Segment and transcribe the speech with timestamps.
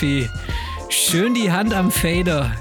[0.00, 0.28] Raffi.
[0.88, 2.56] Schön die Hand am Fader.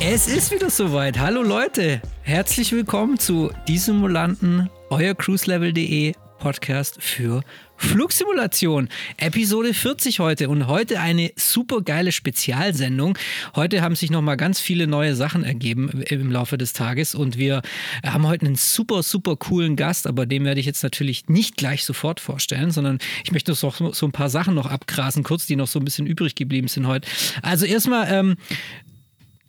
[0.00, 1.18] Es ist wieder soweit.
[1.18, 7.42] Hallo Leute, herzlich willkommen zu Die Simulanten, euer cruiselevel.de Podcast für
[7.76, 8.88] Flugsimulation.
[9.18, 13.16] Episode 40 heute und heute eine super geile Spezialsendung.
[13.54, 17.38] Heute haben sich noch mal ganz viele neue Sachen ergeben im Laufe des Tages und
[17.38, 17.62] wir
[18.04, 21.84] haben heute einen super super coolen Gast, aber den werde ich jetzt natürlich nicht gleich
[21.84, 25.68] sofort vorstellen, sondern ich möchte noch so ein paar Sachen noch abgrasen, kurz, die noch
[25.68, 27.08] so ein bisschen übrig geblieben sind heute.
[27.42, 28.36] Also erstmal ähm,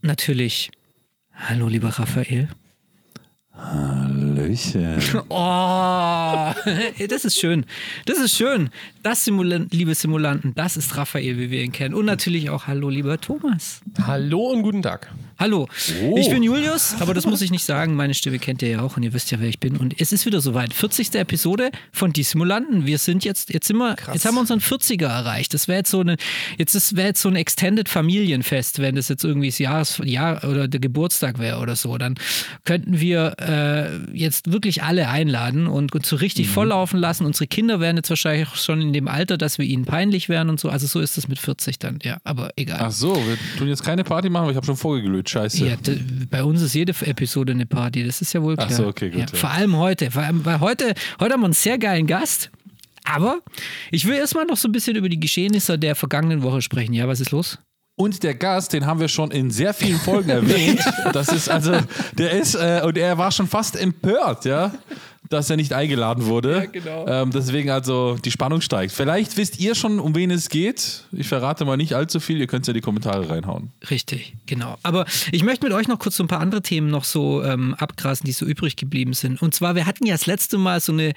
[0.02, 0.70] natürlich
[1.34, 2.47] Hallo lieber Raphael.
[3.58, 5.00] Hallöchen.
[5.30, 6.52] Oh,
[7.08, 7.66] das ist schön.
[8.06, 8.70] Das ist schön.
[9.03, 11.94] Das, Simulan liebe Simulanten, das ist Raphael, wie wir ihn kennen.
[11.94, 13.81] Und natürlich auch Hallo, lieber Thomas.
[14.06, 15.09] Hallo und guten Tag.
[15.38, 15.67] Hallo,
[16.02, 16.16] oh.
[16.17, 17.95] ich bin Julius, aber das muss ich nicht sagen.
[17.95, 19.75] Meine Stimme kennt ihr ja auch und ihr wisst ja, wer ich bin.
[19.75, 20.73] Und es ist wieder soweit.
[20.73, 21.14] 40.
[21.16, 22.86] Episode von Die Simulanten.
[22.86, 25.53] Wir sind jetzt, jetzt sind wir, jetzt haben wir unseren 40er erreicht.
[25.53, 26.16] Das wäre jetzt so eine,
[26.58, 30.69] jetzt wäre jetzt so ein Extended Familienfest, wenn das jetzt irgendwie das Jahres, Jahr oder
[30.69, 31.97] der Geburtstag wäre oder so.
[31.97, 32.16] Dann
[32.63, 36.52] könnten wir äh, jetzt wirklich alle einladen und, und so richtig mhm.
[36.52, 37.25] volllaufen lassen.
[37.25, 40.61] Unsere Kinder wären jetzt wahrscheinlich schon in dem Alter, dass wir ihnen peinlich wären und
[40.61, 40.69] so.
[40.69, 42.19] Also so ist das mit 40 dann, ja.
[42.23, 42.80] Aber egal.
[42.80, 45.66] Ach so, wir tun jetzt keine Party machen, aber ich habe schon vorgeglüht blöd, scheiße.
[45.66, 45.76] Ja,
[46.30, 48.68] bei uns ist jede Episode eine Party, das ist ja wohl klar.
[48.69, 49.31] Ach so, okay, gut.
[49.31, 52.52] Ja, vor allem heute, vor allem, weil heute, heute haben wir einen sehr geilen Gast.
[53.08, 53.40] Aber
[53.91, 56.94] ich will erstmal noch so ein bisschen über die Geschehnisse der vergangenen Woche sprechen.
[56.94, 57.59] Ja, was ist los?
[57.97, 60.81] Und der Gast, den haben wir schon in sehr vielen Folgen erwähnt.
[61.13, 61.78] Das ist also,
[62.18, 64.74] der ist, äh, und er war schon fast empört, ja
[65.30, 66.56] dass er nicht eingeladen wurde.
[66.56, 67.08] Ja, genau.
[67.08, 68.94] Ähm, deswegen also die Spannung steigt.
[68.94, 71.06] Vielleicht wisst ihr schon, um wen es geht.
[71.12, 72.40] Ich verrate mal nicht allzu viel.
[72.40, 73.72] Ihr könnt es ja in die Kommentare reinhauen.
[73.90, 74.78] Richtig, genau.
[74.84, 77.74] Aber ich möchte mit euch noch kurz so ein paar andere Themen noch so ähm,
[77.75, 79.41] abgrasen, die so übrig geblieben sind.
[79.41, 81.13] Und zwar, wir hatten ja das letzte Mal so eine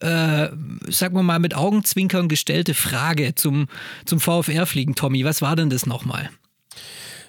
[0.00, 0.48] äh,
[0.88, 3.66] sagen wir mal, mit Augenzwinkern gestellte Frage zum,
[4.06, 5.24] zum VfR-Fliegen, Tommy.
[5.24, 6.30] Was war denn das nochmal?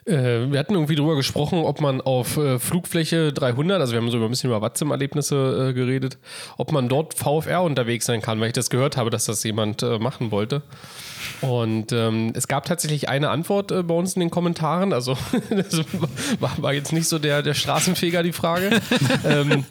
[0.05, 4.09] Äh, wir hatten irgendwie drüber gesprochen, ob man auf äh, Flugfläche 300, also wir haben
[4.09, 6.17] so ein bisschen über Watzim-Erlebnisse äh, geredet,
[6.57, 9.83] ob man dort VFR unterwegs sein kann, weil ich das gehört habe, dass das jemand
[9.83, 10.63] äh, machen wollte.
[11.41, 14.93] Und ähm, es gab tatsächlich eine Antwort äh, bei uns in den Kommentaren.
[14.93, 15.17] Also
[15.49, 15.81] das
[16.39, 18.69] war, war, jetzt nicht so der, der Straßenfeger die Frage.
[19.25, 19.65] ähm,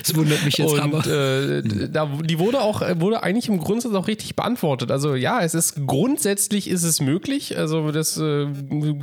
[0.00, 1.06] das wundert mich jetzt und, aber.
[1.06, 4.90] Äh, da, die wurde auch wurde eigentlich im Grundsatz auch richtig beantwortet.
[4.90, 7.56] Also ja, es ist grundsätzlich ist es möglich.
[7.56, 8.46] Also das äh,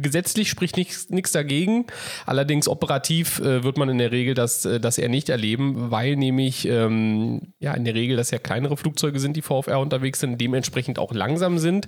[0.01, 1.85] gesetzlich spricht nichts dagegen.
[2.25, 6.15] Allerdings operativ äh, wird man in der Regel das, äh, das eher nicht erleben, weil
[6.15, 10.39] nämlich ähm, ja in der Regel das ja kleinere Flugzeuge sind, die VFR unterwegs sind,
[10.39, 11.87] dementsprechend auch langsam sind sind.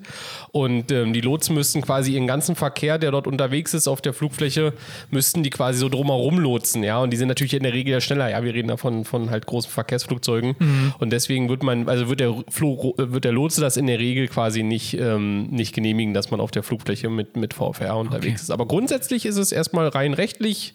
[0.52, 4.14] Und ähm, die Lotsen müssten quasi ihren ganzen Verkehr, der dort unterwegs ist auf der
[4.14, 4.74] Flugfläche,
[5.12, 6.84] müssten die quasi so drumherum lotsen.
[6.84, 8.30] Ja, und die sind natürlich in der Regel ja schneller.
[8.30, 10.56] Ja, wir reden da von, von halt großen Verkehrsflugzeugen.
[10.58, 10.94] Mhm.
[11.00, 14.28] Und deswegen wird man, also wird der, Flug, wird der Lotse das in der Regel
[14.28, 18.34] quasi nicht, ähm, nicht genehmigen, dass man auf der Flugfläche mit, mit VFR unterwegs okay.
[18.36, 18.52] ist.
[18.52, 20.74] Aber grundsätzlich ist es erstmal rein rechtlich,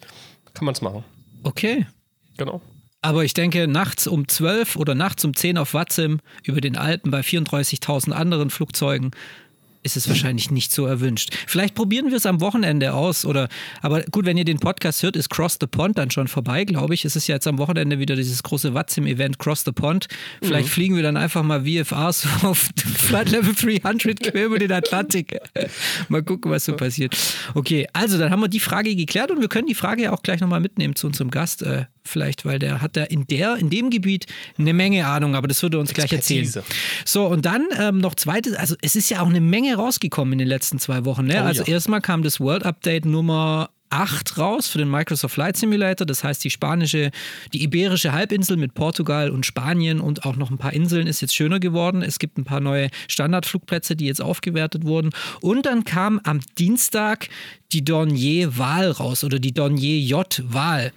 [0.53, 1.03] kann man es machen.
[1.43, 1.85] Okay.
[2.37, 2.61] Genau.
[3.01, 7.11] Aber ich denke, nachts um 12 oder nachts um 10 auf Watzim über den Alpen
[7.11, 9.11] bei 34.000 anderen Flugzeugen
[9.81, 11.33] ist es wahrscheinlich nicht so erwünscht.
[11.47, 13.47] Vielleicht probieren wir es am Wochenende aus oder
[13.81, 16.93] aber gut, wenn ihr den Podcast hört, ist Cross the Pond dann schon vorbei, glaube
[16.93, 17.05] ich.
[17.05, 20.07] Es ist ja jetzt am Wochenende wieder dieses große Watzim-Event Cross the Pond.
[20.41, 20.71] Vielleicht mhm.
[20.71, 25.39] fliegen wir dann einfach mal VFRs auf Flight Level 300 quer über den Atlantik.
[26.09, 27.15] mal gucken, was so passiert.
[27.53, 30.23] Okay, also dann haben wir die Frage geklärt und wir können die Frage ja auch
[30.23, 31.63] gleich nochmal mitnehmen zu unserem Gast.
[32.09, 34.25] Vielleicht, weil der hat da in der, in dem Gebiet
[34.57, 36.51] eine Menge Ahnung, aber das würde er uns gleich erzählen.
[37.05, 40.39] So, und dann ähm, noch zweites, also es ist ja auch eine Menge rausgekommen in
[40.39, 41.25] den letzten zwei Wochen.
[41.25, 41.41] Ne?
[41.41, 41.73] Oh, also ja.
[41.73, 46.05] erstmal kam das World Update Nummer 8 raus für den Microsoft Flight Simulator.
[46.05, 47.11] Das heißt, die spanische,
[47.53, 51.35] die iberische Halbinsel mit Portugal und Spanien und auch noch ein paar Inseln ist jetzt
[51.35, 52.01] schöner geworden.
[52.01, 55.09] Es gibt ein paar neue Standardflugplätze, die jetzt aufgewertet wurden.
[55.41, 57.29] Und dann kam am Dienstag
[57.71, 60.91] die Dornier-Wahl raus oder die Dornier-J-Wahl.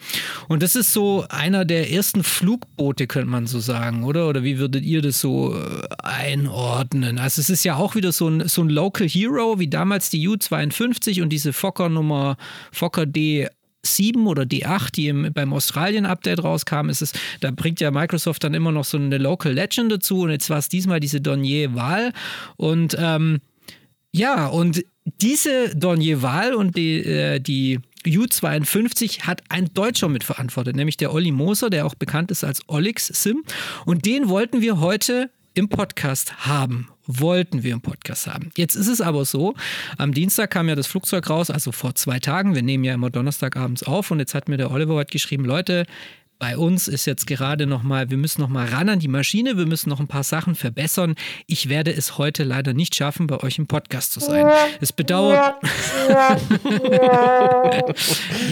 [0.49, 4.29] Und das ist so einer der ersten Flugboote, könnte man so sagen, oder?
[4.29, 7.19] Oder wie würdet ihr das so äh, einordnen?
[7.19, 10.27] Also es ist ja auch wieder so ein, so ein Local Hero, wie damals die
[10.27, 12.37] U-52 und diese Fokker Nummer,
[12.71, 13.49] Fokker D
[13.85, 18.55] 7 oder D8, die im, beim Australien-Update rauskam, ist es, da bringt ja Microsoft dann
[18.55, 22.13] immer noch so eine Local Legend dazu und jetzt war es diesmal diese Dornier-Wahl
[22.57, 23.41] und ähm,
[24.13, 31.13] ja, und diese Dornier-Wahl und die, äh, die U52 hat ein Deutscher mitverantwortet, nämlich der
[31.13, 33.43] Olli Moser, der auch bekannt ist als Olix Sim.
[33.87, 36.89] Und den wollten wir heute im Podcast haben.
[37.07, 38.51] Wollten wir im Podcast haben.
[38.57, 39.55] Jetzt ist es aber so,
[39.99, 42.55] am Dienstag kam ja das Flugzeug raus, also vor zwei Tagen.
[42.55, 45.85] Wir nehmen ja immer Donnerstagabends auf und jetzt hat mir der Oliver heute geschrieben, Leute,
[46.43, 49.57] bei uns ist jetzt gerade noch mal, wir müssen noch mal ran an die Maschine,
[49.57, 51.15] wir müssen noch ein paar Sachen verbessern.
[51.47, 54.51] Ich werde es heute leider nicht schaffen, bei euch im Podcast zu sein.
[54.81, 55.55] Es bedauert.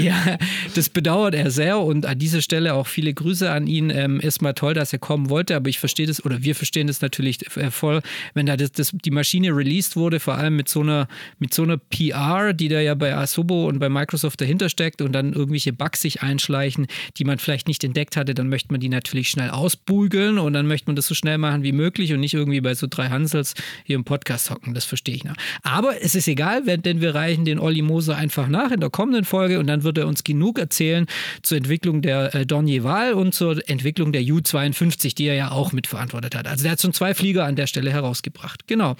[0.00, 0.38] ja,
[0.76, 3.90] das bedauert er sehr und an dieser Stelle auch viele Grüße an ihn.
[3.90, 7.00] Ähm, Erstmal toll, dass er kommen wollte, aber ich verstehe das oder wir verstehen das
[7.00, 8.02] natürlich äh, voll,
[8.34, 11.08] wenn da das, das, die Maschine released wurde, vor allem mit so einer
[11.40, 15.10] mit so einer PR, die da ja bei Asobo und bei Microsoft dahinter steckt und
[15.10, 18.81] dann irgendwelche Bugs sich einschleichen, die man vielleicht nicht nicht entdeckt hatte, dann möchte man
[18.81, 22.21] die natürlich schnell ausbügeln und dann möchte man das so schnell machen wie möglich und
[22.21, 23.55] nicht irgendwie bei so drei Hansels
[23.85, 24.75] hier im Podcast hocken.
[24.75, 25.35] Das verstehe ich noch.
[25.62, 29.25] Aber es ist egal, denn wir reichen den Olli Moser einfach nach in der kommenden
[29.25, 31.06] Folge und dann wird er uns genug erzählen
[31.43, 36.35] zur Entwicklung der äh, Dornier-Wahl und zur Entwicklung der U-52, die er ja auch mitverantwortet
[36.35, 36.47] hat.
[36.47, 38.67] Also der hat schon zwei Flieger an der Stelle herausgebracht.
[38.67, 38.97] Genau.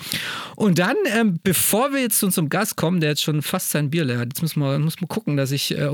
[0.57, 3.91] Und dann, ähm, bevor wir jetzt zu unserem Gast kommen, der jetzt schon fast sein
[3.91, 5.77] Bier leer hat, jetzt muss man, muss man gucken, dass ich.
[5.77, 5.91] Äh,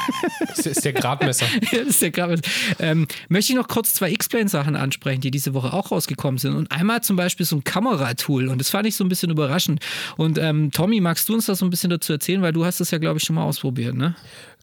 [0.48, 1.46] das ist der Gradmesser.
[1.72, 2.42] ja, das ist der Gradmesser
[2.78, 6.54] ähm, möchte ich noch kurz zwei X-Plane-Sachen ansprechen, die diese Woche auch rausgekommen sind.
[6.54, 8.48] Und einmal zum Beispiel so ein Kameratool.
[8.48, 9.80] Und das fand ich so ein bisschen überraschend.
[10.16, 12.42] Und ähm, Tommy, magst du uns das so ein bisschen dazu erzählen?
[12.42, 14.16] Weil du hast das ja, glaube ich, schon mal ausprobiert, ne?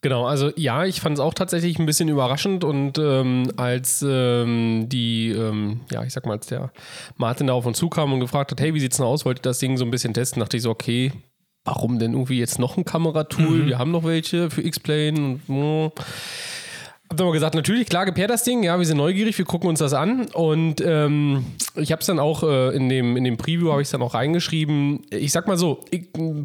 [0.03, 4.89] Genau, also ja, ich fand es auch tatsächlich ein bisschen überraschend und ähm, als ähm,
[4.89, 6.73] die, ähm, ja, ich sag mal, als der
[7.15, 9.59] Martin da auf uns zukam und gefragt hat, hey, wie sieht's denn aus, wollte das
[9.59, 11.13] Ding so ein bisschen testen, dachte ich so, okay,
[11.63, 13.59] warum denn irgendwie jetzt noch ein Kameratool?
[13.59, 13.67] Mhm.
[13.67, 15.91] Wir haben noch welche für X-Plane und mm.
[17.13, 19.69] Hab dann mal gesagt, natürlich, klar, gepaart das Ding, ja, wir sind neugierig, wir gucken
[19.69, 20.25] uns das an.
[20.33, 21.45] Und ähm,
[21.75, 24.01] ich habe es dann auch äh, in, dem, in dem Preview, habe ich es dann
[24.01, 25.01] auch reingeschrieben.
[25.11, 25.85] Ich sag mal so,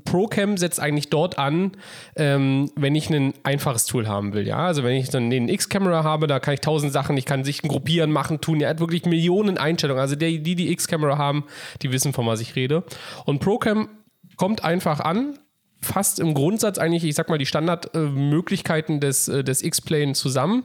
[0.05, 1.73] ProCam setzt eigentlich dort an,
[2.17, 4.59] ähm, wenn ich ein einfaches Tool haben will, ja.
[4.59, 7.69] Also wenn ich dann den X-Camera habe, da kann ich tausend Sachen, ich kann Sichten
[7.69, 8.61] gruppieren, machen, tun.
[8.61, 10.03] Er hat wirklich Millionen Einstellungen.
[10.03, 11.45] Also die, die die X-Camera haben,
[11.81, 12.85] die wissen, von was ich rede.
[13.25, 13.89] Und ProCam
[14.37, 15.39] kommt einfach an,
[15.81, 20.65] fasst im Grundsatz eigentlich, ich sag mal, die Standardmöglichkeiten des, äh, des X-Plane zusammen,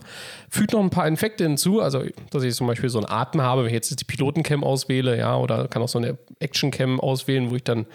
[0.50, 3.62] fügt noch ein paar Infekte hinzu, also dass ich zum Beispiel so einen Atem habe,
[3.62, 7.56] wenn ich jetzt die Pilotencam auswähle, ja, oder kann auch so eine Action-Cam auswählen, wo
[7.56, 7.86] ich dann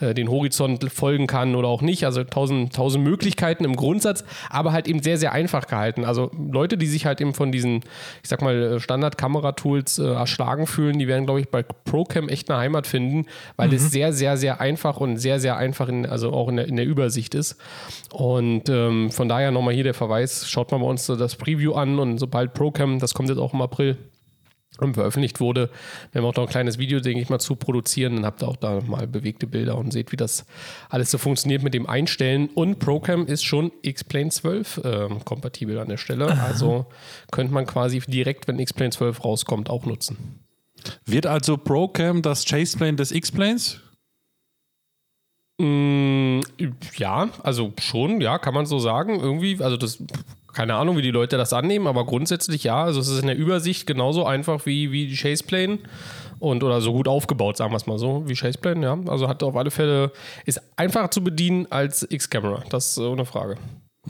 [0.00, 4.72] äh, den Horizont folgen kann oder auch nicht, also tausend, tausend Möglichkeiten im Grundsatz, aber
[4.72, 6.04] halt eben sehr, sehr einfach gehalten.
[6.04, 7.78] Also Leute, die sich halt eben von diesen,
[8.22, 12.60] ich sag mal, Standard-Kameratools äh, erschlagen fühlen, die werden, glaube ich, bei ProCam echt eine
[12.60, 13.26] Heimat finden,
[13.56, 13.88] weil es mhm.
[13.88, 16.86] sehr, sehr, sehr einfach und sehr, sehr einfach in, also auch in der in der
[16.86, 17.56] Übersicht ist.
[18.12, 21.98] Und ähm, von daher nochmal hier der Verweis, schaut mal bei uns das Preview an
[21.98, 23.98] und sobald ProCam, das kommt jetzt auch im April,
[24.92, 25.70] veröffentlicht wurde.
[26.12, 28.16] Wir haben auch noch ein kleines Video, denke ich mal, zu produzieren.
[28.16, 30.46] Dann habt ihr auch da mal bewegte Bilder und seht, wie das
[30.88, 32.48] alles so funktioniert mit dem Einstellen.
[32.54, 36.26] Und ProCam ist schon X-Plane 12 äh, kompatibel an der Stelle.
[36.40, 36.86] Also
[37.32, 40.40] könnte man quasi direkt, wenn X-Plane 12 rauskommt, auch nutzen.
[41.04, 43.80] Wird also ProCam das Chaseplane des X-Planes?
[45.60, 46.40] Mm,
[46.96, 49.18] ja, also schon, ja, kann man so sagen.
[49.18, 50.02] Irgendwie, also das,
[50.52, 52.84] keine Ahnung, wie die Leute das annehmen, aber grundsätzlich ja.
[52.84, 55.78] Also es ist in der Übersicht genauso einfach wie, wie die Chaseplane
[56.38, 58.98] und oder so gut aufgebaut, sagen wir es mal so, wie Chaseplane, ja.
[59.08, 60.12] Also hat auf alle Fälle,
[60.46, 63.56] ist einfacher zu bedienen als X-Camera, das ist ohne Frage.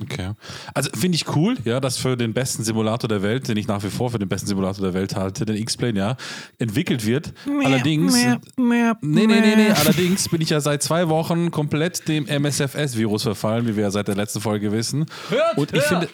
[0.02, 0.32] Okay.
[0.74, 3.82] Also finde ich cool, ja, dass für den besten Simulator der Welt, den ich nach
[3.82, 6.16] wie vor für den besten Simulator der Welt halte, den X-Plane, ja,
[6.58, 7.32] entwickelt wird.
[7.46, 8.12] Mehr, allerdings.
[8.12, 9.70] Mehr, mehr, nee, nee, nee, nee.
[9.70, 14.08] Allerdings bin ich ja seit zwei Wochen komplett dem MSFS-Virus verfallen, wie wir ja seit
[14.08, 15.06] der letzten Folge wissen.
[15.28, 16.08] Hört, Und ich finde.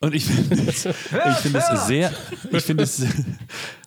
[0.00, 2.12] Und ich finde es, ich finde es sehr,
[2.52, 3.02] ich finde es,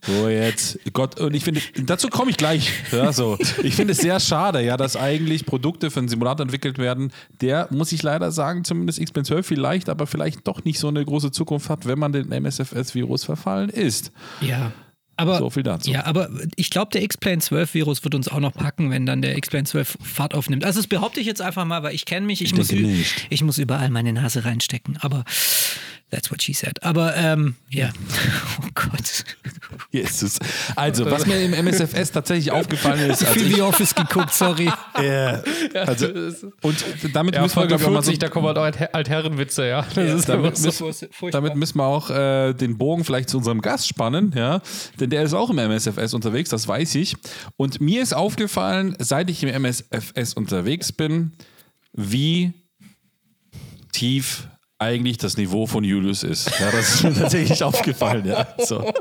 [0.07, 2.71] wo jetzt, Gott, und ich finde, dazu komme ich gleich.
[2.91, 3.37] Ja, so.
[3.63, 7.11] Ich finde es sehr schade, ja, dass eigentlich Produkte für einen Simulator entwickelt werden,
[7.41, 11.05] der, muss ich leider sagen, zumindest X-Men 12 vielleicht, aber vielleicht doch nicht so eine
[11.05, 14.11] große Zukunft hat, wenn man den MSFS-Virus verfallen ist.
[14.41, 14.71] Ja.
[15.19, 15.91] Aber, so viel dazu.
[15.91, 19.21] Ja, aber ich glaube, der X-Plane 12 Virus wird uns auch noch packen, wenn dann
[19.21, 20.63] der X-Plane 12 Fahrt aufnimmt.
[20.63, 22.41] Also das behaupte ich jetzt einfach mal, weil ich kenne mich.
[22.41, 24.95] Ich, ich muss, ich muss überall meine Nase reinstecken.
[25.01, 25.25] Aber
[26.11, 26.81] That's what she said.
[26.81, 27.91] Aber ähm, ja,
[28.63, 29.25] oh Gott.
[29.91, 30.39] Jesus.
[30.75, 33.25] Also, was mir im MSFS tatsächlich aufgefallen ist.
[33.27, 34.69] Viel The Office geguckt, sorry.
[34.99, 35.41] Ja.
[35.85, 36.07] Also,
[36.61, 39.85] und damit ja, müssen wir, glaube ich, mal so, da kommen halt auch Altherrenwitze, ja.
[39.95, 43.87] ja damit, so müssen, damit, müssen wir auch äh, den Bogen vielleicht zu unserem Gast
[43.87, 44.61] spannen, ja.
[44.99, 47.15] Denn der ist auch im MSFS unterwegs, das weiß ich.
[47.55, 51.31] Und mir ist aufgefallen, seit ich im MSFS unterwegs bin,
[51.93, 52.53] wie
[53.93, 54.47] tief
[54.79, 56.49] eigentlich das Niveau von Julius ist.
[56.57, 58.25] Ja, das ist mir tatsächlich aufgefallen.
[58.25, 58.47] Ja.
[58.59, 58.91] So.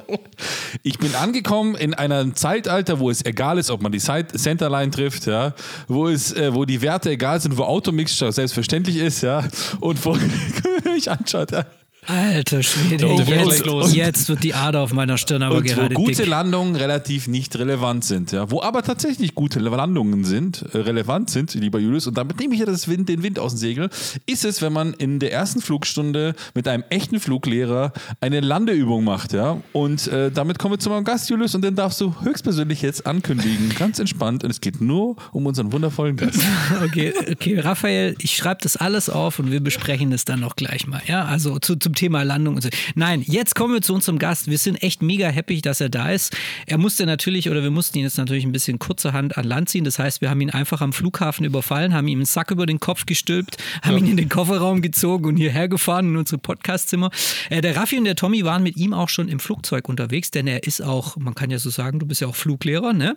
[0.83, 5.27] Ich bin angekommen in einem Zeitalter, wo es egal ist, ob man die Centerline trifft,
[5.27, 5.55] ja,
[5.87, 9.45] wo, es, äh, wo die Werte egal sind, wo Automix selbstverständlich ist, ja,
[9.79, 10.19] und wo
[10.85, 11.65] mich anschaut, ja.
[12.09, 16.23] Alter Schwede, jetzt, jetzt, wird die Ader auf meiner Stirn aber und gerade wo gute
[16.23, 16.27] dick.
[16.27, 18.51] Landungen relativ nicht relevant sind, ja.
[18.51, 22.61] Wo aber tatsächlich gute Landungen sind, äh, relevant sind, lieber Julius, und damit nehme ich
[22.61, 23.91] ja das Wind, den Wind aus dem Segel,
[24.25, 29.35] ist es, wenn man in der ersten Flugstunde mit einem echten Fluglehrer eine Landeübung macht,
[29.35, 29.61] ja.
[29.75, 33.07] Und äh, damit kommen wir zu meinem Gast, Julius, und den darfst du höchstpersönlich jetzt
[33.07, 33.75] ankündigen.
[33.79, 34.45] Ganz entspannt.
[34.45, 36.41] Und es geht nur um unseren wundervollen Gast.
[36.83, 40.87] okay, okay, Raphael, ich schreibe das alles auf und wir besprechen es dann noch gleich
[40.87, 41.27] mal, ja.
[41.27, 42.69] Also zu, zum Thema Landung und so.
[42.95, 44.49] Nein, jetzt kommen wir zu unserem Gast.
[44.49, 46.37] Wir sind echt mega happy, dass er da ist.
[46.67, 49.83] Er musste natürlich, oder wir mussten ihn jetzt natürlich ein bisschen kurzerhand an Land ziehen.
[49.83, 52.79] Das heißt, wir haben ihn einfach am Flughafen überfallen, haben ihm einen Sack über den
[52.79, 53.99] Kopf gestülpt, haben ja.
[53.99, 57.11] ihn in den Kofferraum gezogen und hierher gefahren in unsere Podcastzimmer.
[57.51, 60.47] Äh, der Raffi und der Tommy waren mit ihm auch schon im Flugzeug unterwegs, denn
[60.47, 63.17] er ist auch, man kann ja so sagen, du bist ja auch Fluglehrer, ne?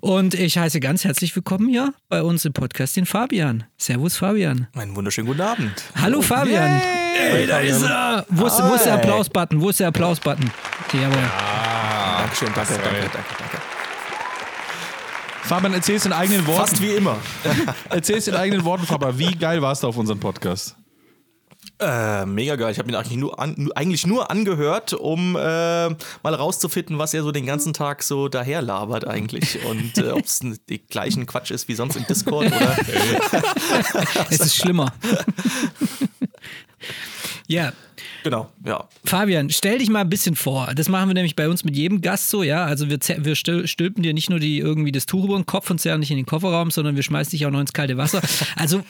[0.00, 3.64] Und ich heiße ganz herzlich willkommen hier bei uns im Podcast den Fabian.
[3.76, 4.68] Servus, Fabian.
[4.74, 5.84] Einen wunderschönen guten Abend.
[5.96, 6.80] Hallo, Fabian.
[6.80, 7.06] Yay!
[7.16, 8.05] Hey, da ist er.
[8.28, 9.60] Wo ist, wo ist der Applaus-Button?
[9.60, 10.50] Wo ist der Applaus-Button?
[10.92, 11.16] Jawohl.
[11.16, 13.58] Ja, Dankeschön, danke, danke, danke, danke.
[15.42, 16.60] Fabian, erzähl es in eigenen Worten.
[16.60, 17.18] Fast wie immer.
[17.90, 19.16] erzähl es in eigenen Worten, Fabian.
[19.16, 20.74] Wie geil warst du auf unserem Podcast?
[21.78, 22.72] Äh, mega geil.
[22.72, 25.38] Ich habe ihn eigentlich nur, an, eigentlich nur angehört, um äh,
[25.88, 29.64] mal rauszufinden, was er so den ganzen Tag so daher labert eigentlich.
[29.66, 32.76] Und äh, ob es die gleichen Quatsch ist wie sonst im Discord oder.
[34.30, 34.92] es ist schlimmer.
[37.46, 37.72] ja.
[38.24, 38.88] Genau, ja.
[39.04, 40.72] Fabian, stell dich mal ein bisschen vor.
[40.74, 42.64] Das machen wir nämlich bei uns mit jedem Gast so, ja.
[42.64, 45.80] Also wir, wir stülpen dir nicht nur die, irgendwie das Tuch über den Kopf und
[45.80, 48.22] zerren nicht in den Kofferraum, sondern wir schmeißen dich auch noch ins kalte Wasser.
[48.56, 48.82] Also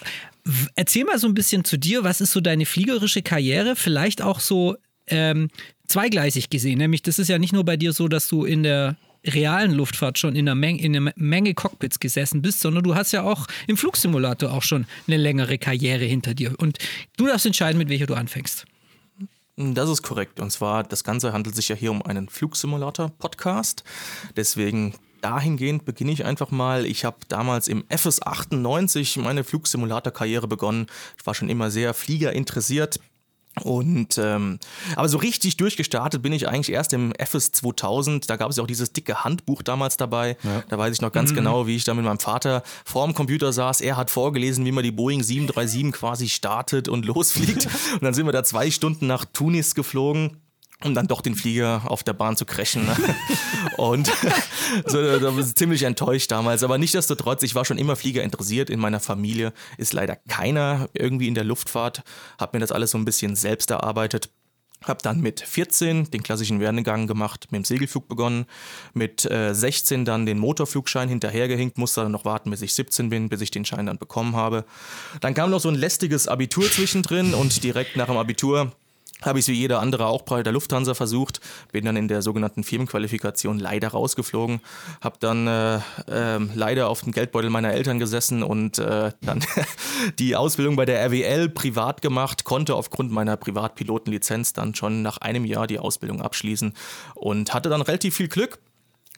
[0.76, 3.74] erzähl mal so ein bisschen zu dir, was ist so deine fliegerische Karriere?
[3.76, 4.76] Vielleicht auch so
[5.08, 5.48] ähm,
[5.86, 6.78] zweigleisig gesehen.
[6.78, 8.96] Nämlich, das ist ja nicht nur bei dir so, dass du in der
[9.26, 13.12] realen Luftfahrt schon in einer, Menge, in einer Menge Cockpits gesessen bist, sondern du hast
[13.12, 16.54] ja auch im Flugsimulator auch schon eine längere Karriere hinter dir.
[16.58, 16.78] Und
[17.16, 18.66] du darfst entscheiden, mit welcher du anfängst.
[19.56, 20.38] Das ist korrekt.
[20.38, 23.84] Und zwar, das Ganze handelt sich ja hier um einen Flugsimulator-Podcast.
[24.36, 26.84] Deswegen dahingehend beginne ich einfach mal.
[26.84, 30.86] Ich habe damals im FS 98 meine Flugsimulator-Karriere begonnen.
[31.18, 33.00] Ich war schon immer sehr Flieger interessiert,
[33.62, 34.58] und ähm,
[34.96, 38.28] aber so richtig durchgestartet bin ich eigentlich erst im FS 2000.
[38.28, 40.36] Da gab es ja auch dieses dicke Handbuch damals dabei.
[40.42, 40.62] Ja.
[40.68, 41.36] Da weiß ich noch ganz mhm.
[41.36, 43.80] genau, wie ich da mit meinem Vater vor dem Computer saß.
[43.80, 47.66] Er hat vorgelesen, wie man die Boeing 737 quasi startet und losfliegt.
[47.94, 50.36] und dann sind wir da zwei Stunden nach Tunis geflogen
[50.84, 52.84] um dann doch den Flieger auf der Bahn zu crashen.
[52.84, 52.96] Ne?
[53.76, 54.06] Und
[54.86, 56.62] so, da war ich ziemlich enttäuscht damals.
[56.62, 58.68] Aber nichtsdestotrotz, ich war schon immer Flieger interessiert.
[58.68, 62.02] In meiner Familie ist leider keiner irgendwie in der Luftfahrt.
[62.38, 64.30] Hab mir das alles so ein bisschen selbst erarbeitet.
[64.84, 68.44] Hab dann mit 14 den klassischen Werdegang gemacht, mit dem Segelflug begonnen,
[68.92, 73.30] mit äh, 16 dann den Motorflugschein hinterhergehinkt, musste dann noch warten, bis ich 17 bin,
[73.30, 74.66] bis ich den Schein dann bekommen habe.
[75.20, 78.72] Dann kam noch so ein lästiges Abitur zwischendrin und direkt nach dem Abitur
[79.22, 81.40] habe ich wie jeder andere auch bei der Lufthansa versucht,
[81.72, 84.60] bin dann in der sogenannten Firmenqualifikation leider rausgeflogen,
[85.00, 89.44] habe dann äh, äh, leider auf dem Geldbeutel meiner Eltern gesessen und äh, dann
[90.18, 95.44] die Ausbildung bei der RWL privat gemacht, konnte aufgrund meiner Privatpilotenlizenz dann schon nach einem
[95.44, 96.74] Jahr die Ausbildung abschließen
[97.14, 98.58] und hatte dann relativ viel Glück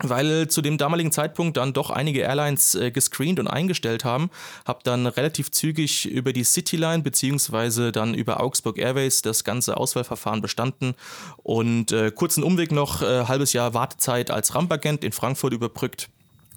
[0.03, 4.31] weil zu dem damaligen Zeitpunkt dann doch einige Airlines äh, gescreent und eingestellt haben,
[4.67, 10.41] habe dann relativ zügig über die Cityline beziehungsweise dann über Augsburg Airways das ganze Auswahlverfahren
[10.41, 10.95] bestanden
[11.43, 16.09] und äh, kurzen Umweg noch äh, halbes Jahr Wartezeit als Rampagent in Frankfurt überbrückt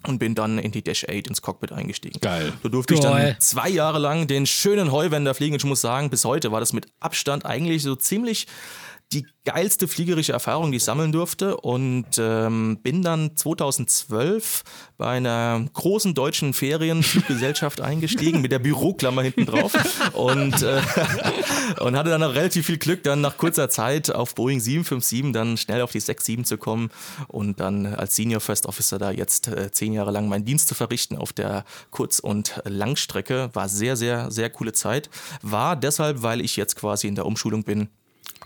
[0.06, 2.18] und bin dann in die Dash 8 ins Cockpit eingestiegen.
[2.20, 2.52] Geil.
[2.62, 3.02] Da durfte Geil.
[3.02, 5.54] ich dann zwei Jahre lang den schönen Heuwender fliegen.
[5.54, 8.46] Und ich muss sagen, bis heute war das mit Abstand eigentlich so ziemlich
[9.12, 14.62] die geilste fliegerische Erfahrung, die ich sammeln durfte und ähm, bin dann 2012
[14.96, 19.72] bei einer großen deutschen Ferienfluggesellschaft eingestiegen mit der Büroklammer hinten drauf
[20.12, 20.80] und, äh,
[21.80, 25.56] und hatte dann noch relativ viel Glück, dann nach kurzer Zeit auf Boeing 757 dann
[25.56, 26.90] schnell auf die 67 zu kommen
[27.28, 30.74] und dann als Senior First Officer da jetzt äh, zehn Jahre lang meinen Dienst zu
[30.74, 33.50] verrichten auf der Kurz- und Langstrecke.
[33.52, 35.10] War sehr, sehr, sehr coole Zeit.
[35.42, 37.88] War deshalb, weil ich jetzt quasi in der Umschulung bin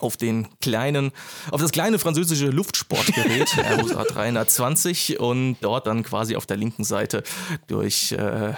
[0.00, 1.12] auf den kleinen,
[1.50, 7.22] auf das kleine französische Luftsportgerät Airbus A320 und dort dann quasi auf der linken Seite
[7.66, 8.54] durch äh, äh,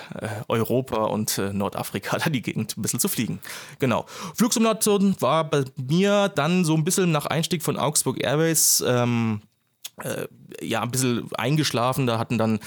[0.49, 3.41] Europa und äh, Nordafrika da die Gegend ein bisschen zu fliegen.
[3.79, 4.07] Genau.
[4.35, 9.49] Flugsimulation war bei mir dann so ein bisschen nach Einstieg von Augsburg Airways ähm, äh,
[10.61, 12.07] ja, ein bisschen eingeschlafen.
[12.07, 12.59] Da hatten dann,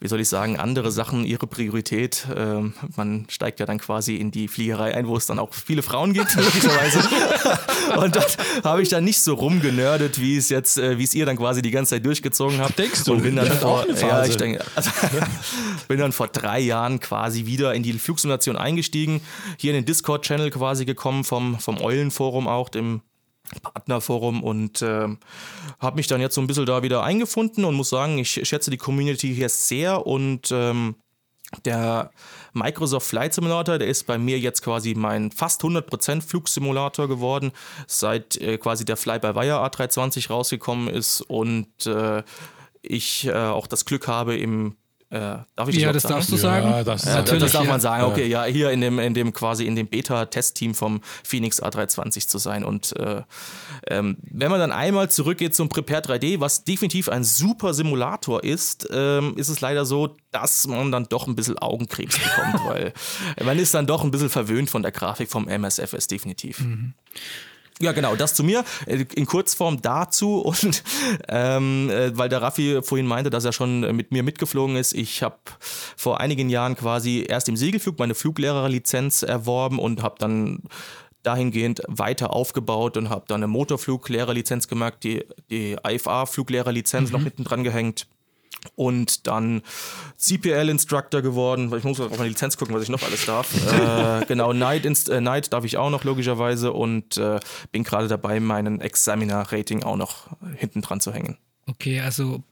[0.00, 2.26] wie soll ich sagen, andere Sachen ihre Priorität.
[2.36, 5.82] Ähm, man steigt ja dann quasi in die Fliegerei ein, wo es dann auch viele
[5.82, 6.98] Frauen gibt, möglicherweise.
[7.98, 11.26] und dort habe ich dann nicht so rumgenördet, wie es jetzt, äh, wie es ihr
[11.26, 12.78] dann quasi die ganze Zeit durchgezogen habt.
[12.78, 13.12] Denkst du?
[13.12, 14.90] Und bin dann Das auch vor, ja, ich denke, also,
[15.88, 19.20] bin dann vor drei Jahren quasi wieder in die Flugsimulation eingestiegen,
[19.56, 23.02] hier in den Discord-Channel quasi gekommen vom, vom Eulenforum auch, dem
[23.62, 25.18] Partnerforum und ähm,
[25.78, 28.70] habe mich dann jetzt so ein bisschen da wieder eingefunden und muss sagen, ich schätze
[28.70, 30.96] die Community hier sehr und ähm,
[31.64, 32.10] der
[32.52, 37.52] Microsoft Flight Simulator, der ist bei mir jetzt quasi mein fast 100% Flugsimulator geworden,
[37.86, 42.22] seit äh, quasi der Fly-by-Wire A320 rausgekommen ist und äh,
[42.82, 44.76] ich äh, auch das Glück habe im
[45.10, 46.14] äh, darf ich Ja, das sagen?
[46.14, 46.70] darfst du sagen.
[46.70, 47.70] Ja, das, Ja, Natürlich, das darf ja.
[47.70, 48.04] man sagen.
[48.04, 52.38] Okay, ja, hier in dem, in dem quasi in dem Beta-Testteam vom Phoenix A320 zu
[52.38, 52.64] sein.
[52.64, 53.22] Und äh,
[53.88, 58.88] ähm, wenn man dann einmal zurückgeht zum Prepare 3D, was definitiv ein super Simulator ist,
[58.92, 62.92] ähm, ist es leider so, dass man dann doch ein bisschen Augenkrebs bekommt, weil
[63.42, 66.64] man ist dann doch ein bisschen verwöhnt von der Grafik vom MSFS, definitiv.
[67.80, 68.64] Ja, genau, das zu mir.
[68.86, 70.82] Äh, In Kurzform dazu und
[71.28, 74.92] ähm, äh, weil der Raffi vorhin meinte, dass er schon mit mir mitgeflogen ist.
[74.92, 75.38] Ich habe
[75.96, 80.62] vor einigen Jahren quasi erst im Segelflug meine Fluglehrerlizenz erworben und habe dann
[81.22, 87.62] dahingehend weiter aufgebaut und habe dann eine Motorfluglehrerlizenz gemacht, die, die IFA-Fluglehrerlizenz noch hinten dran
[87.62, 88.06] gehängt
[88.74, 89.62] und dann
[90.18, 93.52] CPL-Instructor geworden, weil ich muss auf meine Lizenz gucken, was ich noch alles darf.
[94.22, 97.40] äh, genau, Night, Inst äh, Night darf ich auch noch logischerweise und äh,
[97.72, 101.38] bin gerade dabei, meinen Examiner-Rating auch noch hinten dran zu hängen.
[101.66, 102.42] Okay, also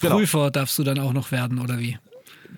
[0.00, 0.16] Genau.
[0.16, 1.98] Prüfer darfst du dann auch noch werden, oder wie?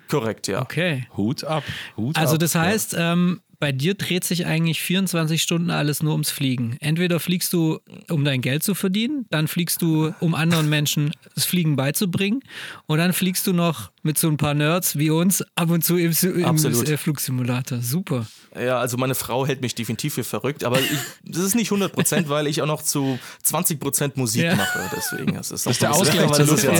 [0.09, 0.61] Korrekt, ja.
[0.61, 1.07] Okay.
[1.15, 1.63] Hut ab.
[1.95, 2.39] Hut Also ab.
[2.39, 6.77] das heißt, ähm, bei dir dreht sich eigentlich 24 Stunden alles nur ums Fliegen.
[6.79, 11.45] Entweder fliegst du, um dein Geld zu verdienen, dann fliegst du, um anderen Menschen das
[11.45, 12.41] Fliegen beizubringen
[12.85, 15.97] und dann fliegst du noch mit so ein paar Nerds wie uns ab und zu
[15.97, 17.81] im, im äh, Flugsimulator.
[17.81, 18.27] Super.
[18.59, 20.89] Ja, also meine Frau hält mich definitiv für verrückt, aber ich,
[21.23, 24.55] das ist nicht 100 Prozent, weil ich auch noch zu 20 Prozent Musik Ja.
[24.55, 24.79] mache.
[24.95, 26.73] Deswegen das ist, Das ist der Ausgleich das ist, ja,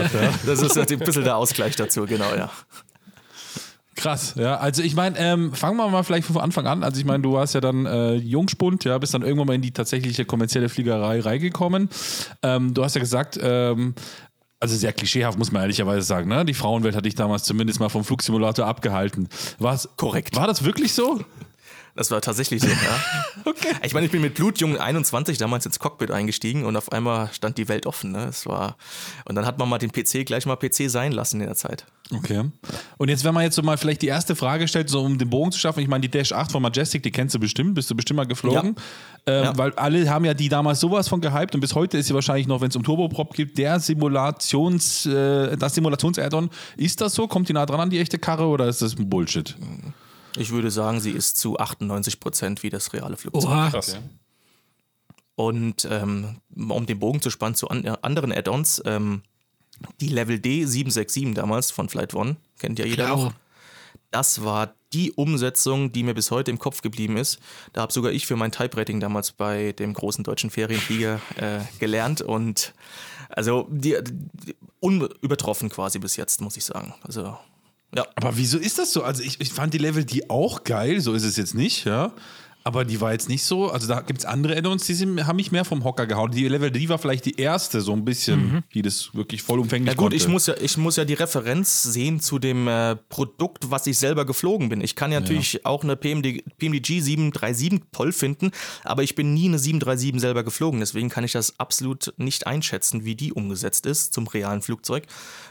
[0.45, 2.51] das ist ein bisschen der Ausgleich dazu, genau, ja.
[3.97, 4.57] Krass, ja.
[4.57, 6.83] Also ich meine, ähm, fangen wir mal vielleicht von Anfang an.
[6.83, 9.63] Also ich meine, du warst ja dann äh, Jungspund, ja, bist dann irgendwann mal in
[9.63, 11.89] die tatsächliche kommerzielle Fliegerei reingekommen.
[12.43, 13.95] Ähm, du hast ja gesagt, ähm,
[14.59, 16.45] also sehr klischeehaft muss man ehrlicherweise sagen, ne?
[16.45, 19.29] Die Frauenwelt hat dich damals zumindest mal vom Flugsimulator abgehalten.
[19.57, 20.35] War's, Korrekt.
[20.35, 21.19] War das wirklich so?
[21.97, 22.75] Das war tatsächlich so, ja.
[23.45, 23.73] Okay.
[23.83, 27.57] Ich meine, ich bin mit blutjungen 21 damals ins Cockpit eingestiegen und auf einmal stand
[27.57, 28.11] die Welt offen.
[28.11, 28.25] Ne?
[28.25, 28.75] Es war
[29.25, 31.85] und dann hat man mal den PC gleich mal PC sein lassen in der Zeit.
[32.13, 32.43] Okay.
[32.97, 35.29] Und jetzt, wenn man jetzt so mal vielleicht die erste Frage stellt, so um den
[35.29, 37.89] Bogen zu schaffen, ich meine, die Dash 8 von Majestic, die kennst du bestimmt, bist
[37.89, 38.75] du bestimmt mal geflogen.
[39.25, 39.57] Ähm, Ja.
[39.57, 42.47] Weil alle haben ja die damals sowas von gehypt und bis heute ist sie wahrscheinlich
[42.47, 46.49] noch, wenn es um Turboprop geht, der Simulations, äh, das Simulations-Add-on.
[46.75, 47.27] Ist das so?
[47.27, 49.55] Kommt die nah dran an die echte Karre oder ist das ein Bullshit?
[50.37, 53.49] Ich würde sagen, sie ist zu 98 Prozent wie das reale Flugzeug.
[53.49, 53.69] Oha.
[53.69, 53.97] Krass.
[55.35, 59.21] Und ähm, um den Bogen zu spannen zu an, äh, anderen Add-ons, ähm,
[60.01, 63.17] die Level D 767 damals von Flight One, kennt ja jeder Klar.
[63.17, 63.33] noch.
[64.09, 67.39] Das war die Umsetzung, die mir bis heute im Kopf geblieben ist.
[67.73, 72.21] Da habe sogar ich für mein Type-Rating damals bei dem großen deutschen Ferienflieger äh, gelernt
[72.21, 72.73] und
[73.29, 76.93] also die, die, unübertroffen quasi bis jetzt, muss ich sagen.
[77.01, 77.37] Also
[77.95, 78.05] ja.
[78.15, 79.03] Aber wieso ist das so?
[79.03, 82.13] Also ich, ich fand die Level die auch geil, so ist es jetzt nicht, ja.
[82.67, 85.37] Aber die war jetzt nicht so, also da gibt es andere Add-ons, die sind, haben
[85.37, 86.31] mich mehr vom Hocker gehauen.
[86.31, 89.93] Die Level D war vielleicht die erste, so ein bisschen, die das wirklich vollumfänglich Ja
[89.93, 90.17] gut, konnte.
[90.17, 93.97] ich muss ja, ich muss ja die Referenz sehen zu dem äh, Produkt, was ich
[93.97, 94.81] selber geflogen bin.
[94.81, 98.51] Ich kann ja natürlich auch eine PMD, PMDG 737 toll finden,
[98.83, 100.81] aber ich bin nie eine 737 selber geflogen.
[100.81, 105.05] Deswegen kann ich das absolut nicht einschätzen, wie die umgesetzt ist zum realen Flugzeug.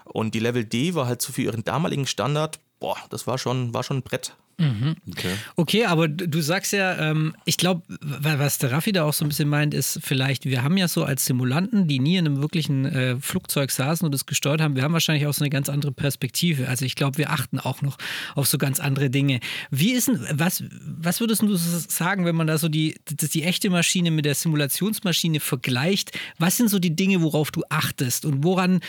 [0.04, 3.72] Und die Level D war halt so für ihren damaligen Standard, boah, das war schon,
[3.72, 4.36] war schon ein Brett.
[4.58, 5.34] Okay.
[5.56, 9.24] Okay, aber du du sagst ja, ähm, ich glaube, was der Raffi da auch so
[9.24, 12.40] ein bisschen meint, ist vielleicht, wir haben ja so als Simulanten, die nie in einem
[12.40, 15.68] wirklichen äh, Flugzeug saßen und es gesteuert haben, wir haben wahrscheinlich auch so eine ganz
[15.68, 16.68] andere Perspektive.
[16.68, 17.98] Also ich glaube, wir achten auch noch
[18.34, 19.40] auf so ganz andere Dinge.
[19.70, 23.42] Wie ist denn, was, was würdest du sagen, wenn man da so die, die, die
[23.42, 26.18] echte Maschine mit der Simulationsmaschine vergleicht?
[26.38, 28.80] Was sind so die Dinge, worauf du achtest und woran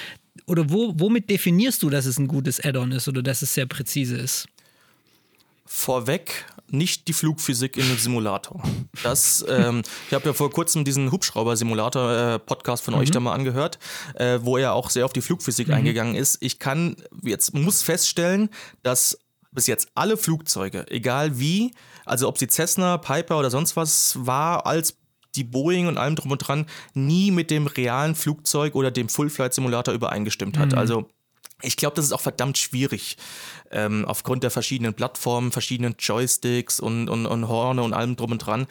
[0.46, 3.66] oder wo, womit definierst du, dass es ein gutes Add-on ist oder dass es sehr
[3.66, 4.48] präzise ist?
[5.68, 8.62] Vorweg nicht die Flugphysik in dem Simulator.
[9.04, 13.80] Das, ähm, ich habe ja vor kurzem diesen Hubschrauber-Simulator-Podcast von euch da mal angehört,
[14.16, 16.38] äh, wo er auch sehr auf die Flugphysik eingegangen ist.
[16.42, 18.50] Ich kann jetzt muss feststellen,
[18.84, 19.18] dass
[19.52, 21.72] bis jetzt alle Flugzeuge, egal wie,
[22.06, 24.98] also ob sie Cessna, Piper oder sonst was war, als
[25.36, 29.94] die Boeing und allem drum und dran nie mit dem realen Flugzeug oder dem Full-Flight-Simulator
[29.94, 30.72] übereingestimmt hat.
[30.72, 30.78] Mhm.
[30.78, 31.10] Also
[31.64, 33.18] ich glaube, das ist auch verdammt schwierig,
[33.72, 38.40] ähm, aufgrund der verschiedenen Plattformen, verschiedenen Joysticks und, und, und Horne und allem drum und
[38.40, 38.68] dran.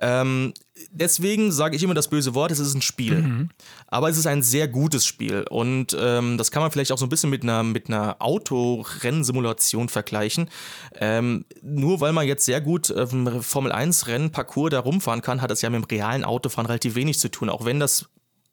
[0.00, 0.54] Ähm,
[0.90, 3.20] deswegen sage ich immer das böse Wort, es ist ein Spiel.
[3.20, 3.50] Mhm.
[3.86, 5.44] Aber es ist ein sehr gutes Spiel.
[5.50, 9.90] Und ähm, das kann man vielleicht auch so ein bisschen mit einer, mit einer Autorennsimulation
[9.90, 10.48] vergleichen.
[10.94, 15.50] Ähm, nur weil man jetzt sehr gut dem Formel 1-Rennen Parcours da rumfahren kann, hat
[15.50, 17.50] das ja mit dem realen Autofahren relativ wenig zu tun.
[17.50, 18.08] Auch wenn das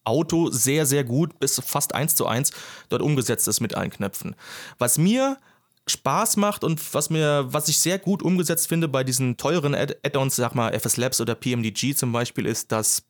[0.10, 2.52] Auto sehr, sehr gut bis fast eins zu eins
[2.90, 4.36] dort umgesetzt ist mit allen Knöpfen.
[4.78, 5.38] Was mir
[5.88, 10.36] Spaß macht und was mir, was ich sehr gut umgesetzt finde bei diesen teuren Add-ons,
[10.36, 13.04] sag mal FS Labs oder PMDG zum Beispiel, ist, dass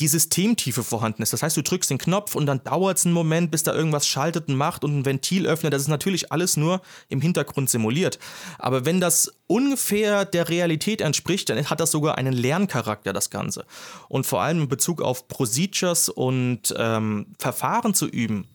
[0.00, 1.32] die Systemtiefe vorhanden ist.
[1.32, 4.06] Das heißt, du drückst den Knopf und dann dauert es einen Moment, bis da irgendwas
[4.06, 5.72] schaltet und macht und ein Ventil öffnet.
[5.72, 8.18] Das ist natürlich alles nur im Hintergrund simuliert.
[8.58, 13.64] Aber wenn das ungefähr der Realität entspricht, dann hat das sogar einen Lerncharakter, das Ganze.
[14.08, 18.46] Und vor allem in Bezug auf Procedures und ähm, Verfahren zu üben,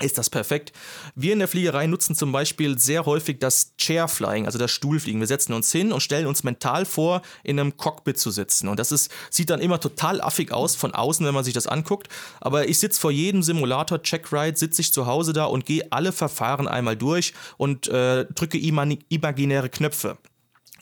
[0.00, 0.72] ist das perfekt.
[1.14, 5.20] Wir in der Fliegerei nutzen zum Beispiel sehr häufig das Chairflying, also das Stuhlfliegen.
[5.20, 8.68] Wir setzen uns hin und stellen uns mental vor, in einem Cockpit zu sitzen.
[8.68, 11.66] Und das ist, sieht dann immer total affig aus von außen, wenn man sich das
[11.66, 12.08] anguckt.
[12.40, 16.12] Aber ich sitze vor jedem Simulator, Checkride, sitze ich zu Hause da und gehe alle
[16.12, 20.16] Verfahren einmal durch und äh, drücke imaginäre Knöpfe.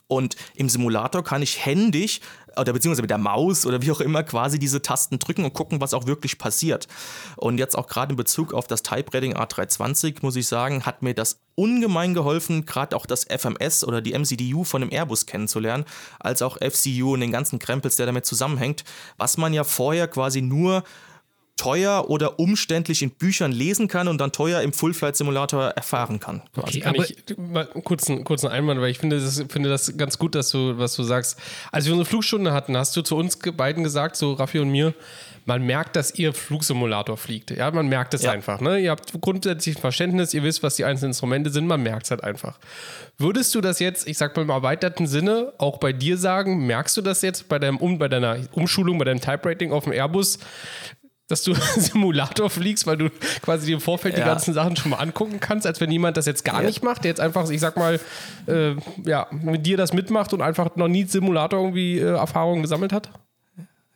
[0.09, 2.20] Und im Simulator kann ich händisch
[2.59, 5.81] oder beziehungsweise mit der Maus oder wie auch immer quasi diese Tasten drücken und gucken,
[5.81, 6.88] was auch wirklich passiert.
[7.37, 11.03] Und jetzt auch gerade in Bezug auf das Type Rating A320 muss ich sagen, hat
[11.03, 15.85] mir das ungemein geholfen, gerade auch das FMS oder die MCDU von dem Airbus kennenzulernen,
[16.21, 18.85] als auch FCU und den ganzen Krempels, der damit zusammenhängt,
[19.16, 20.85] was man ja vorher quasi nur
[21.57, 26.42] teuer oder umständlich in Büchern lesen kann und dann teuer im Full-Flight-Simulator erfahren kann.
[26.55, 30.19] Okay, kann ich mal einen kurzen, kurzen Einwand, weil ich finde das, finde das ganz
[30.19, 31.38] gut, dass du, was du sagst.
[31.73, 34.95] Als wir unsere Flugstunde hatten, hast du zu uns beiden gesagt, so Raffi und mir,
[35.47, 37.53] man merkt, dass ihr Flugsimulator fliegt.
[37.53, 38.33] Ja, man merkt es ja.
[38.33, 38.61] einfach.
[38.61, 38.81] Ne?
[38.81, 42.11] Ihr habt grundsätzlich ein Verständnis, ihr wisst, was die einzelnen Instrumente sind, man merkt es
[42.11, 42.59] halt einfach.
[43.16, 46.97] Würdest du das jetzt, ich sag mal im erweiterten Sinne, auch bei dir sagen, merkst
[46.97, 50.40] du das jetzt bei, deinem, bei deiner Umschulung, bei deinem Type-Rating auf dem Airbus,
[51.29, 53.11] dass du Simulator fliegst, weil du
[53.43, 54.25] quasi im Vorfeld ja.
[54.25, 56.67] die ganzen Sachen schon mal angucken kannst, als wenn jemand das jetzt gar ja.
[56.67, 58.01] nicht macht, der jetzt einfach, ich sag mal,
[58.47, 62.93] äh, ja, mit dir das mitmacht und einfach noch nie Simulator irgendwie äh, Erfahrungen gesammelt
[62.93, 63.11] hat?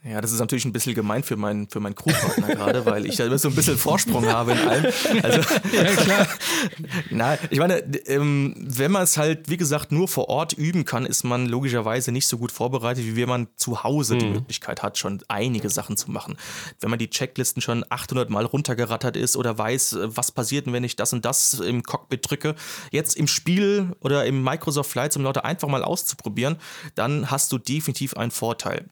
[0.03, 3.19] Ja, das ist natürlich ein bisschen gemein für meinen, für meinen Crewpartner gerade, weil ich
[3.19, 4.87] ja so ein bisschen Vorsprung habe in allem.
[5.23, 5.41] Also,
[5.75, 6.27] ja, klar.
[7.11, 11.05] Nein, ich meine, ähm, wenn man es halt, wie gesagt, nur vor Ort üben kann,
[11.05, 14.33] ist man logischerweise nicht so gut vorbereitet, wie wenn man zu Hause die mhm.
[14.33, 16.39] Möglichkeit hat, schon einige Sachen zu machen.
[16.81, 20.97] Wenn man die Checklisten schon 800 Mal runtergerattert ist oder weiß, was passiert, wenn ich
[20.97, 22.55] das und das im Cockpit drücke,
[22.91, 26.57] jetzt im Spiel oder im Microsoft Flight Simulator einfach mal auszuprobieren,
[26.95, 28.87] dann hast du definitiv einen Vorteil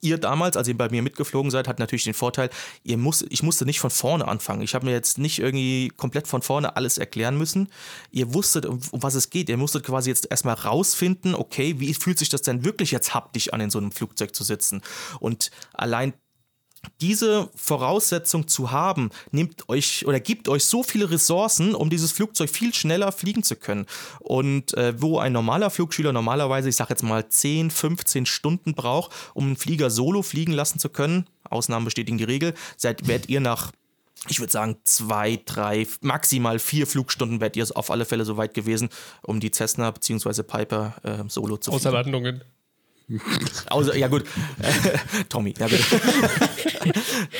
[0.00, 2.50] ihr damals, als ihr bei mir mitgeflogen seid, hat natürlich den Vorteil,
[2.84, 4.62] ihr muss, ich musste nicht von vorne anfangen.
[4.62, 7.68] Ich habe mir jetzt nicht irgendwie komplett von vorne alles erklären müssen.
[8.10, 9.48] Ihr wusstet, um, um was es geht.
[9.48, 13.52] Ihr musstet quasi jetzt erstmal rausfinden, okay, wie fühlt sich das denn wirklich jetzt haptisch
[13.52, 14.82] an, in so einem Flugzeug zu sitzen?
[15.20, 16.14] Und allein
[17.00, 22.50] diese Voraussetzung zu haben, nimmt euch oder gibt euch so viele Ressourcen, um dieses Flugzeug
[22.50, 23.86] viel schneller fliegen zu können.
[24.20, 29.12] Und äh, wo ein normaler Flugschüler normalerweise, ich sage jetzt mal 10, 15 Stunden braucht,
[29.34, 33.40] um einen Flieger solo fliegen lassen zu können, Ausnahmen bestätigen die Regel, seid, werdet ihr
[33.40, 33.72] nach
[34.28, 38.54] ich würde sagen, zwei, drei, maximal vier Flugstunden werdet ihr auf alle Fälle so weit
[38.54, 38.88] gewesen,
[39.22, 40.42] um die Cessna bzw.
[40.42, 41.86] Piper äh, solo zu fliegen.
[41.86, 42.42] Außer Landungen.
[43.70, 44.24] Außer, ja gut,
[45.28, 45.84] Tommy, ja bitte.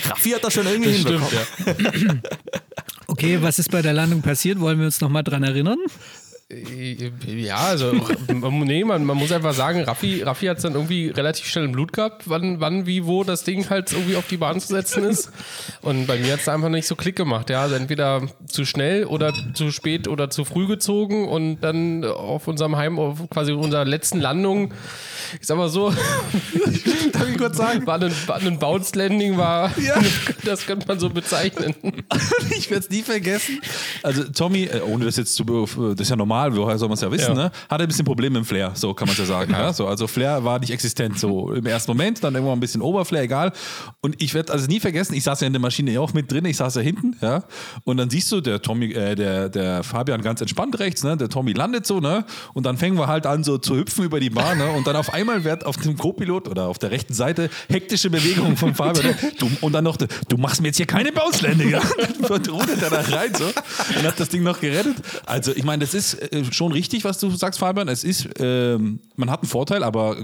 [0.08, 1.46] Raffi hat das schon irgendwie das hinbekommen.
[1.60, 2.30] Stimmt, ja.
[3.08, 4.60] okay, was ist bei der Landung passiert?
[4.60, 5.78] Wollen wir uns nochmal dran erinnern?
[6.48, 7.92] Ja, also
[8.28, 11.72] nee, man, man muss einfach sagen, Raffi, Raffi hat es dann irgendwie relativ schnell im
[11.72, 15.02] Blut gehabt, wann, wann, wie, wo das Ding halt irgendwie auf die Bahn zu setzen
[15.02, 15.32] ist.
[15.82, 17.50] Und bei mir hat es einfach nicht so Klick gemacht.
[17.50, 22.46] Ja, also entweder zu schnell oder zu spät oder zu früh gezogen und dann auf
[22.46, 24.72] unserem Heim, auf quasi unserer letzten Landung,
[25.40, 25.90] ich sag mal so,
[27.12, 30.00] darf ich kurz sagen, war ein, war ein Bounce Landing, war, ja.
[30.44, 31.74] das könnte man so bezeichnen.
[32.56, 33.60] ich werde es nie vergessen.
[34.04, 36.94] Also Tommy, äh, ohne das jetzt zu, das ist ja normal normal, woher soll man
[36.94, 37.44] es ja wissen, ja.
[37.44, 37.50] ne?
[37.68, 39.52] hatte ein bisschen Probleme mit Flair, so kann man es ja sagen.
[39.52, 39.72] Ja.
[39.72, 43.22] So, also Flair war nicht existent so im ersten Moment, dann irgendwann ein bisschen Oberflair,
[43.22, 43.52] egal.
[44.02, 46.30] Und ich werde also nie vergessen, ich saß ja in der Maschine ja auch mit
[46.30, 47.44] drin, ich saß ja hinten, ja.
[47.84, 51.16] Und dann siehst du, der Tommy, äh, der, der Fabian ganz entspannt rechts, ne?
[51.16, 52.24] Der Tommy landet so, ne?
[52.54, 54.70] Und dann fängen wir halt an, so zu hüpfen über die Bahn, ne?
[54.70, 58.56] Und dann auf einmal wird auf dem Co-Pilot oder auf der rechten Seite hektische Bewegungen
[58.56, 59.06] vom Fabian.
[59.06, 59.16] Ne?
[59.38, 61.82] Du, und dann noch, du machst mir jetzt hier keine Bausländer, ja?
[62.20, 64.96] Dann rudert er da rein so und hat das Ding noch gerettet.
[65.26, 67.88] Also, ich meine, das ist äh, schon richtig, was du sagst, Fabian.
[67.88, 70.16] Es ist, ähm, man hat einen Vorteil, aber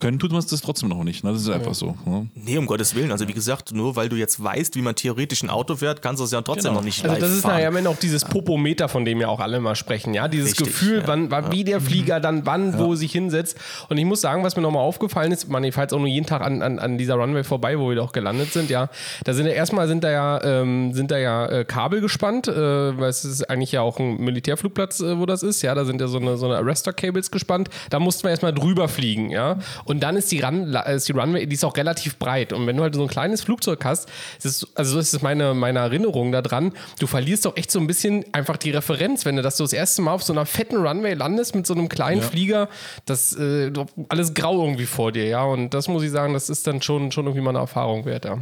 [0.00, 1.24] können tut man es das trotzdem noch nicht.
[1.24, 1.32] Ne?
[1.32, 1.96] Das ist einfach so.
[2.04, 2.28] Ne?
[2.34, 3.10] Nee, um Gottes Willen.
[3.12, 6.20] Also wie gesagt, nur weil du jetzt weißt, wie man theoretisch ein Auto fährt, kannst
[6.20, 6.80] du es ja trotzdem Genau.
[6.80, 7.52] noch nicht Also live das ist fahren.
[7.54, 10.66] nachher immer noch dieses Popometer, von dem ja auch alle mal sprechen, ja, dieses Richtig,
[10.66, 11.06] Gefühl, ja.
[11.06, 13.56] wann, wann wie der Flieger dann wann wo sich hinsetzt.
[13.88, 16.08] Und ich muss sagen, was mir nochmal aufgefallen ist, man, ich fahre jetzt auch nur
[16.08, 18.88] jeden Tag an, an, an dieser Runway vorbei, wo wir doch gelandet sind, ja,
[19.24, 22.98] da sind ja erstmal sind da ja ähm, sind da ja äh, Kabel gespannt, äh,
[22.98, 26.00] weil es ist eigentlich ja auch ein Militärflugplatz, äh, wo das ist, ja, da sind
[26.00, 27.68] ja so eine so eine Arrestor Cables gespannt.
[27.90, 31.46] Da mussten wir erstmal drüber fliegen, ja, und dann ist die, Run, ist die Runway,
[31.46, 32.52] die ist auch relativ breit.
[32.52, 35.54] Und wenn du halt so ein kleines Flugzeug hast, ist es, also das ist meine,
[35.54, 39.42] meine Erinnerung daran, du verlierst doch echt so ein bisschen einfach die Referenz, wenn du
[39.42, 42.22] das so das erste Mal auf so einer fetten Runway landest mit so einem kleinen
[42.22, 42.68] Flieger,
[43.04, 43.72] das äh,
[44.08, 45.44] alles grau irgendwie vor dir, ja.
[45.44, 48.24] Und das muss ich sagen, das ist dann schon, schon irgendwie mal eine Erfahrung wert,
[48.24, 48.38] ja.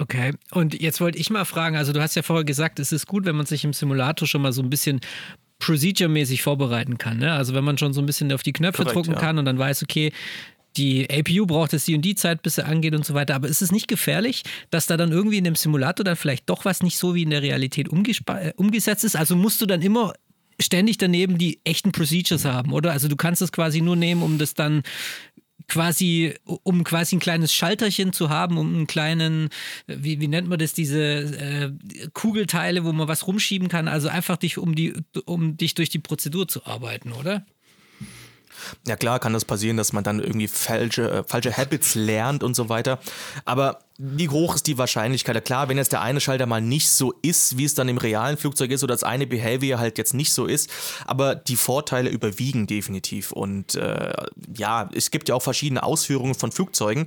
[0.00, 3.06] Okay, und jetzt wollte ich mal fragen, also du hast ja vorher gesagt, es ist
[3.06, 5.00] gut, wenn man sich im Simulator schon mal so ein bisschen
[5.58, 7.18] procedure-mäßig vorbereiten kann.
[7.18, 7.32] Ne?
[7.32, 9.18] Also wenn man schon so ein bisschen auf die Knöpfe Korrekt, drucken ja.
[9.18, 10.12] kann und dann weiß, okay,
[10.76, 13.34] die APU braucht jetzt die und die Zeit, bis sie angeht und so weiter.
[13.34, 16.64] Aber ist es nicht gefährlich, dass da dann irgendwie in dem Simulator dann vielleicht doch
[16.64, 19.16] was nicht so wie in der Realität äh, umgesetzt ist?
[19.16, 20.14] Also musst du dann immer
[20.60, 22.92] ständig daneben die echten Procedures haben, oder?
[22.92, 24.82] Also du kannst es quasi nur nehmen, um das dann
[25.66, 29.50] quasi, um quasi ein kleines Schalterchen zu haben, um einen kleinen,
[29.86, 31.72] wie, wie nennt man das, diese äh,
[32.14, 34.94] Kugelteile, wo man was rumschieben kann, also einfach dich um die,
[35.24, 37.44] um dich durch die Prozedur zu arbeiten, oder?
[38.86, 42.54] Ja klar kann das passieren, dass man dann irgendwie falsche, äh, falsche Habits lernt und
[42.54, 42.98] so weiter.
[43.44, 45.44] Aber wie hoch ist die Wahrscheinlichkeit?
[45.44, 48.36] Klar, wenn jetzt der eine Schalter mal nicht so ist, wie es dann im realen
[48.36, 50.70] Flugzeug ist oder das eine Behavior halt jetzt nicht so ist,
[51.04, 53.32] aber die Vorteile überwiegen definitiv.
[53.32, 54.12] Und äh,
[54.56, 57.06] ja, es gibt ja auch verschiedene Ausführungen von Flugzeugen.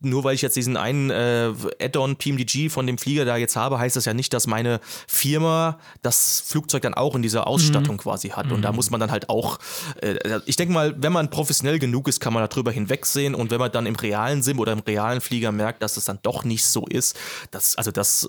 [0.00, 3.78] Nur weil ich jetzt diesen einen äh, Add-on PMDG von dem Flieger da jetzt habe,
[3.78, 8.30] heißt das ja nicht, dass meine Firma das Flugzeug dann auch in dieser Ausstattung quasi
[8.30, 8.50] hat.
[8.50, 9.60] Und da muss man dann halt auch,
[10.02, 13.36] äh, ich denke mal, wenn man professionell genug ist, kann man darüber hinwegsehen.
[13.36, 16.15] Und wenn man dann im realen Sim oder im realen Flieger merkt, dass es dann
[16.22, 17.18] doch nicht so ist,
[17.50, 18.28] das, also das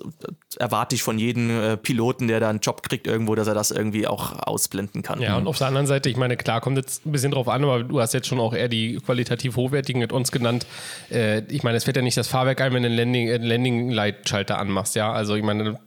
[0.58, 3.70] erwarte ich von jedem äh, Piloten, der da einen Job kriegt irgendwo, dass er das
[3.70, 5.20] irgendwie auch ausblenden kann.
[5.20, 7.64] Ja, und auf der anderen Seite, ich meine, klar, kommt jetzt ein bisschen drauf an,
[7.64, 10.66] aber du hast jetzt schon auch eher die qualitativ hochwertigen mit uns genannt.
[11.10, 13.36] Äh, ich meine, es fährt ja nicht das Fahrwerk ein, wenn du einen Landing, äh,
[13.38, 15.12] Landing anmachst, ja.
[15.12, 15.78] Also ich meine,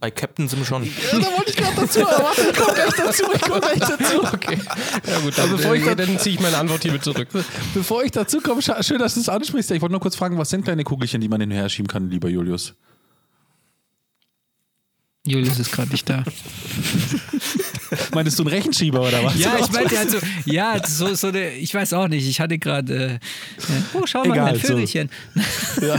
[0.00, 0.82] Bei Captain sind wir schon.
[0.84, 3.78] Ja, da wollte ich gerade dazu, aber warte, ich komme gleich dazu, ich komme gleich
[3.78, 4.24] dazu.
[4.24, 4.58] okay.
[5.06, 7.28] Ja gut, dann, bevor ich äh, dann- dann ziehe ich meine Antwort hiermit zurück.
[7.72, 9.70] Bevor ich dazu komme, schön, dass du es ansprichst.
[9.70, 12.28] Ich wollte nur kurz fragen, was sind kleine Kugelchen, die man hinher schieben kann, lieber
[12.28, 12.74] Julius?
[15.24, 16.24] Julius ist gerade nicht da.
[18.14, 19.38] Meinst du einen Rechenschieber oder was?
[19.38, 22.94] Ja, ich meinte also, ja, so, so eine, ich weiß auch nicht, ich hatte gerade,
[22.94, 23.18] äh, äh,
[23.94, 24.68] oh, schau mal, Egal, ein so.
[24.68, 25.10] Vögelchen.
[25.80, 25.96] Ja.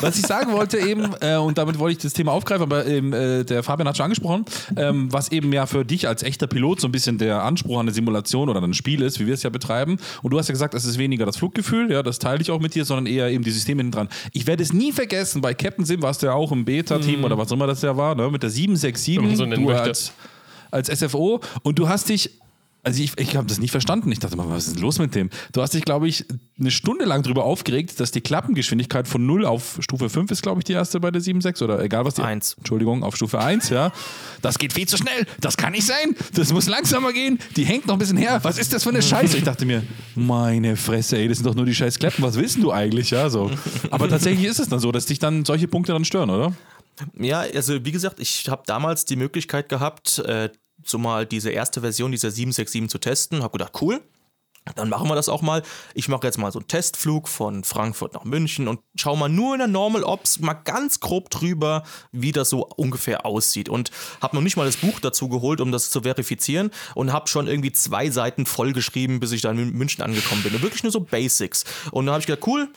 [0.00, 3.12] Was ich sagen wollte eben, äh, und damit wollte ich das Thema aufgreifen, aber eben,
[3.12, 4.44] äh, der Fabian hat schon angesprochen,
[4.76, 7.86] ähm, was eben ja für dich als echter Pilot so ein bisschen der Anspruch an
[7.86, 9.98] eine Simulation oder ein Spiel ist, wie wir es ja betreiben.
[10.22, 12.60] Und du hast ja gesagt, es ist weniger das Fluggefühl, ja, das teile ich auch
[12.60, 14.08] mit dir, sondern eher eben die Systeme hinten dran.
[14.32, 17.38] Ich werde es nie vergessen, bei Captain Sim warst du ja auch im Beta-Team oder
[17.38, 20.12] was immer das ja war, ne, mit der 767, Wenn man so du als,
[20.70, 22.40] als SFO und du hast dich
[22.82, 24.10] also ich, ich habe das nicht verstanden.
[24.10, 25.28] Ich dachte mal, was ist denn los mit dem?
[25.52, 26.24] Du hast dich, glaube ich,
[26.58, 30.60] eine Stunde lang darüber aufgeregt, dass die Klappengeschwindigkeit von 0 auf Stufe 5 ist, glaube
[30.60, 32.22] ich, die erste bei der 7.6 oder egal was die.
[32.22, 32.54] Eins.
[32.54, 33.92] Entschuldigung, auf Stufe 1, ja.
[34.40, 35.26] Das geht viel zu schnell.
[35.40, 36.16] Das kann nicht sein.
[36.34, 37.38] Das muss langsamer gehen.
[37.56, 38.40] Die hängt noch ein bisschen her.
[38.42, 39.36] Was ist das für eine Scheiße?
[39.36, 39.82] Ich dachte mir,
[40.14, 42.22] meine Fresse, ey, das sind doch nur die scheiß Klappen.
[42.22, 43.10] Was willst du eigentlich?
[43.10, 43.50] Ja, so.
[43.90, 46.54] Aber tatsächlich ist es dann so, dass dich dann solche Punkte dann stören, oder?
[47.18, 50.50] Ja, also wie gesagt, ich habe damals die Möglichkeit gehabt, äh,
[50.84, 53.42] so mal diese erste Version dieser 767 zu testen.
[53.42, 54.00] Habe gedacht, cool.
[54.76, 55.62] Dann machen wir das auch mal.
[55.94, 59.54] Ich mache jetzt mal so einen Testflug von Frankfurt nach München und schau mal nur
[59.54, 63.68] in der Normal Ops mal ganz grob drüber, wie das so ungefähr aussieht.
[63.68, 63.90] Und
[64.20, 67.48] habe noch nicht mal das Buch dazu geholt, um das zu verifizieren und habe schon
[67.48, 70.54] irgendwie zwei Seiten vollgeschrieben, bis ich dann in München angekommen bin.
[70.54, 71.64] Und wirklich nur so Basics.
[71.90, 72.68] Und dann habe ich gedacht, cool,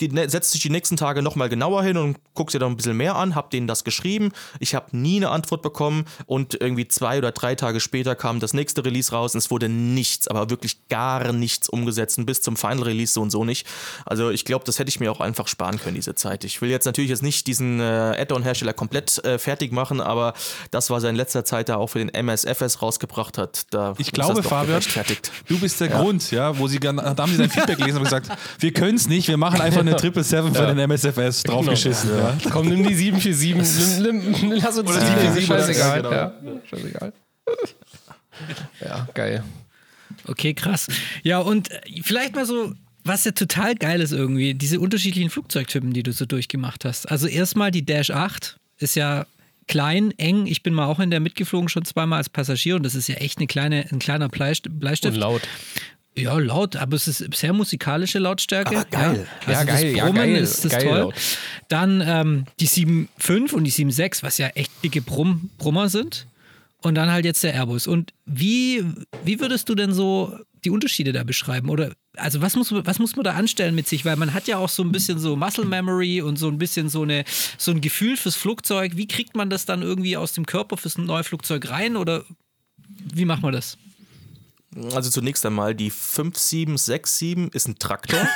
[0.00, 2.96] die setzt sich die nächsten Tage nochmal genauer hin und guckst dir da ein bisschen
[2.96, 4.32] mehr an, hab denen das geschrieben.
[4.58, 8.54] Ich habe nie eine Antwort bekommen und irgendwie zwei oder drei Tage später kam das
[8.54, 12.56] nächste Release raus und es wurde nichts, aber wirklich gar nichts umgesetzt und bis zum
[12.56, 13.66] Final Release so und so nicht.
[14.06, 16.44] Also ich glaube, das hätte ich mir auch einfach sparen können, diese Zeit.
[16.44, 17.82] Ich will jetzt natürlich jetzt nicht diesen äh,
[18.18, 20.32] Add-on-Hersteller komplett äh, fertig machen, aber
[20.70, 24.12] das, was er in letzter Zeit da auch für den MSFS rausgebracht hat, da Ich
[24.12, 24.82] glaube, Fabian,
[25.46, 28.28] du bist der Grund, ja, wo sie da haben sie sein Feedback gelesen und gesagt,
[28.58, 32.10] wir können es nicht, wir machen einfach eine 777 für den MSFS draufgeschissen.
[32.16, 32.36] Ja.
[32.50, 34.02] Komm, nimm die 747.
[34.02, 35.96] Nimm, nimm, lass uns Oder die 747, Scheißegal.
[36.02, 36.12] genau.
[36.12, 36.32] Ja,
[36.68, 37.12] scheißegal.
[38.80, 39.44] Ja, geil.
[40.26, 40.88] Okay, krass.
[41.22, 42.72] Ja, und äh, vielleicht mal so,
[43.04, 47.10] was ja total geil ist irgendwie, diese unterschiedlichen Flugzeugtypen, die du so durchgemacht hast.
[47.10, 49.26] Also erstmal die Dash 8 ist ja
[49.68, 50.46] klein, eng.
[50.46, 53.16] Ich bin mal auch in der mitgeflogen, schon zweimal als Passagier und das ist ja
[53.16, 55.14] echt eine kleine, ein kleiner Bleist- Bleistift.
[55.14, 55.42] Und laut.
[56.16, 58.76] Ja, laut, aber es ist sehr musikalische Lautstärke.
[58.76, 59.26] Aber geil.
[59.46, 60.98] Ja, Ja, also geil, Das ja, Brummen geil, ist das geil toll.
[60.98, 61.14] laut.
[61.68, 66.26] Dann ähm, die 7.5 und die 7.6, was ja echt dicke Brumm, Brummer sind.
[66.82, 67.86] Und dann halt jetzt der Airbus.
[67.86, 68.82] Und wie,
[69.24, 71.68] wie würdest du denn so die Unterschiede da beschreiben?
[71.68, 74.04] Oder also was muss, was muss man da anstellen mit sich?
[74.04, 76.88] Weil man hat ja auch so ein bisschen so Muscle Memory und so ein bisschen
[76.88, 77.24] so, eine,
[77.58, 78.96] so ein Gefühl fürs Flugzeug.
[78.96, 81.96] Wie kriegt man das dann irgendwie aus dem Körper fürs neue Flugzeug rein?
[81.96, 82.24] Oder
[83.14, 83.76] wie macht man das?
[84.94, 88.20] Also zunächst einmal, die 5767 ist ein Traktor.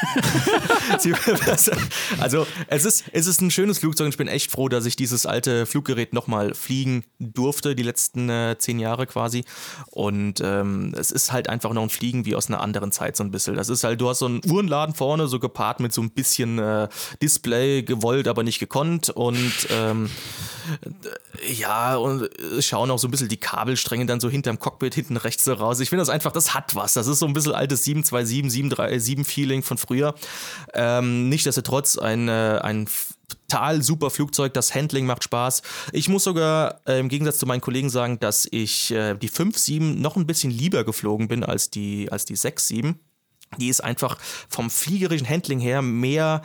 [2.21, 4.97] Also es ist, es ist ein schönes Flugzeug und ich bin echt froh, dass ich
[4.97, 9.45] dieses alte Fluggerät nochmal fliegen durfte, die letzten äh, zehn Jahre quasi.
[9.91, 13.25] Und ähm, es ist halt einfach noch ein Fliegen wie aus einer anderen Zeit so
[13.25, 13.57] ein bisschen.
[13.57, 16.59] Das ist halt, du hast so einen Uhrenladen vorne, so gepaart mit so ein bisschen
[16.59, 16.89] äh,
[17.23, 19.11] Display, gewollt, aber nicht gekonnt.
[19.11, 20.11] Und ähm,
[21.53, 25.17] ja, und es schauen auch so ein bisschen die Kabelstränge dann so hinterm Cockpit hinten
[25.17, 25.81] rechts so raus.
[25.81, 26.95] Ich finde das einfach, das hat was.
[26.95, 30.15] Das ist so ein bisschen altes 727, 737 Feeling von früher.
[30.73, 32.89] Ähm, Nichtsdestotrotz ein, äh, ein
[33.29, 35.63] total super Flugzeug, das Handling macht Spaß.
[35.93, 40.01] Ich muss sogar äh, im Gegensatz zu meinen Kollegen sagen, dass ich äh, die 5-7
[40.01, 42.95] noch ein bisschen lieber geflogen bin als die, als die 6-7.
[43.59, 46.43] Die ist einfach vom fliegerischen Handling her mehr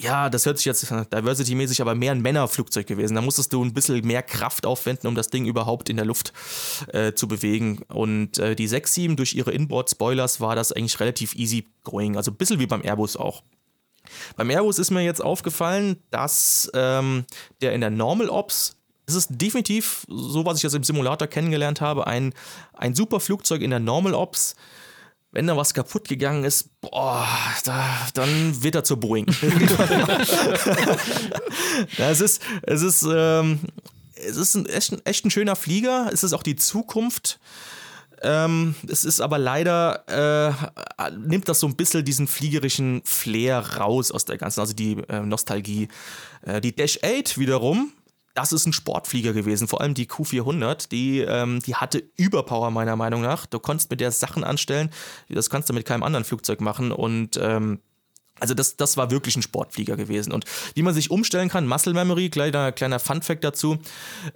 [0.00, 3.14] ja, das hört sich jetzt diversity-mäßig, aber mehr ein Männerflugzeug gewesen.
[3.14, 6.32] Da musstest du ein bisschen mehr Kraft aufwenden, um das Ding überhaupt in der Luft
[6.88, 7.82] äh, zu bewegen.
[7.88, 12.16] Und äh, die 6.7 durch ihre Inboard-Spoilers war das eigentlich relativ easy going.
[12.16, 13.42] Also ein bisschen wie beim Airbus auch.
[14.36, 17.26] Beim Airbus ist mir jetzt aufgefallen, dass ähm,
[17.60, 21.80] der in der Normal Ops es ist definitiv, so was ich jetzt im Simulator kennengelernt
[21.80, 22.32] habe, ein,
[22.72, 24.54] ein super Flugzeug in der Normal Ops.
[25.32, 27.26] Wenn da was kaputt gegangen ist, boah,
[27.64, 29.26] da, dann wird er zur Boeing.
[31.98, 33.60] ja, es ist, es ist, ähm,
[34.14, 36.10] es ist ein, echt, ein- echt ein schöner Flieger.
[36.12, 37.38] Es ist auch die Zukunft.
[38.22, 44.10] Ähm, es ist aber leider, äh, nimmt das so ein bisschen diesen fliegerischen Flair raus
[44.10, 45.88] aus der ganzen, also die äh, Nostalgie.
[46.42, 47.92] Äh, die Dash 8 wiederum,
[48.34, 52.96] das ist ein Sportflieger gewesen, vor allem die Q400, die, ähm, die hatte Überpower meiner
[52.96, 53.46] Meinung nach.
[53.46, 54.90] Du konntest mit der Sachen anstellen,
[55.28, 57.80] das kannst du mit keinem anderen Flugzeug machen und ähm,
[58.40, 60.32] also das, das war wirklich ein Sportflieger gewesen.
[60.32, 63.78] Und wie man sich umstellen kann, Muscle Memory, kleiner, kleiner Fun-Fact dazu.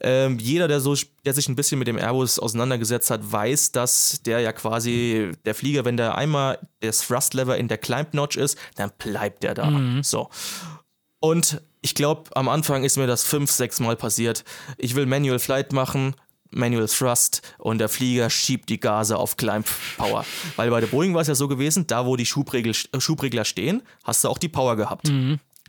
[0.00, 4.20] Ähm, jeder, der, so, der sich ein bisschen mit dem Airbus auseinandergesetzt hat, weiß, dass
[4.24, 8.92] der ja quasi, der Flieger, wenn der einmal das Thrust-Lever in der Climb-Notch ist, dann
[8.98, 9.68] bleibt der da.
[10.02, 10.28] So.
[11.20, 14.42] Und ich glaube, am Anfang ist mir das fünf, sechs Mal passiert.
[14.78, 16.16] Ich will Manual Flight machen,
[16.50, 19.66] Manual Thrust und der Flieger schiebt die Gase auf Climb
[19.98, 20.24] Power.
[20.56, 23.44] Weil bei der Boeing war es ja so gewesen, da wo die Schubregel, äh, Schubregler
[23.44, 25.10] stehen, hast du auch die Power gehabt.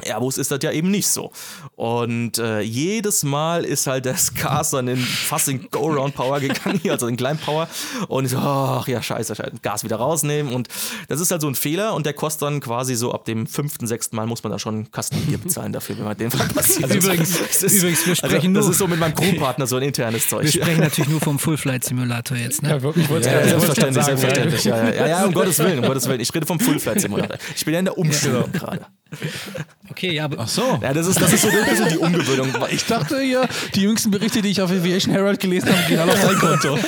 [0.04, 1.32] Airbus ist das ja eben nicht so.
[1.76, 6.92] Und äh, jedes Mal ist halt das Gas dann in fast in Go-Round-Power gegangen, hier,
[6.94, 7.70] also in Climb-Power.
[8.10, 10.54] Und ich so, ach ja, scheiße, scheiße, Gas wieder rausnehmen.
[10.54, 10.68] Und
[11.08, 13.88] das ist halt so ein Fehler und der kostet dann quasi so ab dem fünften,
[13.88, 16.84] sechsten Mal muss man da schon einen Kastenbier bezahlen dafür, wenn man den verpassiert.
[16.84, 19.66] Also übrigens- Das ist- übrigens, wir sprechen also, das nur- ist so mit meinem Crewpartner
[19.66, 20.44] so ein internes Zeug.
[20.44, 22.70] Wir sprechen natürlich nur vom Full Flight Simulator jetzt, ne?
[22.70, 24.64] Ja, wirklich, Ja, gerade selbstverständlich, sagen, selbstverständlich.
[24.66, 26.20] Ja, ja, ja, ja, um Gottes Willen, um Gottes Willen.
[26.20, 27.38] Ich rede vom Full-Flight-Simulator.
[27.56, 28.86] Ich bin ja in der Umstellung gerade.
[29.90, 30.80] Okay, ja, aber Ach so.
[30.82, 32.48] Ja, das ist, das ist so ein bisschen die Umgewöhnung.
[32.72, 36.14] Ich dachte ja, die jüngsten Berichte, die ich auf Aviation Herald gelesen habe, gehen alle
[36.14, 36.78] auf dein Konto.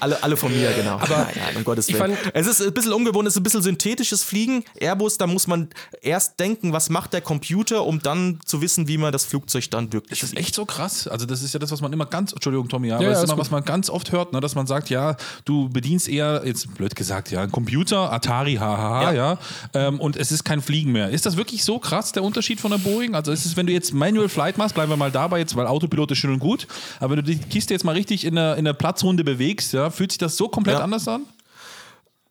[0.00, 0.94] Alle, alle von mir, genau.
[0.94, 2.16] Aber nein, nein, um Gottes Willen.
[2.32, 4.64] es ist ein bisschen ungewohnt, es ist ein bisschen synthetisches Fliegen.
[4.80, 5.68] Airbus, da muss man
[6.02, 9.92] erst denken, was macht der Computer, um dann zu wissen, wie man das Flugzeug dann
[9.92, 11.06] wirklich Das ist echt so krass.
[11.08, 13.18] Also, das ist ja das, was man immer ganz, Entschuldigung, Tommy, ja, aber Ja, das
[13.20, 16.42] ist immer, was man ganz oft hört, ne, dass man sagt, ja, du bedienst eher,
[16.44, 19.12] jetzt blöd gesagt, ja, einen Computer, Atari, hahaha, ja.
[19.12, 19.38] Ja.
[19.74, 21.10] ähm, und es ist kein Fliegen mehr.
[21.10, 23.14] Ist das wirklich so krass, der Unterschied von der Boeing?
[23.16, 25.66] Also, ist es, wenn du jetzt Manual Flight machst, bleiben wir mal dabei jetzt, weil
[25.66, 26.68] Autopilot ist schön und gut,
[27.00, 29.90] aber wenn du die Kiste jetzt mal richtig in der, in der Platzrunde bewegst, ja,
[29.90, 30.84] fühlt sich das so komplett Ja.
[30.84, 31.22] anders an?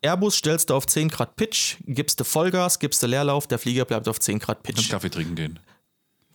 [0.00, 3.84] Airbus stellst du auf 10 Grad Pitch, gibst du Vollgas, gibst du Leerlauf, der Flieger
[3.84, 4.90] bleibt auf 10 Grad Kannst Pitch.
[4.90, 5.58] Kaffee trinken gehen.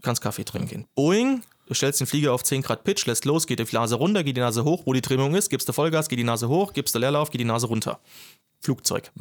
[0.01, 0.85] kannst Kaffee trinken gehen.
[0.95, 4.23] Boeing, du stellst den Flieger auf 10 Grad Pitch, lässt los, geht die Nase runter,
[4.25, 6.73] geht die Nase hoch, wo die Trimmung ist, gibst du Vollgas, geht die Nase hoch,
[6.73, 8.01] gibst du Leerlauf, geht die Nase runter.
[8.63, 9.11] Flugzeug.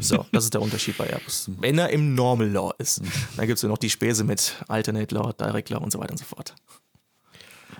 [0.00, 1.50] so, das ist der Unterschied bei Airbus.
[1.60, 3.00] Wenn er im Normal Law ist,
[3.36, 6.12] dann gibt es ja noch die Späße mit Alternate Law, Direct Law und so weiter
[6.12, 6.54] und so fort.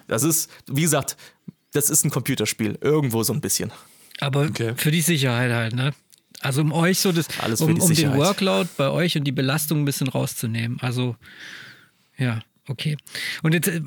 [0.09, 1.17] Das ist, wie gesagt,
[1.73, 3.71] das ist ein Computerspiel, irgendwo so ein bisschen.
[4.21, 4.73] Aber Okay.
[4.77, 5.93] für die Sicherheit halt, ne?
[6.41, 8.15] Also um euch so das, Alles um, um den.
[8.15, 10.79] Workload bei euch und die Belastung ein bisschen rauszunehmen.
[10.81, 11.17] Also
[12.17, 12.41] ja.
[12.69, 12.97] Okay.
[13.43, 13.81] Und jetzt äh,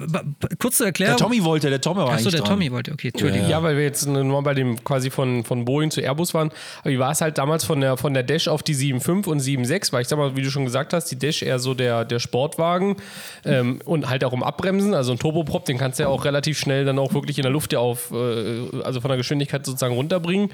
[0.58, 1.18] kurz zur Erklärung.
[1.18, 2.50] Der Tommy wollte, der Tommy war Achso, eigentlich der dran.
[2.52, 3.50] Tommy wollte, okay, Entschuldigung.
[3.50, 6.52] Ja, weil wir jetzt nur bei dem quasi von, von Boeing zu Airbus waren.
[6.82, 9.42] Aber wie war es halt damals von der, von der Dash auf die 7.5 und
[9.42, 9.92] 7.6?
[9.92, 12.20] Weil ich sag mal, wie du schon gesagt hast, die Dash eher so der, der
[12.20, 12.96] Sportwagen
[13.44, 14.94] ähm, und halt auch um Abbremsen.
[14.94, 17.52] Also ein Turboprop, den kannst du ja auch relativ schnell dann auch wirklich in der
[17.52, 20.52] Luft ja auf, äh, also von der Geschwindigkeit sozusagen runterbringen.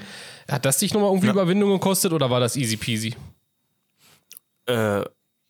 [0.50, 3.14] Hat das dich nochmal irgendwie Überwindung gekostet oder war das easy peasy?
[4.66, 5.02] Äh,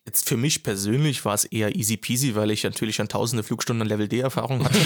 [0.07, 3.81] jetzt für mich persönlich war es eher easy peasy, weil ich natürlich schon tausende Flugstunden
[3.81, 4.79] an Level D-Erfahrung hatte.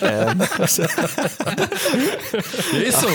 [0.00, 0.40] ähm,
[2.82, 3.08] ist so.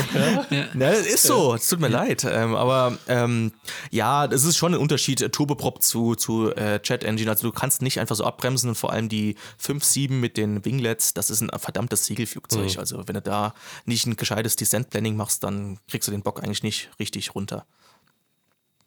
[0.75, 2.25] Ne, ist so, es tut mir leid.
[2.29, 3.53] Ähm, aber ähm,
[3.89, 7.31] ja, es ist schon ein Unterschied, äh, Turboprop zu, zu äh, Jet Engine.
[7.31, 11.15] Also du kannst nicht einfach so abbremsen und vor allem die 5.7 mit den Winglets,
[11.15, 12.77] das ist ein verdammtes Segelflugzeug.
[12.77, 16.43] Also wenn du da nicht ein gescheites Descent Planning machst, dann kriegst du den Bock
[16.43, 17.65] eigentlich nicht richtig runter.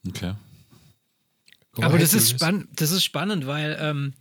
[0.06, 0.34] Okay.
[1.80, 4.12] Aber das ist, spann das ist spannend, weil ähm,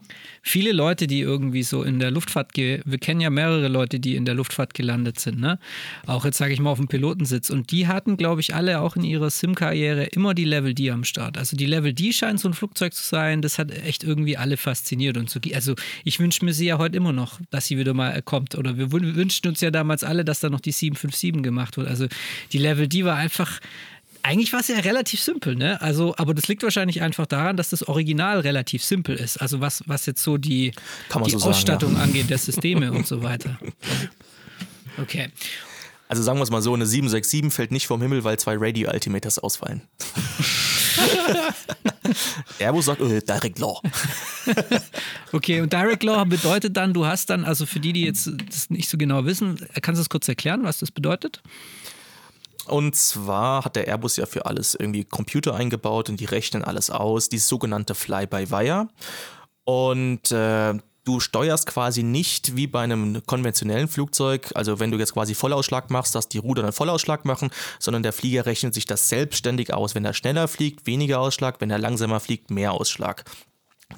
[0.41, 4.15] viele Leute, die irgendwie so in der Luftfahrt, ge wir kennen ja mehrere Leute, die
[4.15, 5.59] in der Luftfahrt gelandet sind, ne?
[6.07, 7.49] Auch jetzt sage ich mal auf dem Pilotensitz.
[7.49, 11.03] Und die hatten, glaube ich, alle auch in ihrer Sim-Karriere immer die Level D am
[11.03, 11.37] Start.
[11.37, 14.57] Also die Level D scheint so ein Flugzeug zu sein, das hat echt irgendwie alle
[14.57, 15.17] fasziniert.
[15.17, 18.21] Und so, also ich wünsche mir sie ja heute immer noch, dass sie wieder mal
[18.21, 18.55] kommt.
[18.55, 21.87] Oder wir wünschten uns ja damals alle, dass da noch die 757 gemacht wird.
[21.87, 22.07] Also
[22.51, 23.59] die Level D war einfach
[24.24, 25.82] eigentlich war es ja relativ simpel, ne?
[25.82, 29.38] Also, aber das liegt wahrscheinlich einfach daran, dass das Original relativ simpel ist.
[29.38, 33.21] Also was, was jetzt so die, die so sagen, Ausstattung angeht, der Systeme und so
[33.21, 33.59] weiter.
[35.01, 35.30] Okay.
[36.07, 39.39] Also sagen wir es mal so, eine 767 fällt nicht vom Himmel, weil zwei Radio-Altimeters
[39.39, 39.82] ausfallen.
[42.59, 43.82] Airbus sagt, äh, Direct Law.
[45.32, 48.69] Okay, und Direct Law bedeutet dann, du hast dann, also für die, die jetzt das
[48.69, 51.41] nicht so genau wissen, kannst du das kurz erklären, was das bedeutet?
[52.68, 56.89] Und zwar hat der Airbus ja für alles irgendwie Computer eingebaut und die rechnen alles
[56.89, 58.88] aus, die sogenannte Fly-by-Wire.
[59.66, 65.14] Und äh, du steuerst quasi nicht wie bei einem konventionellen Flugzeug, also wenn du jetzt
[65.14, 67.49] quasi Vollausschlag machst, dass die Ruder einen Vollausschlag machen,
[67.80, 69.95] sondern der Flieger rechnet sich das selbstständig aus.
[69.95, 73.26] Wenn er schneller fliegt, weniger Ausschlag, wenn er langsamer fliegt, mehr Ausschlag.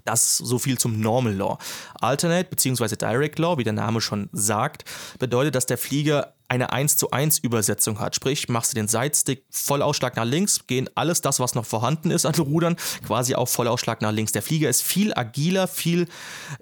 [0.04, 1.58] Das so viel zum Normal Law.
[2.02, 2.96] Alternate bzw.
[2.96, 4.84] Direct Law, wie der Name schon sagt,
[5.20, 8.16] bedeutet, dass der Flieger eine 1 zu 1 Übersetzung hat.
[8.16, 12.26] Sprich, machst du den Sidestick Vollausschlag nach links, gehen alles das, was noch vorhanden ist
[12.26, 12.76] an Rudern,
[13.06, 14.32] quasi auf Vollausschlag nach links.
[14.32, 16.08] Der Flieger ist viel agiler, viel,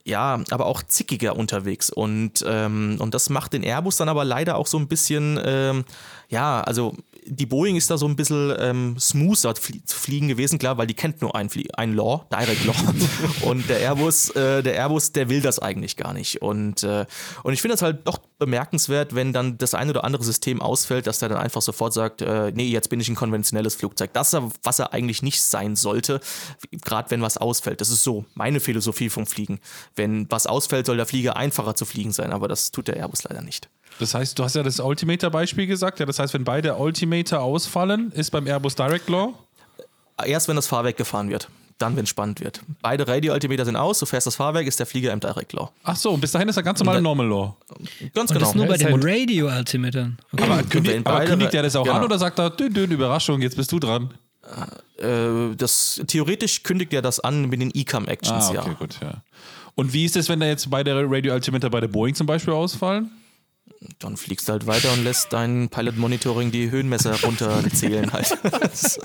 [0.03, 1.89] ja, aber auch zickiger unterwegs.
[1.89, 5.85] Und, ähm, und das macht den Airbus dann aber leider auch so ein bisschen, ähm,
[6.29, 6.95] ja, also
[7.25, 10.93] die Boeing ist da so ein bisschen ähm, smoother zu fliegen gewesen, klar, weil die
[10.93, 12.75] kennt nur ein, Flie ein Law, Direct Law.
[13.41, 16.41] und der Airbus, äh, der Airbus, der will das eigentlich gar nicht.
[16.41, 17.05] Und, äh,
[17.43, 21.07] und ich finde das halt doch bemerkenswert, wenn dann das ein oder andere System ausfällt,
[21.07, 24.11] dass der dann einfach sofort sagt, äh, nee, jetzt bin ich ein konventionelles Flugzeug.
[24.13, 26.19] Das, was er eigentlich nicht sein sollte,
[26.71, 27.81] gerade wenn was ausfällt.
[27.81, 29.59] Das ist so meine Philosophie vom Fliegen.
[29.95, 33.23] Wenn was ausfällt, soll der Flieger einfacher zu fliegen sein, aber das tut der Airbus
[33.23, 33.69] leider nicht.
[33.99, 35.99] Das heißt, du hast ja das Altimeter-Beispiel gesagt.
[35.99, 39.33] Ja, das heißt, wenn beide Altimeter ausfallen, ist beim Airbus Direct Law?
[40.25, 41.47] Erst wenn das Fahrwerk gefahren wird.
[41.79, 42.61] Dann, wenn es spannend wird.
[42.81, 45.71] Beide Radio-Altimeter sind aus, du fährst das Fahrwerk, ist der Flieger im Direct Law.
[45.83, 47.57] Ach so, und bis dahin ist er ganz normal im Normal Law.
[48.13, 48.39] Ganz Und genau.
[48.39, 50.17] das nur bei den halt- Radio-Altimetern.
[50.31, 50.43] Okay.
[50.43, 51.97] Aber, kündigt, aber kündigt er das auch genau.
[51.97, 54.13] an oder sagt er, dünn, dünn, Überraschung, jetzt bist du dran?
[54.97, 58.73] Äh, das, theoretisch kündigt er das an mit den ECAM-Actions, Ah, okay, ja.
[58.73, 59.23] gut, ja.
[59.75, 63.09] Und wie ist es, wenn da jetzt beide Radio-Altimeter bei der Boeing zum Beispiel ausfallen?
[63.99, 68.37] Dann fliegst du halt weiter und lässt dein Pilot-Monitoring die Höhenmesser runterzählen halt.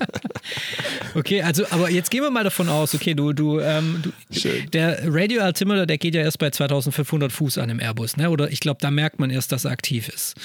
[1.14, 4.12] Okay, also, aber jetzt gehen wir mal davon aus, okay, du, du, ähm, du
[4.72, 8.31] der Radio Altimeter, der geht ja erst bei 2500 Fuß an im Airbus, ne?
[8.31, 10.37] Oder ich glaube, da merkt man erst, dass er aktiv ist.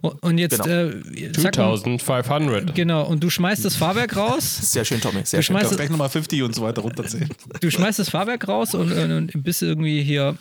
[0.00, 0.68] Und, und jetzt, Genau.
[0.68, 2.74] äh, sag mal, 2500.
[2.74, 5.20] genau, und du schmeißt das Fahrwerk raus, Sehr schön, Tommy.
[5.24, 5.56] Sehr Du schön.
[5.56, 7.28] gleich nochmal 50 und so weiter runterzählen.
[7.60, 10.36] du schmeißt das Fahrwerk raus und, und, und bist irgendwie hier.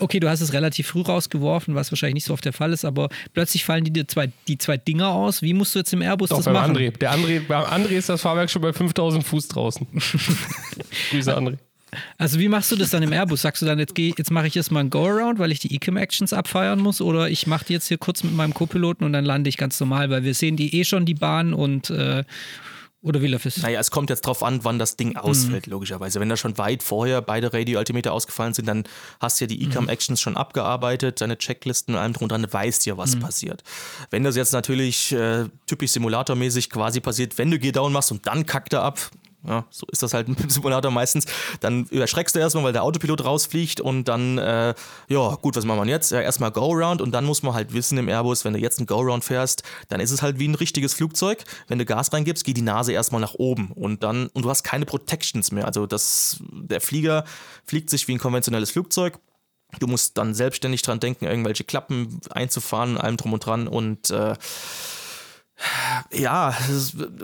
[0.00, 2.84] Okay, du hast es relativ früh rausgeworfen, was wahrscheinlich nicht so oft der Fall ist,
[2.84, 5.42] aber plötzlich fallen die, dir zwei, die zwei Dinger aus.
[5.42, 6.76] Wie musst du jetzt im Airbus Doch, das beim machen?
[6.76, 6.96] André.
[6.96, 7.40] Der André.
[7.46, 9.86] Beim André ist das Fahrwerk schon bei 5000 Fuß draußen.
[11.10, 11.58] Grüße, André.
[12.18, 13.42] Also wie machst du das dann im Airbus?
[13.42, 16.32] Sagst du dann, jetzt, geh, jetzt mache ich erstmal ein Go-Around, weil ich die Ecam-Actions
[16.32, 17.00] abfeiern muss?
[17.00, 19.78] Oder ich mache die jetzt hier kurz mit meinem Co-Piloten und dann lande ich ganz
[19.80, 22.24] normal, weil wir sehen die eh schon, die Bahn und äh,
[23.02, 23.62] oder wie läuft es?
[23.62, 26.20] Naja, es kommt jetzt drauf an, wann das Ding ausfällt, logischerweise.
[26.20, 28.84] Wenn da schon weit vorher beide Radio-Altimeter ausgefallen sind, dann
[29.20, 32.84] hast du ja die ECAM-Actions schon abgearbeitet, deine Checklisten und allem drum und dran, weißt
[32.84, 33.62] ja, was passiert.
[34.10, 38.44] Wenn das jetzt natürlich äh, typisch simulatormäßig quasi passiert, wenn du Gear-Down machst und dann
[38.44, 39.10] kackt er ab,
[39.46, 41.26] ja, so ist das halt dem Simulator meistens.
[41.60, 44.74] Dann überschreckst du erstmal, weil der Autopilot rausfliegt und dann, äh,
[45.08, 46.10] ja, gut, was machen wir jetzt?
[46.12, 48.86] Ja, erstmal Go-Round und dann muss man halt wissen im Airbus, wenn du jetzt einen
[48.86, 51.44] Go-Round fährst, dann ist es halt wie ein richtiges Flugzeug.
[51.68, 54.62] Wenn du Gas reingibst, geht die Nase erstmal nach oben und dann, und du hast
[54.62, 55.66] keine Protections mehr.
[55.66, 57.24] Also das, der Flieger
[57.64, 59.18] fliegt sich wie ein konventionelles Flugzeug.
[59.78, 64.34] Du musst dann selbstständig dran denken, irgendwelche Klappen einzufahren, allem drum und dran und äh,
[66.12, 66.54] ja,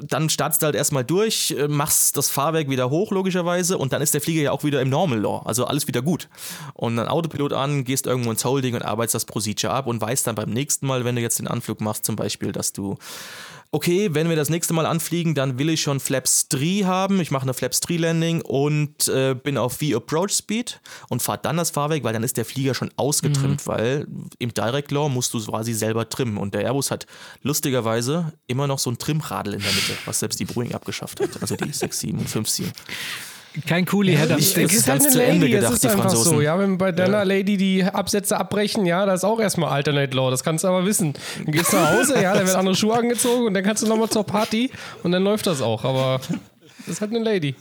[0.02, 4.02] dann startest du halt erstmal durch, äh, machst das Fahrwerk wieder hoch, logischerweise, und dann
[4.02, 6.28] ist der Flieger ja auch wieder im Normal Law, also alles wieder gut.
[6.74, 10.26] Und dann Autopilot an, gehst irgendwo ins Holding und arbeitest das Procedure ab und weißt
[10.26, 12.96] dann beim nächsten Mal, wenn du jetzt den Anflug machst, zum Beispiel, dass du
[13.70, 17.20] okay, wenn wir das nächste Mal anfliegen, dann will ich schon Flaps 3 haben.
[17.20, 21.56] Ich mache eine Flaps 3 Landing und äh, bin auf V-Approach Speed und fahre dann
[21.56, 23.70] das Fahrwerk, weil dann ist der Flieger schon ausgetrimmt, mhm.
[23.70, 24.06] weil
[24.38, 26.36] im Direct Law musst du quasi selber trimmen.
[26.36, 27.06] Und der Airbus hat
[27.42, 31.40] lustigerweise immer noch so ein Trimradl in der Mitte, was selbst die Boeing abgeschafft hat.
[31.40, 32.72] Also die 67 und 57.
[33.64, 36.04] Kein Coolie hätte ja, ich denke, es ist halt eine Lady, gedacht, es ist einfach
[36.04, 36.32] Franzosen.
[36.34, 36.40] so.
[36.40, 37.22] Ja, wenn bei deiner ja.
[37.22, 40.84] Lady die Absätze abbrechen, ja, da ist auch erstmal Alternate Law, das kannst du aber
[40.84, 41.14] wissen.
[41.44, 43.86] Dann gehst du nach Hause, ja, dann werden andere Schuhe angezogen und dann kannst du
[43.86, 44.70] nochmal zur Party
[45.02, 46.20] und dann läuft das auch, aber
[46.78, 47.54] das ist halt eine Lady.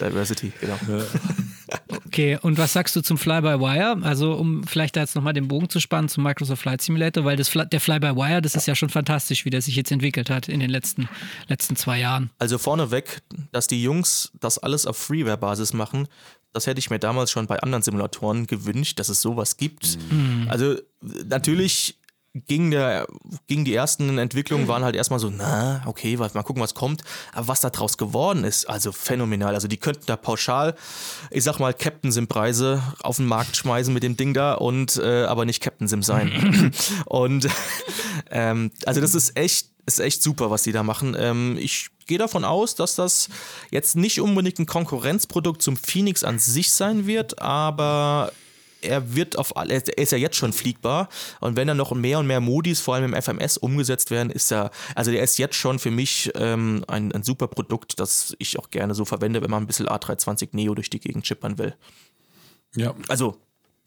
[0.00, 0.78] Diversity, genau.
[2.06, 3.98] Okay, und was sagst du zum Fly-by-Wire?
[4.02, 7.36] Also, um vielleicht da jetzt nochmal den Bogen zu spannen zum Microsoft Flight Simulator, weil
[7.36, 10.60] das, der Fly-by-Wire, das ist ja schon fantastisch, wie der sich jetzt entwickelt hat in
[10.60, 11.08] den letzten,
[11.46, 12.30] letzten zwei Jahren.
[12.38, 16.08] Also vorneweg, dass die Jungs das alles auf Freeware-Basis machen,
[16.52, 19.98] das hätte ich mir damals schon bei anderen Simulatoren gewünscht, dass es sowas gibt.
[20.10, 20.46] Mhm.
[20.48, 20.76] Also
[21.28, 21.98] natürlich
[22.34, 23.06] ging, der,
[23.46, 27.02] ging die ersten Entwicklungen, waren halt erstmal so, na, okay, mal gucken, was kommt.
[27.32, 29.54] Aber was da draus geworden ist, also phänomenal.
[29.54, 30.74] Also die könnten da pauschal,
[31.30, 35.24] ich sag mal, Captain Sim-Preise auf den Markt schmeißen mit dem Ding da und äh,
[35.24, 36.72] aber nicht Captain Sim sein.
[37.06, 37.48] und
[38.30, 41.16] ähm, also das ist echt, ist echt super, was die da machen.
[41.18, 43.28] Ähm, ich gehe davon aus, dass das
[43.70, 48.32] jetzt nicht unbedingt ein Konkurrenzprodukt zum Phoenix an sich sein wird, aber
[48.82, 51.08] er wird auf er ist ja jetzt schon fliegbar
[51.40, 54.52] und wenn dann noch mehr und mehr Modis, vor allem im FMS, umgesetzt werden, ist
[54.52, 58.58] er, also der ist jetzt schon für mich ähm, ein, ein super Produkt, das ich
[58.58, 61.74] auch gerne so verwende, wenn man ein bisschen A320 Neo durch die Gegend chippern will.
[62.74, 62.94] Ja.
[63.08, 63.38] Also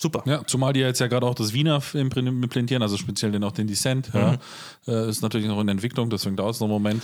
[0.01, 0.23] Super.
[0.25, 3.67] Ja, zumal die jetzt ja gerade auch das Wiener implementieren, also speziell den auch den
[3.67, 4.11] Descent.
[4.11, 4.19] Mhm.
[4.19, 4.37] Ja.
[4.87, 7.03] Äh, ist natürlich noch in Entwicklung, deswegen dauert es noch einen Moment.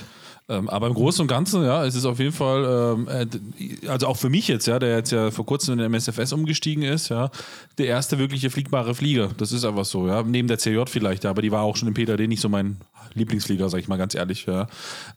[0.49, 4.07] Ähm, aber im Großen und Ganzen, ja, es ist auf jeden Fall, ähm, äh, also
[4.07, 7.09] auch für mich jetzt, ja, der jetzt ja vor kurzem in den MSFS umgestiegen ist,
[7.09, 7.29] ja,
[7.77, 9.29] der erste wirkliche fliegbare Flieger.
[9.37, 10.23] Das ist einfach so, ja.
[10.23, 12.77] Neben der CJ vielleicht, ja, aber die war auch schon im PTD nicht so mein
[13.13, 14.67] Lieblingsflieger, sag ich mal ganz ehrlich, ja.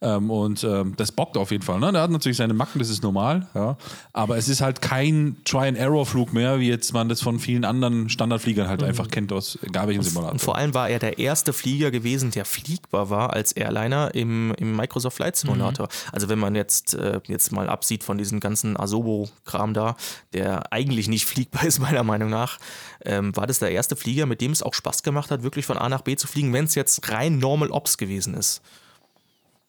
[0.00, 1.92] Ähm, und ähm, das bockt auf jeden Fall, ne?
[1.92, 3.76] Der hat natürlich seine Macken, das ist normal, ja.
[4.12, 8.68] Aber es ist halt kein Try-and-Error-Flug mehr, wie jetzt man das von vielen anderen Standardfliegern
[8.68, 8.88] halt mhm.
[8.88, 10.32] einfach kennt aus egal welchem Simulator.
[10.32, 14.54] Und vor allem war er der erste Flieger gewesen, der fliegbar war als Airliner im,
[14.56, 15.86] im Microsoft Flight Simulator.
[15.86, 16.10] Mhm.
[16.12, 19.96] Also wenn man jetzt, äh, jetzt mal absieht von diesem ganzen Asobo-Kram da,
[20.32, 22.58] der eigentlich nicht fliegbar ist, meiner Meinung nach,
[23.04, 25.78] ähm, war das der erste Flieger, mit dem es auch Spaß gemacht hat, wirklich von
[25.78, 28.62] A nach B zu fliegen, wenn es jetzt rein Normal Ops gewesen ist.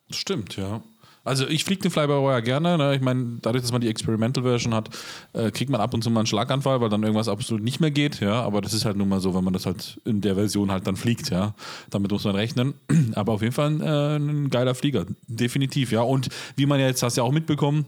[0.10, 0.82] Stimmt, ja.
[1.24, 2.78] Also ich fliege den Fly-by-Wire gerne.
[2.78, 2.96] Ne?
[2.96, 4.90] Ich meine, dadurch, dass man die Experimental-Version hat,
[5.34, 7.92] äh, kriegt man ab und zu mal einen Schlaganfall, weil dann irgendwas absolut nicht mehr
[7.92, 8.22] geht.
[8.22, 10.72] Ja, aber das ist halt nun mal so, wenn man das halt in der Version
[10.72, 11.30] halt dann fliegt.
[11.30, 11.54] Ja,
[11.92, 12.74] damit muss man rechnen.
[13.14, 15.92] Aber auf jeden Fall ein, äh, ein geiler Flieger, definitiv.
[15.92, 17.86] Ja, und wie man ja jetzt hast ja auch mitbekommen,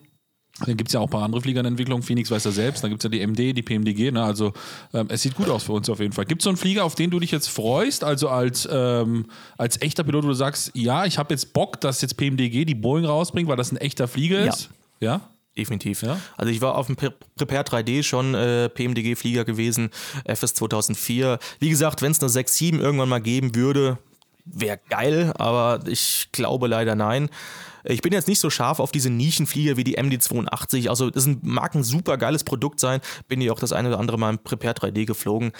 [0.60, 2.04] dann gibt es ja auch ein paar andere Flieger in Entwicklung.
[2.04, 2.84] Phoenix weiß er selbst.
[2.84, 4.12] Dann gibt es ja die MD, die PMDG.
[4.12, 4.24] Ne?
[4.24, 4.54] Also
[4.94, 6.26] ähm, es sieht gut aus für uns auf jeden Fall.
[6.26, 8.04] Gibt es so einen Flieger, auf den du dich jetzt freust?
[8.04, 9.26] Also als, ähm,
[9.58, 12.76] als echter Pilot, wo du sagst, ja, ich habe jetzt Bock, dass jetzt PMDG die
[12.76, 14.70] Boeing rausbringt, weil das ein echter Flieger ist?
[15.00, 15.16] Ja.
[15.16, 15.22] ja?
[15.58, 16.04] Definitiv.
[16.04, 16.20] Ja?
[16.38, 19.90] Also ich war auf dem Prepare 3D schon äh, PMDG-Flieger gewesen,
[20.26, 21.40] FS 2004.
[21.60, 23.98] Wie gesagt, wenn es eine 6.7 irgendwann mal geben würde,
[24.46, 27.30] wäre geil, aber ich glaube leider nein.
[27.84, 30.90] Ich bin jetzt nicht so scharf auf diese Nischenflieger wie die MD82.
[30.90, 33.02] Also, das mag ein super geiles Produkt sein.
[33.28, 35.52] Bin ja auch das eine oder andere Mal im Prepare 3D geflogen.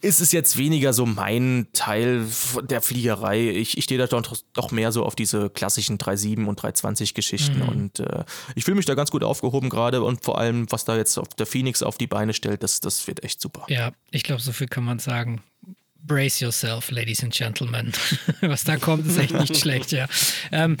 [0.00, 2.26] Ist es jetzt weniger so mein Teil
[2.62, 3.50] der Fliegerei.
[3.50, 7.58] Ich, ich stehe da doch, doch mehr so auf diese klassischen 3.7 und 320 Geschichten.
[7.58, 7.68] Mhm.
[7.68, 10.02] Und äh, ich fühle mich da ganz gut aufgehoben gerade.
[10.02, 13.06] Und vor allem, was da jetzt auf der Phoenix auf die Beine stellt, das, das
[13.06, 13.66] wird echt super.
[13.68, 15.42] Ja, ich glaube, so viel kann man sagen.
[16.06, 17.92] Brace yourself, ladies and gentlemen.
[18.42, 20.06] was da kommt, ist echt nicht schlecht, ja.
[20.52, 20.76] Ähm,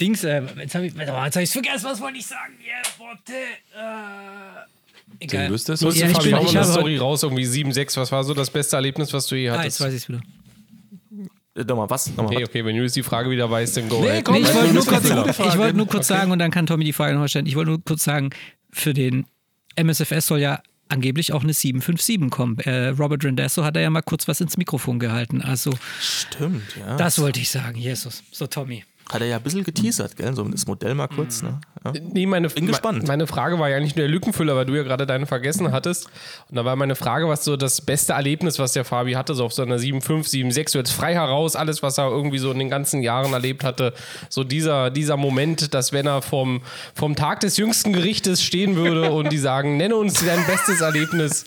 [0.00, 2.54] Dings, äh, jetzt habe ich es hab vergessen, was wollte ich sagen?
[2.64, 3.32] Yeah, Botte.
[3.76, 5.48] Äh, egal.
[5.48, 5.80] Du das?
[5.80, 7.98] Ja, ich bin, ich eine Story raus, irgendwie 7-6.
[7.98, 9.62] Was war so das beste Erlebnis, was du je hattest?
[9.62, 10.22] Ah, jetzt weiß ich es wieder.
[11.54, 12.08] Äh, nochmal was?
[12.08, 14.28] Nochmal okay, okay, wenn du jetzt die Frage wieder weißt, dann go nee, ahead.
[14.28, 15.08] Nee, ich wollte nur, kurz,
[15.58, 16.18] wollt nur kurz okay.
[16.20, 17.46] sagen und dann kann Tommy die Frage nochmal stellen.
[17.46, 18.30] Ich wollte nur kurz sagen,
[18.72, 19.26] für den
[19.76, 22.58] MSFS soll ja angeblich auch eine 757 kommen.
[22.60, 25.42] Äh, Robert Rendesso hat da ja mal kurz was ins Mikrofon gehalten.
[25.42, 26.96] Also stimmt, ja.
[26.96, 28.22] Das wollte ich sagen, Jesus.
[28.30, 28.84] So Tommy.
[29.10, 30.34] Hat er ja ein bisschen geteasert, gell?
[30.34, 31.42] So das Modell mal kurz.
[31.42, 31.58] Ne?
[31.84, 31.92] Ja.
[32.12, 33.08] Nee, meine, Bin gespannt.
[33.08, 36.08] Meine Frage war ja nicht nur der Lückenfüller, weil du ja gerade deine vergessen hattest.
[36.50, 39.46] Und da war meine Frage, was so das beste Erlebnis, was der Fabi hatte, so
[39.46, 42.58] auf so einer 7,5, 7,6, so jetzt frei heraus, alles, was er irgendwie so in
[42.58, 43.94] den ganzen Jahren erlebt hatte.
[44.28, 46.60] So dieser, dieser Moment, dass wenn er vom,
[46.94, 51.46] vom Tag des jüngsten Gerichtes stehen würde und die sagen, nenne uns dein bestes Erlebnis.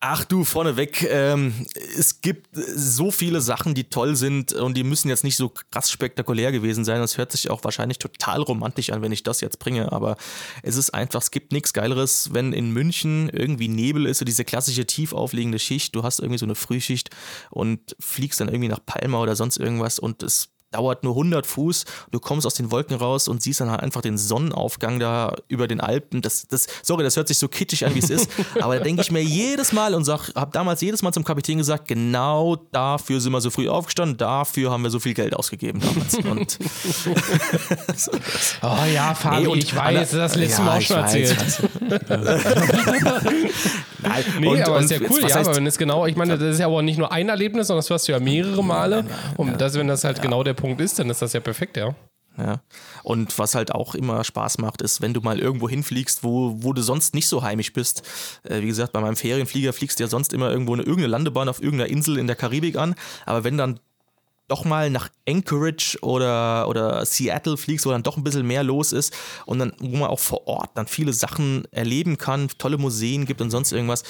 [0.00, 5.08] Ach du, vorneweg, ähm, es gibt so viele Sachen, die toll sind und die müssen
[5.08, 7.00] jetzt nicht so krass spektakulär gewesen sein.
[7.00, 10.16] Das hört sich auch wahrscheinlich total romantisch an, wenn ich das jetzt bringe, aber
[10.62, 14.44] es ist einfach, es gibt nichts Geileres, wenn in München irgendwie Nebel ist, so diese
[14.44, 17.10] klassische tief aufliegende Schicht, du hast irgendwie so eine Frühschicht
[17.50, 21.84] und fliegst dann irgendwie nach Palma oder sonst irgendwas und es dauert nur 100 Fuß.
[22.10, 25.66] Du kommst aus den Wolken raus und siehst dann halt einfach den Sonnenaufgang da über
[25.68, 26.22] den Alpen.
[26.22, 29.02] Das, das, sorry, das hört sich so kitschig an, wie es ist, aber da denke
[29.02, 33.32] ich mir jedes Mal und habe damals jedes Mal zum Kapitän gesagt, genau dafür sind
[33.32, 36.14] wir so früh aufgestanden, dafür haben wir so viel Geld ausgegeben damals.
[36.16, 36.58] Und
[38.62, 41.36] oh ja, Fabi, nee, ich weiß, das letzte Mal auch schon erzählt.
[44.00, 46.38] Nein, nee, und, aber und, ist ja cool, ja, aber wenn es genau, ich meine,
[46.38, 49.04] das ist ja aber nicht nur ein Erlebnis, sondern das hörst du ja mehrere Male.
[49.36, 51.94] Und das, wenn das halt genau der Punkt ist, dann ist das ja perfekt, ja.
[52.36, 52.60] Ja.
[53.02, 56.72] Und was halt auch immer Spaß macht, ist, wenn du mal irgendwo hinfliegst, wo, wo
[56.72, 58.02] du sonst nicht so heimisch bist.
[58.44, 61.48] Äh, wie gesagt, bei meinem Ferienflieger fliegst du ja sonst immer irgendwo eine irgendeine Landebahn
[61.48, 62.94] auf irgendeiner Insel in der Karibik an.
[63.26, 63.80] Aber wenn dann
[64.48, 68.92] doch mal nach Anchorage oder, oder Seattle fliegst, wo dann doch ein bisschen mehr los
[68.92, 73.26] ist und dann, wo man auch vor Ort dann viele Sachen erleben kann, tolle Museen
[73.26, 74.04] gibt und sonst irgendwas.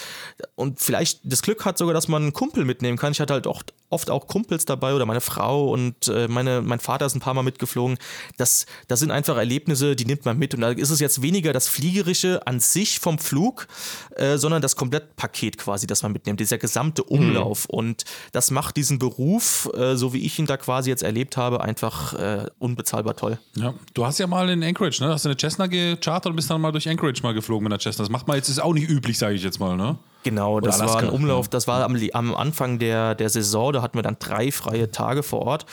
[0.55, 3.13] Und vielleicht das Glück hat sogar, dass man einen Kumpel mitnehmen kann.
[3.13, 6.79] Ich hatte halt oft, oft auch Kumpels dabei oder meine Frau und äh, meine, mein
[6.79, 7.99] Vater ist ein paar Mal mitgeflogen.
[8.37, 10.55] Das, das sind einfach Erlebnisse, die nimmt man mit.
[10.55, 13.67] Und da ist es jetzt weniger das Fliegerische an sich vom Flug,
[14.15, 17.67] äh, sondern das Komplettpaket quasi, das man mitnimmt, dieser gesamte Umlauf.
[17.69, 17.75] Mhm.
[17.75, 21.37] Und das macht diesen Beruf, äh, so wie ich ich ihn da quasi jetzt erlebt
[21.37, 23.39] habe, einfach äh, unbezahlbar toll.
[23.57, 25.11] Ja, du hast ja mal in Anchorage, ne?
[25.11, 27.81] Hast du eine Cessna gechartert und bist dann mal durch Anchorage mal geflogen mit einer
[27.81, 28.05] Cessna.
[28.05, 29.99] Das macht man jetzt, ist auch nicht üblich, sage ich jetzt mal, ne?
[30.25, 33.97] Genau, das war ein Umlauf, das war am, am Anfang der, der Saison, da hatten
[33.97, 35.67] wir dann drei freie Tage vor Ort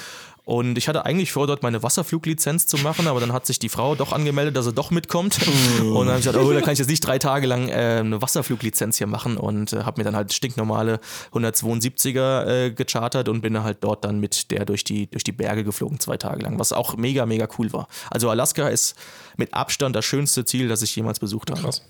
[0.46, 3.68] und ich hatte eigentlich vor, dort meine Wasserfluglizenz zu machen, aber dann hat sich die
[3.68, 5.40] Frau doch angemeldet, dass sie doch mitkommt.
[5.82, 6.00] Oh.
[6.00, 7.98] Und dann habe ich gesagt, oh, da kann ich jetzt nicht drei Tage lang äh,
[8.00, 11.00] eine Wasserfluglizenz hier machen und äh, habe mir dann halt stinknormale
[11.34, 15.64] 172er äh, gechartert und bin halt dort dann mit der durch die, durch die Berge
[15.64, 17.88] geflogen, zwei Tage lang, was auch mega, mega cool war.
[18.12, 18.96] Also Alaska ist
[19.38, 21.62] mit Abstand das schönste Ziel, das ich jemals besucht habe.
[21.62, 21.82] Krass.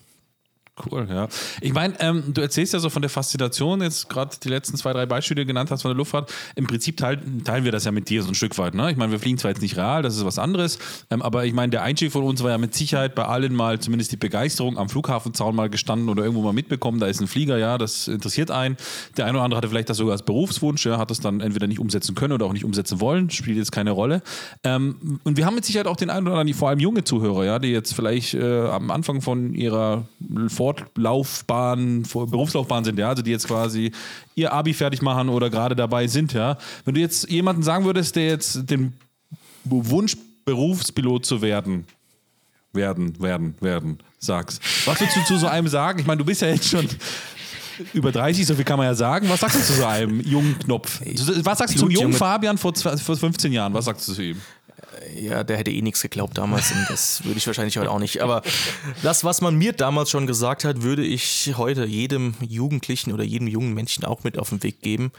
[0.92, 1.30] Cool, ja.
[1.62, 4.92] Ich meine, ähm, du erzählst ja so von der Faszination, jetzt gerade die letzten zwei,
[4.92, 6.34] drei Beispiele genannt hast von der Luftfahrt.
[6.56, 8.76] Im Prinzip teilen, teilen wir das ja mit dir so ein Stück weit.
[8.76, 8.92] Ne?
[8.92, 10.78] Ich meine, wir fliegen zwar jetzt nicht real, das ist was anderes,
[11.10, 13.80] ähm, aber ich meine, der Einstieg von uns war ja mit Sicherheit bei allen mal
[13.80, 17.58] zumindest die Begeisterung am Flughafenzaun mal gestanden oder irgendwo mal mitbekommen, da ist ein Flieger,
[17.58, 18.76] ja, das interessiert einen.
[19.16, 21.68] Der eine oder andere hatte vielleicht das sogar als Berufswunsch, ja, hat das dann entweder
[21.68, 24.22] nicht umsetzen können oder auch nicht umsetzen wollen, spielt jetzt keine Rolle.
[24.66, 27.46] Ähm, und wir haben mit Sicherheit auch den einen oder anderen, vor allem junge Zuhörer,
[27.46, 30.10] ja, die jetzt vielleicht äh, am Anfang von ihrer
[30.50, 30.65] Fortlauf
[30.96, 33.92] Laufbahn, Berufslaufbahn sind, ja, also die jetzt quasi
[34.36, 36.58] ihr Abi fertig machen oder gerade dabei sind, ja.
[36.84, 38.94] Wenn du jetzt jemanden sagen würdest, der jetzt den
[39.64, 41.86] Wunsch, Berufspilot zu werden,
[42.72, 44.62] werden, werden, werden, sagst.
[44.86, 46.00] Was würdest du zu so einem sagen?
[46.00, 46.88] Ich meine, du bist ja jetzt schon
[47.94, 49.28] über 30, so viel kann man ja sagen.
[49.30, 51.02] Was sagst du zu so einem jungen Knopf?
[51.42, 53.74] Was sagst du zum jungen Fabian vor, vor 15 Jahren?
[53.74, 54.42] Was sagst du zu ihm?
[55.16, 58.22] Ja, der hätte eh nichts geglaubt damals und das würde ich wahrscheinlich heute auch nicht.
[58.22, 58.42] Aber
[59.04, 63.48] das, was man mir damals schon gesagt hat, würde ich heute jedem Jugendlichen oder jedem
[63.48, 65.12] jungen Menschen auch mit auf den Weg geben.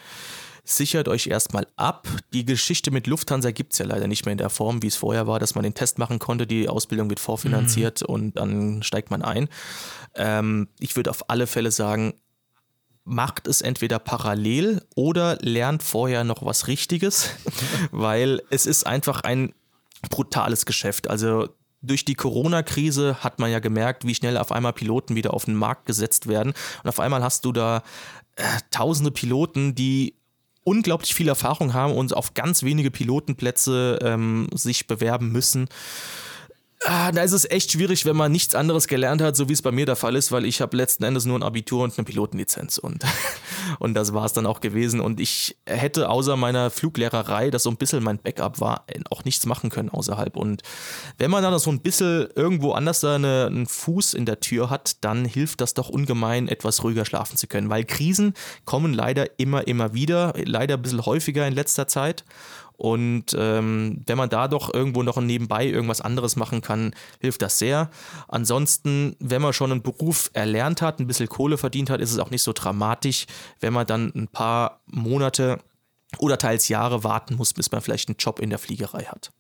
[0.68, 2.08] Sichert euch erstmal ab.
[2.32, 4.96] Die Geschichte mit Lufthansa gibt es ja leider nicht mehr in der Form, wie es
[4.96, 8.14] vorher war, dass man den Test machen konnte, die Ausbildung wird vorfinanziert mhm.
[8.14, 9.48] und dann steigt man ein.
[10.16, 12.14] Ähm, ich würde auf alle Fälle sagen,
[13.06, 17.30] macht es entweder parallel oder lernt vorher noch was Richtiges,
[17.92, 19.54] weil es ist einfach ein
[20.10, 21.08] brutales Geschäft.
[21.08, 21.48] Also
[21.82, 25.54] durch die Corona-Krise hat man ja gemerkt, wie schnell auf einmal Piloten wieder auf den
[25.54, 26.52] Markt gesetzt werden.
[26.82, 27.82] Und auf einmal hast du da
[28.36, 30.14] äh, tausende Piloten, die
[30.64, 35.68] unglaublich viel Erfahrung haben und auf ganz wenige Pilotenplätze ähm, sich bewerben müssen.
[36.84, 39.62] Ah, da ist es echt schwierig, wenn man nichts anderes gelernt hat, so wie es
[39.62, 42.04] bei mir der Fall ist, weil ich habe letzten Endes nur ein Abitur und eine
[42.04, 43.02] Pilotenlizenz und,
[43.78, 45.00] und das war es dann auch gewesen.
[45.00, 49.46] Und ich hätte außer meiner Fluglehrerei, das so ein bisschen mein Backup war, auch nichts
[49.46, 50.36] machen können außerhalb.
[50.36, 50.62] Und
[51.16, 55.02] wenn man dann so ein bisschen irgendwo anders eine, einen Fuß in der Tür hat,
[55.02, 58.34] dann hilft das doch ungemein, etwas ruhiger schlafen zu können, weil Krisen
[58.66, 62.24] kommen leider immer, immer wieder, leider ein bisschen häufiger in letzter Zeit.
[62.76, 67.58] Und ähm, wenn man da doch irgendwo noch nebenbei irgendwas anderes machen kann, hilft das
[67.58, 67.90] sehr.
[68.28, 72.18] Ansonsten, wenn man schon einen Beruf erlernt hat, ein bisschen Kohle verdient hat, ist es
[72.18, 73.26] auch nicht so dramatisch,
[73.60, 75.58] wenn man dann ein paar Monate
[76.18, 79.32] oder teils Jahre warten muss, bis man vielleicht einen Job in der Fliegerei hat.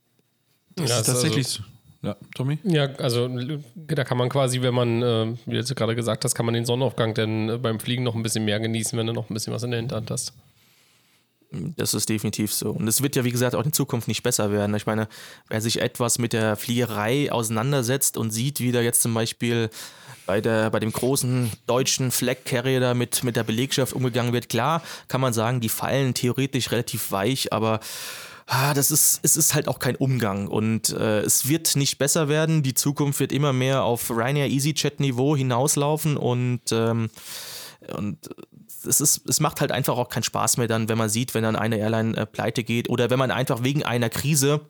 [0.74, 1.64] Das Ja, ist tatsächlich also- so.
[2.02, 2.58] Ja, Tommy?
[2.62, 3.28] Ja, also
[3.74, 6.54] da kann man quasi, wenn man, äh, wie du jetzt gerade gesagt hast, kann man
[6.54, 9.34] den Sonnenaufgang dann äh, beim Fliegen noch ein bisschen mehr genießen, wenn du noch ein
[9.34, 10.32] bisschen was in der Hinterhand hast.
[11.76, 12.70] Das ist definitiv so.
[12.70, 14.74] Und es wird ja, wie gesagt, auch in Zukunft nicht besser werden.
[14.74, 15.08] Ich meine,
[15.48, 19.70] wer sich etwas mit der Fliegerei auseinandersetzt und sieht, wie da jetzt zum Beispiel
[20.26, 24.48] bei, der, bei dem großen deutschen Flag Carrier da mit, mit der Belegschaft umgegangen wird,
[24.48, 27.80] klar kann man sagen, die fallen theoretisch relativ weich, aber
[28.46, 32.28] ah, das ist, es ist halt auch kein Umgang und äh, es wird nicht besser
[32.28, 32.62] werden.
[32.62, 37.10] Die Zukunft wird immer mehr auf Ryanair EasyJet Niveau hinauslaufen und ähm,
[37.94, 38.18] und
[38.86, 41.42] es, ist, es macht halt einfach auch keinen Spaß mehr dann, wenn man sieht, wenn
[41.42, 44.60] dann eine Airline äh, pleite geht oder wenn man einfach wegen einer Krise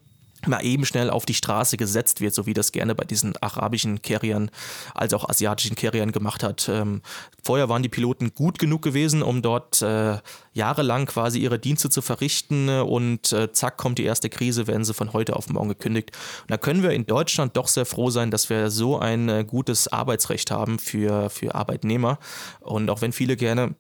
[0.47, 4.03] mal eben schnell auf die Straße gesetzt wird, so wie das gerne bei diesen arabischen
[4.03, 4.51] Carriern
[4.95, 6.69] als auch asiatischen Carriern gemacht hat.
[6.69, 7.03] Ähm,
[7.43, 10.19] vorher waren die Piloten gut genug gewesen, um dort äh,
[10.53, 14.85] jahrelang quasi ihre Dienste zu verrichten äh, und äh, zack kommt die erste Krise, werden
[14.85, 16.11] sie von heute auf morgen gekündigt.
[16.43, 19.45] Und da können wir in Deutschland doch sehr froh sein, dass wir so ein äh,
[19.45, 22.19] gutes Arbeitsrecht haben für, für Arbeitnehmer.
[22.61, 23.75] Und auch wenn viele gerne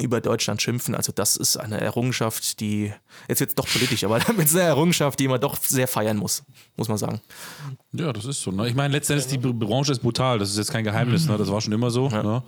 [0.00, 0.94] über Deutschland schimpfen.
[0.94, 2.92] Also das ist eine Errungenschaft, die,
[3.28, 6.16] jetzt wird es doch politisch, aber damit ist eine Errungenschaft, die man doch sehr feiern
[6.16, 6.42] muss,
[6.76, 7.20] muss man sagen.
[7.92, 8.50] Ja, das ist so.
[8.50, 8.68] Ne?
[8.68, 10.38] Ich meine, letztendlich die Br- Branche ist brutal.
[10.38, 11.26] Das ist jetzt kein Geheimnis.
[11.28, 11.36] Ne?
[11.36, 12.08] Das war schon immer so.
[12.08, 12.42] Ne?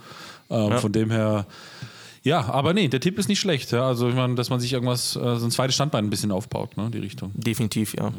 [0.50, 1.46] Ähm, Von dem her.
[2.22, 3.70] Ja, aber nee, der Tipp ist nicht schlecht.
[3.72, 3.86] Ja?
[3.86, 6.76] Also ich meine, dass man sich irgendwas, äh, so ein zweites Standbein ein bisschen aufbaut,
[6.78, 6.90] ne?
[6.90, 7.30] die Richtung.
[7.34, 8.10] Definitiv, ja.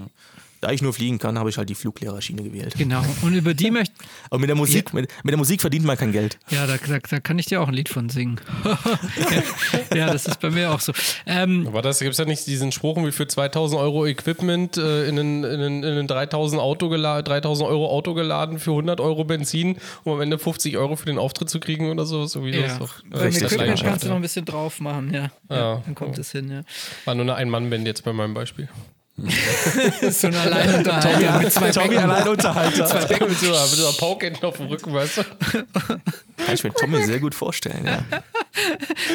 [0.62, 2.74] Da ich nur fliegen kann, habe ich halt die Fluglehrerschiene gewählt.
[2.78, 3.04] Genau.
[3.22, 3.94] Und über die möchte
[4.30, 6.40] Aber mit der Musik, mit, mit der Musik verdient man kein Geld.
[6.50, 8.40] Ja, da, da, da kann ich dir auch ein Lied von singen.
[9.96, 10.94] ja, das ist bei mir auch so.
[11.26, 15.08] Ähm, Aber das gibt es ja nicht diesen Spruch, wie für 2000 Euro Equipment äh,
[15.08, 19.00] in einen, in einen, in einen 3000, Auto gela 3000 Euro Auto geladen für 100
[19.02, 22.26] Euro Benzin, um am Ende 50 Euro für den Auftritt zu kriegen oder so.
[22.26, 22.64] so wie ja.
[22.64, 25.32] das doch, Beim Richtig, Equipment kannst du noch ein bisschen drauf machen, ja.
[25.50, 25.82] ja, Ja.
[25.86, 26.62] dann kommt es hin, ja.
[27.06, 28.70] War nur eine Ein-Mann-Band jetzt bei meinem Beispiel.
[29.18, 31.98] So ein Alleinunterhalter mit zwei Becken.
[31.98, 32.86] Alleinunterhalter.
[32.86, 35.24] Zwei Becken mit so einer, mit so einer Pauke hinten auf dem Rücken, weißt du?
[35.24, 37.86] Kann ich mir Tommy sehr gut vorstellen.
[37.86, 38.04] Ja.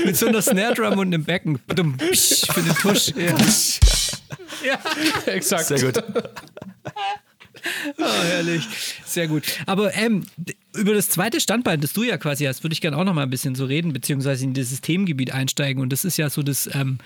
[0.05, 1.59] Mit so einer Snare Drum und einem Becken.
[1.59, 3.13] Für den Tusch.
[3.15, 3.37] Ja.
[4.65, 4.79] ja.
[5.27, 5.67] Exakt.
[5.67, 6.03] Sehr gut.
[7.99, 8.67] Oh, herrlich.
[9.05, 9.45] Sehr gut.
[9.67, 10.25] Aber ähm,
[10.75, 13.25] über das zweite Standbein, das du ja quasi hast, würde ich gerne auch noch mal
[13.25, 15.83] ein bisschen so reden, beziehungsweise in dieses Themengebiet einsteigen.
[15.83, 16.99] Und das ist ja so das, ähm,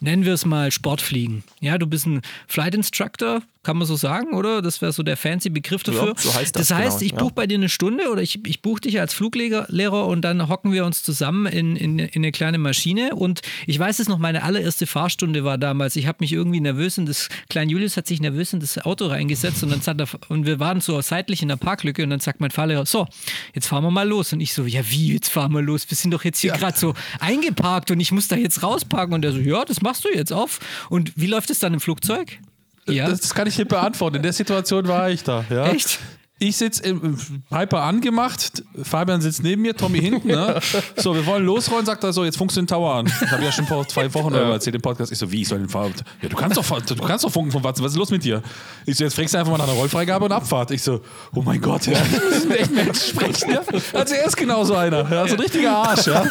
[0.00, 1.44] nennen wir es mal Sportfliegen.
[1.60, 4.62] Ja, du bist ein Flight Instructor, kann man so sagen, oder?
[4.62, 6.08] Das wäre so der fancy Begriff dafür.
[6.08, 7.18] Ja, so heißt das, Das heißt, genau, ich ja.
[7.18, 10.48] buche bei dir eine Stunde oder ich, ich buche dich als Fluglehrer Lehrer und dann
[10.48, 13.14] hocken wir uns zusammen in, in, in eine kleine Maschine.
[13.14, 15.96] Und ich weiß es noch, meine allererste Fahrstunde war damals.
[15.96, 19.06] Ich habe mich irgendwie nervös in das, klein Julius hat sich nervös in das Auto
[19.06, 22.20] reingesetzt und dann sagt er, und wir waren so seitlich in der Parklücke und dann
[22.20, 23.06] sagt mein Fahrlehrer, so,
[23.54, 24.32] jetzt fahren wir mal los.
[24.32, 25.88] Und ich so, ja wie, jetzt fahren wir los?
[25.88, 29.14] Wir sind doch jetzt hier gerade so eingeparkt und ich muss da jetzt rausparken.
[29.14, 30.60] Und er so, ja, das machst du jetzt auf.
[30.90, 32.38] Und wie läuft es dann im Flugzeug?
[32.86, 33.08] Ja.
[33.08, 34.16] Das, das kann ich nicht beantworten.
[34.16, 35.44] In der Situation war ich da.
[35.50, 35.66] Ja?
[35.68, 35.98] Echt?
[36.40, 37.16] Ich sitze im
[37.48, 40.28] Piper angemacht, Fabian sitzt neben mir, Tommy hinten.
[40.28, 40.60] Ne?
[40.96, 43.06] So, wir wollen losrollen, sagt er so, jetzt funkst du den Tower an.
[43.06, 45.12] Das habe ich ja schon vor zwei Wochen oder erzählt im Podcast.
[45.12, 45.90] Ich so, wie, ich soll den Tower?
[46.22, 48.42] Ja, du kannst doch, du kannst doch funken von Watson, was ist los mit dir?
[48.84, 50.72] Ich so, jetzt fragst du einfach mal nach einer Rollfreigabe und Abfahrt.
[50.72, 51.00] Ich so,
[51.34, 53.52] oh mein Gott, ja, wir müssen echt Mensch sprechen.
[53.52, 53.62] Ja?
[53.92, 55.28] Also er ist genauso einer, ja?
[55.28, 56.08] so ein richtiger Arsch.
[56.08, 56.26] Ja?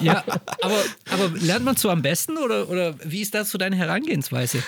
[0.00, 0.24] Ja,
[0.62, 0.78] aber,
[1.10, 4.62] aber lernt man so am besten oder, oder wie ist das so deine Herangehensweise?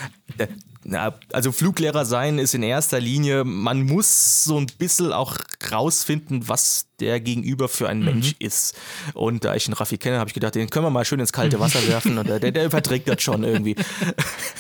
[0.83, 5.37] Na, also Fluglehrer sein ist in erster Linie, man muss so ein bisschen auch
[5.71, 8.75] rausfinden, was der Gegenüber für ein Mensch ist.
[9.13, 11.33] Und da ich einen Raffi kenne, habe ich gedacht, den können wir mal schön ins
[11.33, 13.77] kalte Wasser werfen und der, der überträgt das schon irgendwie.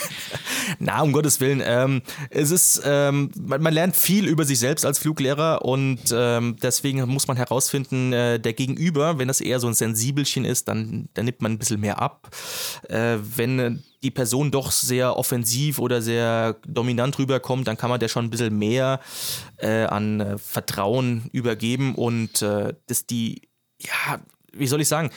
[0.79, 1.63] Na, um Gottes Willen.
[1.65, 6.57] Ähm, es ist, ähm, man, man lernt viel über sich selbst als Fluglehrer und ähm,
[6.63, 11.09] deswegen muss man herausfinden, äh, der Gegenüber, wenn das eher so ein Sensibelchen ist, dann,
[11.15, 12.29] dann nimmt man ein bisschen mehr ab.
[12.89, 18.09] Äh, wenn die Person doch sehr offensiv oder sehr dominant rüberkommt, dann kann man der
[18.09, 19.01] schon ein bisschen mehr
[19.59, 23.49] äh, an äh, Vertrauen übergeben und äh, dass die,
[23.79, 24.21] ja,
[24.53, 25.11] wie soll ich sagen,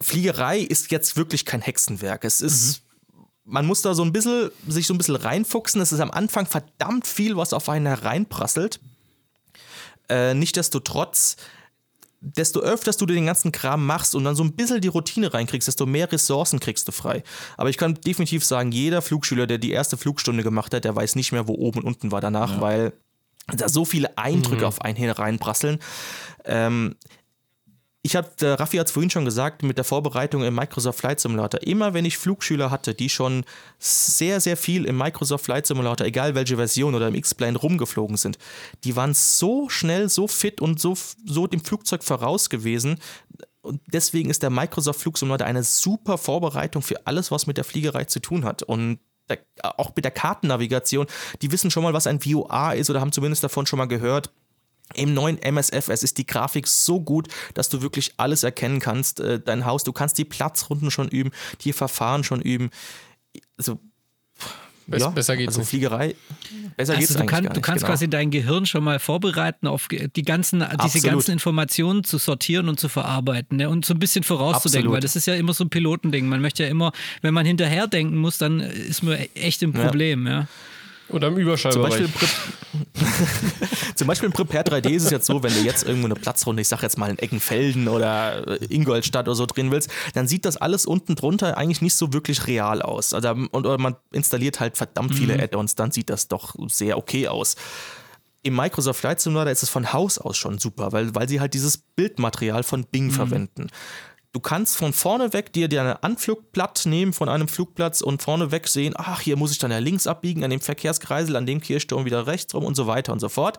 [0.00, 2.24] Fliegerei ist jetzt wirklich kein Hexenwerk.
[2.24, 2.82] Es ist,
[3.44, 5.80] man muss da so ein bisschen, sich so ein bisschen reinfuchsen.
[5.80, 8.80] Es ist am Anfang verdammt viel, was auf einen hereinprasselt.
[10.08, 11.36] Äh, Nichtsdestotrotz,
[12.20, 15.68] desto öfters du den ganzen Kram machst und dann so ein bisschen die Routine reinkriegst,
[15.68, 17.22] desto mehr Ressourcen kriegst du frei.
[17.56, 21.14] Aber ich kann definitiv sagen, jeder Flugschüler, der die erste Flugstunde gemacht hat, der weiß
[21.14, 22.92] nicht mehr, wo oben und unten war danach, weil
[23.46, 25.78] da so viele Eindrücke auf einen hereinprasseln.
[26.44, 26.96] Ähm,
[28.02, 31.18] ich habe, der Raffi hat es vorhin schon gesagt, mit der Vorbereitung im Microsoft Flight
[31.18, 31.60] Simulator.
[31.62, 33.44] Immer wenn ich Flugschüler hatte, die schon
[33.78, 38.38] sehr, sehr viel im Microsoft Flight Simulator, egal welche Version oder im X-Plane rumgeflogen sind,
[38.84, 43.00] die waren so schnell, so fit und so, so dem Flugzeug voraus gewesen.
[43.62, 48.04] Und deswegen ist der Microsoft Flugsimulator eine super Vorbereitung für alles, was mit der Fliegerei
[48.04, 48.62] zu tun hat.
[48.62, 51.06] Und der, auch mit der Kartennavigation,
[51.42, 54.30] die wissen schon mal, was ein VOA ist oder haben zumindest davon schon mal gehört.
[54.94, 59.20] Im neuen MSFS ist die Grafik so gut, dass du wirklich alles erkennen kannst.
[59.20, 61.30] Äh, dein Haus, du kannst die Platzrunden schon üben,
[61.62, 62.70] die Verfahren schon üben.
[63.56, 63.78] Also
[64.88, 65.68] Bess, ja, besser geht's also nicht.
[65.68, 66.14] Fliegerei.
[66.78, 67.92] Besser also geht's du, kann, gar du kannst genau.
[67.92, 71.04] quasi dein Gehirn schon mal vorbereiten, auf die ganzen, diese Absolut.
[71.04, 73.68] ganzen Informationen zu sortieren und zu verarbeiten ne?
[73.68, 74.94] und so ein bisschen vorauszudenken, Absolut.
[74.94, 76.26] weil das ist ja immer so ein Pilotending.
[76.26, 79.84] Man möchte ja immer, wenn man hinterher denken muss, dann ist man echt im Ja.
[79.84, 80.26] Problem.
[80.26, 80.46] Ja.
[81.10, 81.90] Oder im Zum Überschallbereich.
[81.90, 82.26] Beispiel, im Pre-
[83.94, 86.60] Zum Beispiel im Prepare 3D ist es jetzt so, wenn du jetzt irgendwo eine Platzrunde,
[86.60, 90.44] ich sag jetzt mal in Eckenfelden oder äh, Ingolstadt oder so drehen willst, dann sieht
[90.44, 93.14] das alles unten drunter eigentlich nicht so wirklich real aus.
[93.14, 97.28] Also, und oder man installiert halt verdammt viele Add-ons, dann sieht das doch sehr okay
[97.28, 97.56] aus.
[98.42, 101.54] Im Microsoft Flight Simulator ist es von Haus aus schon super, weil, weil sie halt
[101.54, 103.68] dieses Bildmaterial von Bing verwenden.
[104.38, 108.68] Du kannst von vorne weg dir deine Anflugblatt nehmen von einem Flugplatz und vorne weg
[108.68, 112.04] sehen, ach, hier muss ich dann ja links abbiegen, an dem Verkehrskreisel, an dem Kirchturm
[112.04, 113.58] wieder rechts rum und so weiter und so fort.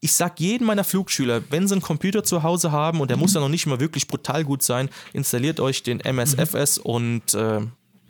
[0.00, 3.34] Ich sag jedem meiner Flugschüler, wenn sie einen Computer zu Hause haben und der muss
[3.34, 7.60] ja noch nicht mal wirklich brutal gut sein, installiert euch den MSFS und äh,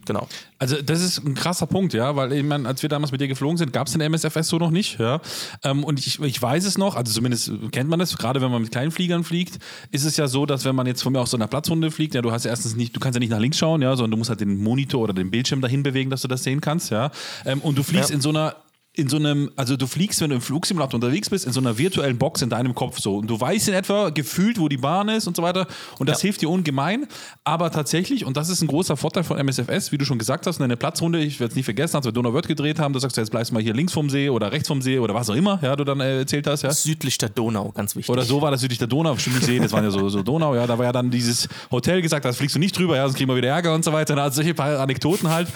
[0.07, 0.27] genau.
[0.59, 3.29] Also das ist ein krasser Punkt, ja, weil ich meine, als wir damals mit dir
[3.29, 5.21] geflogen sind, gab es den MSFS so noch nicht, ja.
[5.63, 8.63] Ähm, und ich, ich weiß es noch, also zumindest kennt man das, gerade wenn man
[8.63, 9.59] mit kleinen Fliegern fliegt,
[9.91, 12.15] ist es ja so, dass wenn man jetzt von mir aus so einer Platzrunde fliegt,
[12.15, 14.13] ja, du hast ja erstens nicht, du kannst ja nicht nach links schauen, ja, sondern
[14.13, 16.91] du musst halt den Monitor oder den Bildschirm dahin bewegen, dass du das sehen kannst,
[16.91, 17.11] ja.
[17.45, 18.15] Ähm, und du fliegst Ja.
[18.15, 18.57] in so einer
[18.97, 21.77] in so einem, also du fliegst, wenn du im Flugsimulator unterwegs bist, in so einer
[21.77, 23.19] virtuellen Box in deinem Kopf so.
[23.19, 25.67] Und du weißt in etwa gefühlt, wo die Bahn ist und so weiter.
[25.99, 26.23] Und das Ja.
[26.23, 27.07] hilft dir ungemein.
[27.45, 30.61] Aber tatsächlich, und das ist ein großer Vorteil von MSFS, wie du schon gesagt hast,
[30.63, 33.21] eine Platzrunde, ich werde es nie vergessen, als wir Donauwörth gedreht haben, da sagst du,
[33.21, 35.35] jetzt bleibst du mal hier links vom See oder rechts vom See oder was auch
[35.35, 36.73] immer, ja, du dann äh, erzählt hast, ja.
[36.73, 38.11] Südlich der Donau, ganz wichtig.
[38.11, 40.55] Oder so war das südlich der Donau, bestimmt See, das waren ja so, so Donau,
[40.55, 40.67] ja.
[40.67, 43.29] Da war ja dann dieses Hotel gesagt, da fliegst du nicht drüber, ja, sonst kriegen
[43.29, 44.17] wir wieder Ärger und so weiter.
[44.17, 45.49] Also solche paar Anekdoten halt.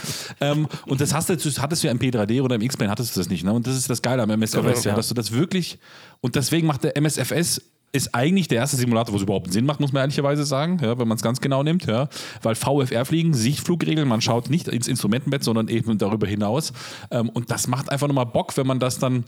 [0.43, 3.20] Ähm, und das hast du, hattest du ja im P3D oder im X-Plane hattest du
[3.20, 3.53] das nicht, ne?
[3.53, 4.97] Und das ist das Geile am MSFS, ja, ja.
[4.97, 5.78] dass du das wirklich,
[6.20, 7.62] und deswegen macht der MSFS
[7.93, 10.99] ist eigentlich der erste Simulator, wo es überhaupt Sinn macht, muss man ehrlicherweise sagen, ja,
[10.99, 12.09] wenn man es ganz genau nimmt, ja.
[12.43, 16.72] Weil VFR-Fliegen, Sichtflugregeln, man schaut nicht ins Instrumentenbett, sondern eben darüber hinaus.
[17.11, 19.24] Ähm, und das macht einfach nochmal Bock, wenn man das dann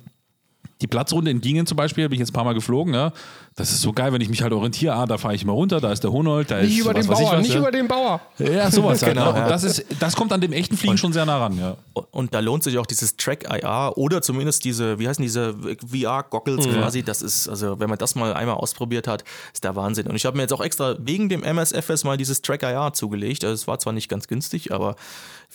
[0.82, 3.12] die Platzrunde in Gingen zum Beispiel, bin ich jetzt ein paar Mal geflogen, ja.
[3.54, 5.80] Das ist so geil, wenn ich mich halt orientiere, ah, da fahre ich mal runter,
[5.80, 7.54] da ist der Honold, da Nicht ist über was den weiß ich Bauer, was, nicht
[7.54, 7.60] ja.
[7.60, 8.20] über den Bauer.
[8.38, 9.14] Ja, sowas halt.
[9.14, 9.38] Genau, ne?
[9.38, 9.44] ja.
[9.44, 11.76] Und das, ist, das kommt an dem echten Fliegen schon sehr nah ran, ja.
[12.10, 15.54] Und da lohnt sich auch dieses Track IR oder zumindest diese, wie heißen diese
[15.86, 17.02] VR-Goggles quasi.
[17.02, 20.06] Das ist, also wenn man das mal einmal ausprobiert hat, ist der Wahnsinn.
[20.06, 23.44] Und ich habe mir jetzt auch extra wegen dem MSFS mal dieses Track IR zugelegt.
[23.44, 24.96] Also es war zwar nicht ganz günstig, aber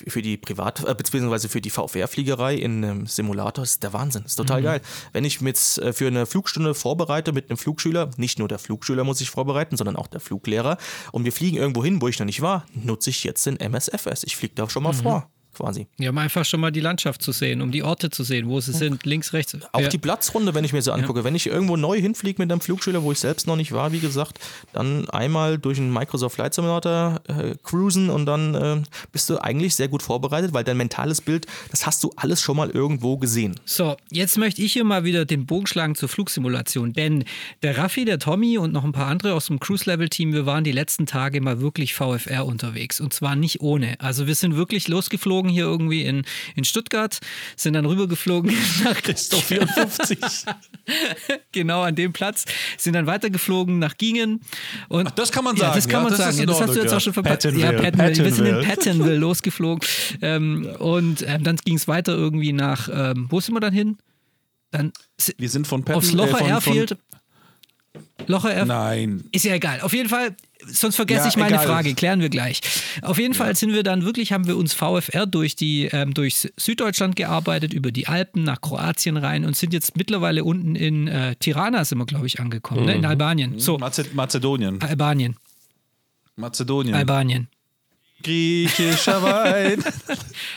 [0.06, 4.24] für die Privat- äh, beziehungsweise für die VFR-Fliegerei in einem Simulator ist der Wahnsinn.
[4.26, 4.82] Ist total geil.
[5.18, 8.60] Wenn ich mich jetzt äh, für eine Flugstunde vorbereite mit einem Flugschüler, nicht nur der
[8.60, 10.78] Flugschüler muss sich vorbereiten, sondern auch der Fluglehrer,
[11.12, 14.24] und wir fliegen irgendwo hin, wo ich noch nicht war, nutze ich jetzt den MSFS.
[14.26, 15.88] Ich fliege da schon mal vor, quasi.
[15.98, 18.60] Ja, um einfach schon mal die Landschaft zu sehen, um die Orte zu sehen, wo
[18.60, 19.58] sie sind, links, rechts.
[19.72, 19.88] Auch ja.
[19.90, 21.24] die Platzrunde, wenn ich mir so angucke.
[21.24, 24.00] Wenn ich irgendwo neu hinfliege mit einem Flugschüler, wo ich selbst noch nicht war, wie
[24.00, 24.40] gesagt,
[24.74, 29.76] dann einmal durch einen Microsoft Flight Simulator äh, cruisen und dann äh, bist du eigentlich
[29.76, 33.56] sehr gut vorbereitet, weil dein mentales Bild, das hast du alles schon mal irgendwo gesehen.
[33.66, 37.26] So, jetzt möchte ich hier mal wieder den Bogen schlagen zur Flugsimulation, denn
[37.64, 40.72] der Raffi, der Tommy und noch ein paar andere aus dem Cruise-Level-Team, wir waren die
[40.72, 44.00] letzten Tage mal wirklich VFR unterwegs und zwar nicht ohne.
[44.00, 46.24] Also wir sind wirklich losgeflogen hier irgendwie in,
[46.56, 47.20] in Stuttgart,
[47.56, 50.20] sind dann rübergeflogen nach Christoph 54.
[51.52, 52.46] genau an dem Platz,
[52.78, 54.42] sind dann weitergeflogen nach Gingen.
[54.90, 56.38] Und Ach, das kann man ja, sagen, Das kann ja, man das ist sagen.
[56.40, 56.98] Ja, das hast du jetzt ja.
[56.98, 57.44] auch schon verpackt.
[57.44, 58.26] Ja, Pattonville, Pattonville.
[58.26, 58.98] Wir sind in Pattonville.
[58.98, 59.88] Pattonville losgeflogen.
[60.22, 63.98] Ähm, und ähm, dann ging es weiter irgendwie nach, ähm, wo sind wir dann hin?
[64.72, 64.92] Dann
[65.38, 66.98] Wir sind von Patton, aufs Locher äh, von, Airfield.
[68.28, 68.68] Locher Airfield.
[68.68, 69.24] Nein.
[69.32, 69.82] Ist ja egal.
[69.82, 70.36] Auf jeden Fall,
[70.66, 71.66] sonst vergesse Ja, ich meine egal.
[71.66, 72.60] Frage, klären wir gleich.
[73.02, 76.50] Auf jeden Fall sind wir dann wirklich, haben wir uns VFR durch die, ähm, durch
[76.58, 81.36] Süddeutschland gearbeitet, über die Alpen nach Kroatien rein und sind jetzt mittlerweile unten in äh,
[81.38, 82.96] Tirana sind wir, glaube ich, angekommen, ne?
[82.96, 83.60] in Albanien.
[83.60, 84.82] So, Maze- Mazedonien.
[84.82, 85.38] Albanien,
[86.36, 86.96] Mazedonien.
[86.96, 87.48] Albanien.
[88.24, 89.84] Griechischer Wein.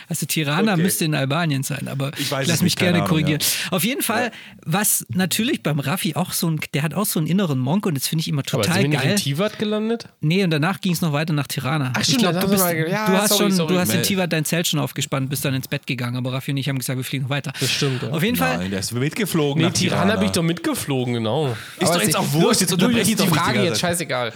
[0.07, 0.81] Also Tirana Okay.
[0.83, 3.39] müsste in Albanien sein, aber Ich weiß lass mich gerne Ahnung, korrigieren.
[3.71, 4.31] Auf jeden Fall,
[4.65, 7.95] was natürlich beim Raffi auch so ein, der hat auch so einen inneren Monk und
[7.95, 9.11] das finde ich immer Aber total sind wir nicht geil.
[9.11, 10.09] in Tivat gelandet?
[10.19, 11.93] Nee, und danach ging es noch weiter nach Tirana.
[11.95, 13.73] Ach, ich stimmt, glaube, das du, bist, mal ja, du hast sorry, schon, sorry.
[13.73, 14.03] du hast in.
[14.03, 16.77] Tivat dein Zelt schon aufgespannt, bist dann ins Bett gegangen, aber Raffi und ich haben
[16.77, 17.53] gesagt, wir fliegen noch weiter.
[17.59, 18.09] Das stimmt, ja.
[18.09, 19.61] Auf jeden Fall, Nein, der ist mitgeflogen.
[19.63, 21.55] Nee, nach Tirana bin ich doch mitgeflogen, genau.
[21.79, 24.33] Ist doch jetzt auch wurscht, jetzt du, unterbreche ich die Frage jetzt, scheißegal.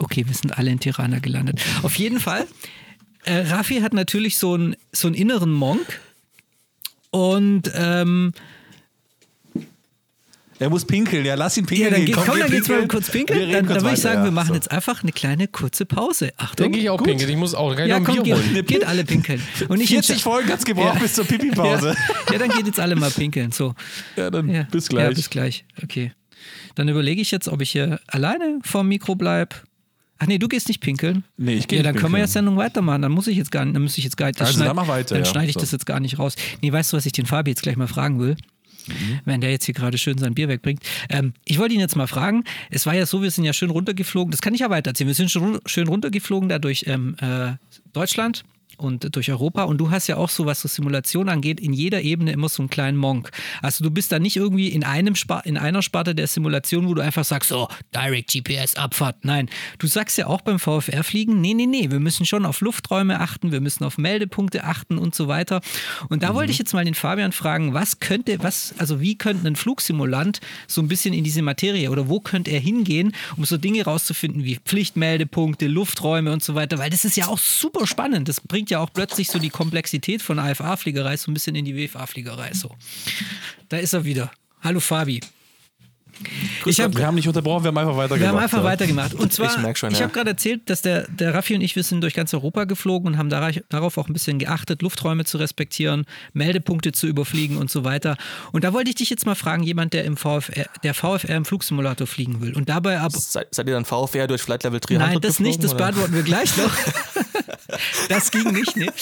[0.00, 1.60] Okay, wir sind alle in Tirana gelandet.
[1.82, 2.46] Auf jeden Fall,
[3.24, 6.00] äh, Raffi hat natürlich so einen so einen inneren Monk
[7.10, 8.32] und ähm,
[10.58, 11.90] Er muss pinkeln, ja, lass ihn pinkeln.
[11.90, 13.50] Ja, dann geht, Komm, komm, wir dann geht's mal kurz Wir pinkeln.
[13.50, 14.30] Dann, dann würde ich sagen, wir ja.
[14.30, 14.54] machen So.
[14.54, 16.32] jetzt einfach eine kleine kurze Pause.
[16.36, 16.64] Achtung.
[16.64, 17.06] Denke ich auch Gut.
[17.08, 17.30] pinkeln.
[17.30, 18.66] Ich muss auch Ja, komm, Bier geht, holen.
[18.66, 19.42] geht alle pinkeln.
[19.68, 21.00] Und ich 40 Folgen hat's gebraucht Ja.
[21.00, 21.94] bis zur Pipi-Pause.
[21.96, 22.32] Ja.
[22.32, 23.52] ja, dann geht jetzt alle mal pinkeln.
[23.52, 23.74] So.
[24.16, 24.64] Ja, dann Ja.
[24.70, 25.04] bis gleich.
[25.04, 25.64] Ja, bis gleich.
[25.82, 26.12] Okay.
[26.74, 29.56] Dann überlege ich jetzt, ob ich hier alleine vorm Mikro bleibe.
[30.22, 31.24] Ach nee, du gehst nicht pinkeln.
[31.38, 32.22] Nee, ich geh Ja, dann können wir pinkeln.
[32.24, 33.02] jetzt Sendung weitermachen.
[33.02, 34.40] Dann muss ich jetzt gar nicht, dann muss ich jetzt gar nicht.
[34.40, 35.30] Also, schneid- dann mach weiter, Dann ja.
[35.30, 35.60] schneide ich So.
[35.60, 36.36] das jetzt gar nicht raus.
[36.60, 38.36] Nee, weißt du, was ich den Fabi jetzt gleich mal fragen will?
[38.86, 39.20] Mhm.
[39.24, 40.82] Wenn der jetzt hier gerade schön sein Bier wegbringt.
[41.10, 42.44] Ähm, ich wollte ihn jetzt mal fragen.
[42.70, 44.30] Es war ja so, wir sind ja schön runtergeflogen.
[44.30, 45.08] Das kann ich ja weiter erzählen.
[45.08, 47.52] Wir sind schon schön runtergeflogen da durch ähm, äh,
[47.92, 48.42] Deutschland
[48.80, 49.64] und durch Europa.
[49.64, 52.62] Und du hast ja auch so, was so Simulation angeht, in jeder Ebene immer so
[52.62, 53.30] einen kleinen Monk.
[53.62, 56.94] Also du bist da nicht irgendwie in, einem Spa in einer Sparte der Simulation, wo
[56.94, 59.24] du einfach sagst, so, Direct GPS, Abfahrt.
[59.24, 63.20] Nein, du sagst ja auch beim VFR-Fliegen, nee, nee, nee, wir müssen schon auf Lufträume
[63.20, 65.60] achten, wir müssen auf Meldepunkte achten und so weiter.
[66.08, 69.46] Und da wollte ich jetzt mal den Fabian fragen, was könnte, was, also wie könnte
[69.46, 73.56] ein Flugsimulant so ein bisschen in diese Materie oder wo könnte er hingehen, um so
[73.56, 78.28] Dinge rauszufinden wie Pflichtmeldepunkte, Lufträume und so weiter, weil das ist ja auch super spannend.
[78.28, 81.76] Das bringt ja auch plötzlich so die Komplexität von AFA-Fliegerei so ein bisschen in die
[81.76, 82.52] WFA-Fliegerei.
[82.54, 82.74] So.
[83.68, 84.30] Da ist er wieder.
[84.62, 85.20] Hallo Fabi.
[86.66, 88.20] Ich hab, wir haben nicht unterbrochen, wir haben einfach weitergemacht.
[88.20, 88.64] wir haben einfach ja.
[88.64, 89.14] weitergemacht.
[89.14, 90.04] Und zwar, Ich schon, ich ja.
[90.04, 93.12] habe gerade erzählt, dass der, der Raffi und ich, wir sind durch ganz Europa geflogen
[93.12, 96.04] und haben dara- darauf auch ein bisschen geachtet, Lufträume zu respektieren,
[96.34, 98.16] Meldepunkte zu überfliegen und so weiter.
[98.52, 101.44] Und da wollte ich dich jetzt mal fragen, jemand, der im VFR, der VFR im
[101.46, 105.08] Flugsimulator fliegen will und dabei aber Seid, seid ihr dann VFR durch Flight Level 300
[105.08, 106.06] Nein, das nicht, das geflogen, oder?
[106.08, 106.70] beantworten wir gleich noch.
[108.08, 108.92] das ging nicht, ne?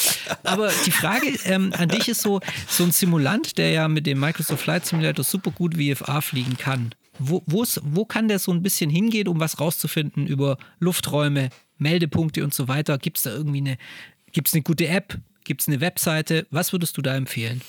[0.45, 4.21] Aber die Frage ähm, an dich ist so, so ein Simulant, der ja mit dem
[4.21, 8.91] Microsoft Flight Simulator super gut VFA fliegen kann, wo, wo kann der so ein bisschen
[8.91, 12.99] hingehen, um was rauszufinden über Lufträume, Meldepunkte und so weiter?
[12.99, 13.79] Gibt es da irgendwie eine,
[14.33, 15.19] gibt's eine gute App?
[15.45, 16.47] Gibt es eine Webseite?
[16.51, 17.63] Was würdest du da empfehlen?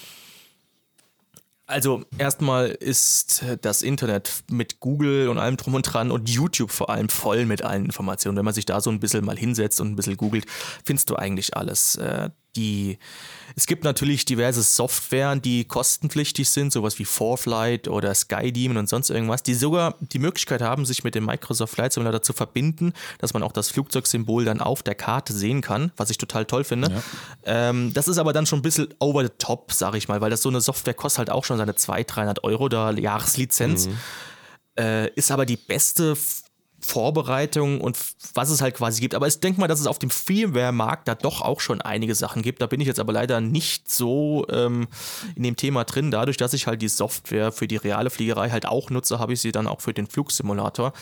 [1.69, 6.71] Also erstmal ist äh, das Internet mit Google und allem drum und dran und YouTube
[6.71, 8.35] vor allem voll mit allen Informationen.
[8.35, 10.47] Wenn man sich da so ein bisschen mal hinsetzt und ein bisschen googelt,
[10.83, 11.95] findest du eigentlich alles.
[12.59, 12.97] Die,
[13.55, 19.09] es gibt natürlich diverse Software, die kostenpflichtig sind, sowas wie Forflight oder SkyDemon und sonst
[19.09, 23.33] irgendwas, die sogar die Möglichkeit haben, sich mit dem Microsoft Flight Simulator zu verbinden, dass
[23.33, 27.01] man auch das Flugzeugsymbol dann auf der Karte sehen kann, was ich total toll finde.
[27.45, 30.29] Ähm, das ist aber dann schon ein bisschen over the top, sag ich mal, weil
[30.29, 33.87] das so eine Software kostet halt auch schon seine 200, 300 Euro da Jahreslizenz.
[34.77, 36.15] Äh, ist aber die beste
[36.81, 37.97] Vorbereitung und
[38.33, 39.15] was es halt quasi gibt.
[39.15, 42.41] Aber ich denke mal, dass es auf dem Freeware-Markt da doch auch schon einige Sachen
[42.41, 42.61] gibt.
[42.61, 44.87] Da bin ich jetzt aber leider nicht so ähm,
[45.35, 46.11] in dem Thema drin.
[46.11, 49.41] Dadurch, dass ich halt die Software für die reale Fliegerei halt auch nutze, habe ich
[49.41, 50.93] sie dann auch für den Flugsimulator.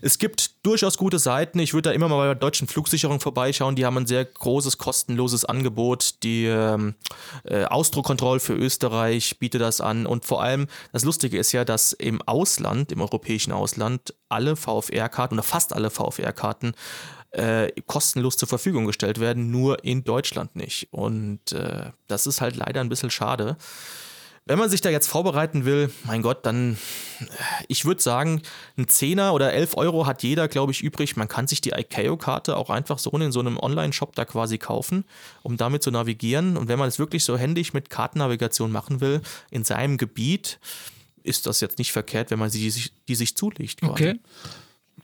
[0.00, 1.58] Es gibt durchaus gute Seiten.
[1.58, 3.76] Ich würde da immer mal bei der deutschen Flugsicherung vorbeischauen.
[3.76, 6.22] Die haben ein sehr großes, kostenloses Angebot.
[6.22, 6.94] Die ähm,
[7.44, 10.06] äh, Ausdruckkontroll für Österreich bietet das an.
[10.06, 15.34] Und vor allem, das Lustige ist ja, dass im Ausland, im europäischen Ausland, alle VFR-Karten
[15.34, 16.74] oder fast alle VFR-Karten
[17.30, 20.88] äh, kostenlos zur Verfügung gestellt werden, nur in Deutschland nicht.
[20.92, 23.56] Und äh, das ist halt leider ein bisschen schade.
[24.48, 26.74] Wenn man sich da jetzt vorbereiten will, mein Gott, dann,
[27.20, 27.24] äh,
[27.68, 28.42] ich würde sagen,
[28.76, 31.16] ein Zehner oder 11 Euro hat jeder, glaube ich, übrig.
[31.16, 35.04] Man kann sich die ICAO-Karte auch einfach so in so einem Online-Shop da quasi kaufen,
[35.42, 36.56] um damit zu navigieren.
[36.56, 39.20] Und wenn man es wirklich so händisch mit Kartennavigation machen will,
[39.50, 40.58] in seinem Gebiet,
[41.22, 43.80] ist das jetzt nicht verkehrt, wenn man sie, die, sich- die sich zulegt.
[43.80, 43.92] Quasi.
[43.92, 44.18] Okay.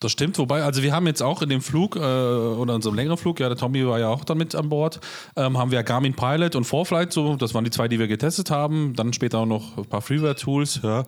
[0.05, 3.17] Das stimmt, wobei, also wir haben jetzt auch in dem Flug äh, oder unserem längeren
[3.17, 5.01] Flug, ja, der Tommy war ja auch dann mit an Bord,
[5.35, 8.51] ähm, haben wir Garmin Pilot und Forflight, so, das waren die zwei, die wir getestet
[8.51, 8.93] haben.
[8.95, 11.05] Dann später auch noch ein paar Freeware-Tools, ja.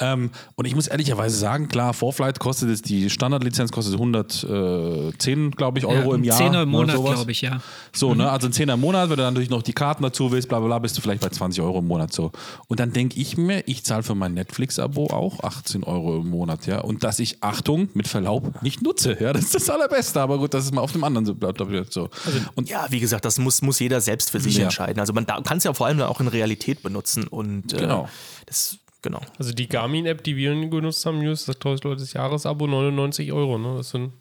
[0.00, 5.78] Ähm, und ich muss ehrlicherweise sagen, klar, Forflight kostet es, die Standardlizenz kostet 110, glaube
[5.78, 6.36] ich, Euro Ja, im Jahr.
[6.36, 7.60] Zehner im ne, Monat, glaube ich, ja.
[7.92, 8.32] So, ne?
[8.32, 10.58] Also ein Zehner im Monat, wenn du dann natürlich noch die Karten dazu willst, bla
[10.58, 12.32] bla bla, bist du vielleicht bei 20 Euro im Monat so.
[12.66, 16.66] Und dann denke ich mir, ich zahle für mein Netflix-Abo auch 18 Euro im Monat,
[16.66, 16.80] ja.
[16.80, 19.32] Und dass ich, Achtung, mit Verlaub, nicht nutze, ja.
[19.32, 21.58] Das ist das Allerbeste, aber gut, das ist mal auf dem anderen so bleibt
[21.92, 22.08] so.
[22.54, 24.64] Und Ja, wie gesagt, das muss, muss jeder selbst für sich Ja.
[24.64, 24.98] entscheiden.
[25.00, 28.08] Also man kann es ja vor allem dann auch in Realität benutzen und äh, Genau.
[28.46, 29.20] das, genau.
[29.38, 33.58] Also die Garmin-App, die wir genutzt haben, News, das teuerste Leute das Jahresabo 99 Euro.
[33.58, 33.76] Ne?
[33.78, 34.12] Das sind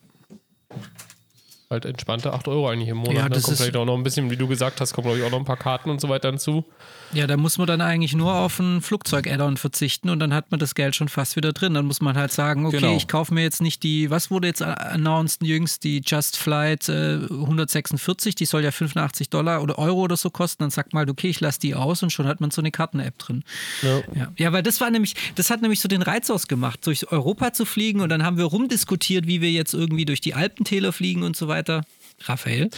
[1.69, 3.13] halt entspannte 8 Euro eigentlich im Monat.
[3.15, 3.29] Ja, ne?
[3.29, 5.25] das Kommt ist- vielleicht auch noch ein bisschen, wie du gesagt hast, kommen glaube ich
[5.25, 6.65] auch noch ein paar Karten und so weiter hinzu.
[7.13, 10.59] Ja, da muss man dann eigentlich nur auf ein Flugzeug-Add-on verzichten und dann hat man
[10.59, 11.73] das Geld schon fast wieder drin.
[11.73, 12.95] Dann muss man halt sagen, okay, Genau.
[12.95, 17.15] ich kaufe mir jetzt nicht die, was wurde jetzt announced jüngst, die Just Flight äh,
[17.29, 20.63] 146, die soll ja 85 Dollar oder Euro oder so kosten.
[20.63, 22.71] Dann sagt man halt, okay, ich lasse die aus und schon hat man so eine
[22.71, 23.43] Karten-App drin.
[23.81, 23.97] Ja.
[24.15, 24.31] Ja.
[24.37, 27.65] ja, weil das war nämlich, das hat nämlich so den Reiz ausgemacht, durch Europa zu
[27.65, 31.35] fliegen und dann haben wir rumdiskutiert, wie wir jetzt irgendwie durch die Alpentäler fliegen und
[31.35, 31.83] so weiter.
[32.25, 32.69] Raphael?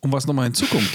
[0.00, 0.88] Und was nochmal hinzukommt,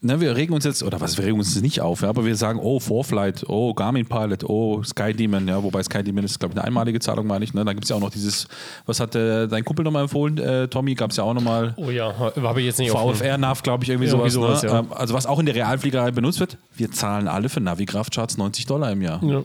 [0.00, 2.36] ne, wir regen uns jetzt, oder was, wir regen uns nicht auf, ja, aber wir
[2.36, 6.52] sagen, oh, Vorflight, oh, Garmin Pilot, oh, Sky Demon, ja, wobei Sky Demon ist, glaube
[6.54, 7.54] ich, eine einmalige Zahlung, meine ich.
[7.54, 7.64] Ne?
[7.64, 8.46] Dann gibt es ja auch noch dieses,
[8.86, 11.74] was hat äh, dein Kumpel nochmal empfohlen, äh, Tommy, gab es ja auch nochmal.
[11.76, 14.34] Oh ja, habe ich jetzt nicht VFR-NAV, glaube ich, irgendwie Ja, sowas.
[14.34, 14.68] irgendwie sowas, ne?
[14.70, 14.78] ja.
[14.80, 18.66] ähm, also was auch in der Realfliegerei benutzt wird, wir zahlen alle für Navigraph-Charts 90
[18.66, 19.22] Dollar im Jahr.
[19.24, 19.42] Ja.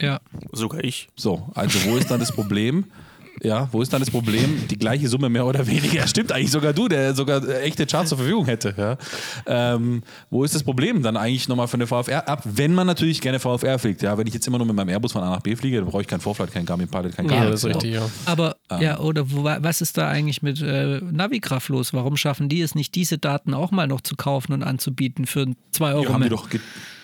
[0.00, 0.20] Ja.
[0.52, 1.08] Sogar ich.
[1.16, 2.86] So, also wo ist dann das Problem?
[3.44, 4.68] Ja, wo ist dann das Problem?
[4.70, 6.06] Die gleiche Summe mehr oder weniger.
[6.06, 8.72] Stimmt eigentlich sogar du, der sogar äh, echte Charts zur Verfügung hätte.
[8.76, 8.96] Ja.
[9.46, 12.42] Ähm, wo ist das Problem dann eigentlich nochmal für eine VFR ab?
[12.44, 14.02] Wenn man natürlich gerne VFR fliegt.
[14.02, 15.86] Ja, wenn ich jetzt immer nur mit meinem Airbus von A nach B fliege, dann
[15.86, 18.08] brauche ich kein Vorflight, kein Garmin Pilot, kein gar Ja, das ist richtig, ja.
[18.26, 21.92] Aber ja, oder wo, was ist da eigentlich mit äh, Navigraph los?
[21.92, 25.46] Warum schaffen die es nicht, diese Daten auch mal noch zu kaufen und anzubieten für
[25.72, 26.30] 2 Euro Ja, haben, die mehr?
[26.30, 26.48] doch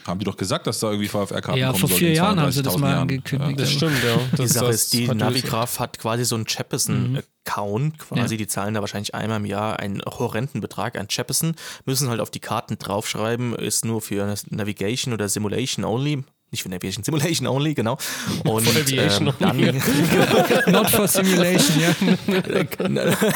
[0.09, 2.63] haben die doch gesagt, dass da irgendwie VFR-Karten Ja, kommen vor vier Jahren haben sie
[2.63, 3.01] das 32.000 mal Jahren.
[3.03, 3.61] angekündigt.
[3.61, 4.17] Das stimmt, ja.
[4.33, 8.37] Die Das, Sache das ist, die hat- Navigraph hat quasi so einen Jeppesen-Account quasi.
[8.37, 11.55] Die zahlen da wahrscheinlich einmal im Jahr einen horrenden Betrag an Jeppesen,
[11.85, 16.25] müssen halt auf die Karten draufschreiben, ist nur für Navigation oder Simulation only.
[16.51, 17.99] Nicht für Navigation, Simulation only, genau.
[18.45, 19.59] Und For Aviation ähm, dann,
[20.73, 21.95] Not for Simulation, ja.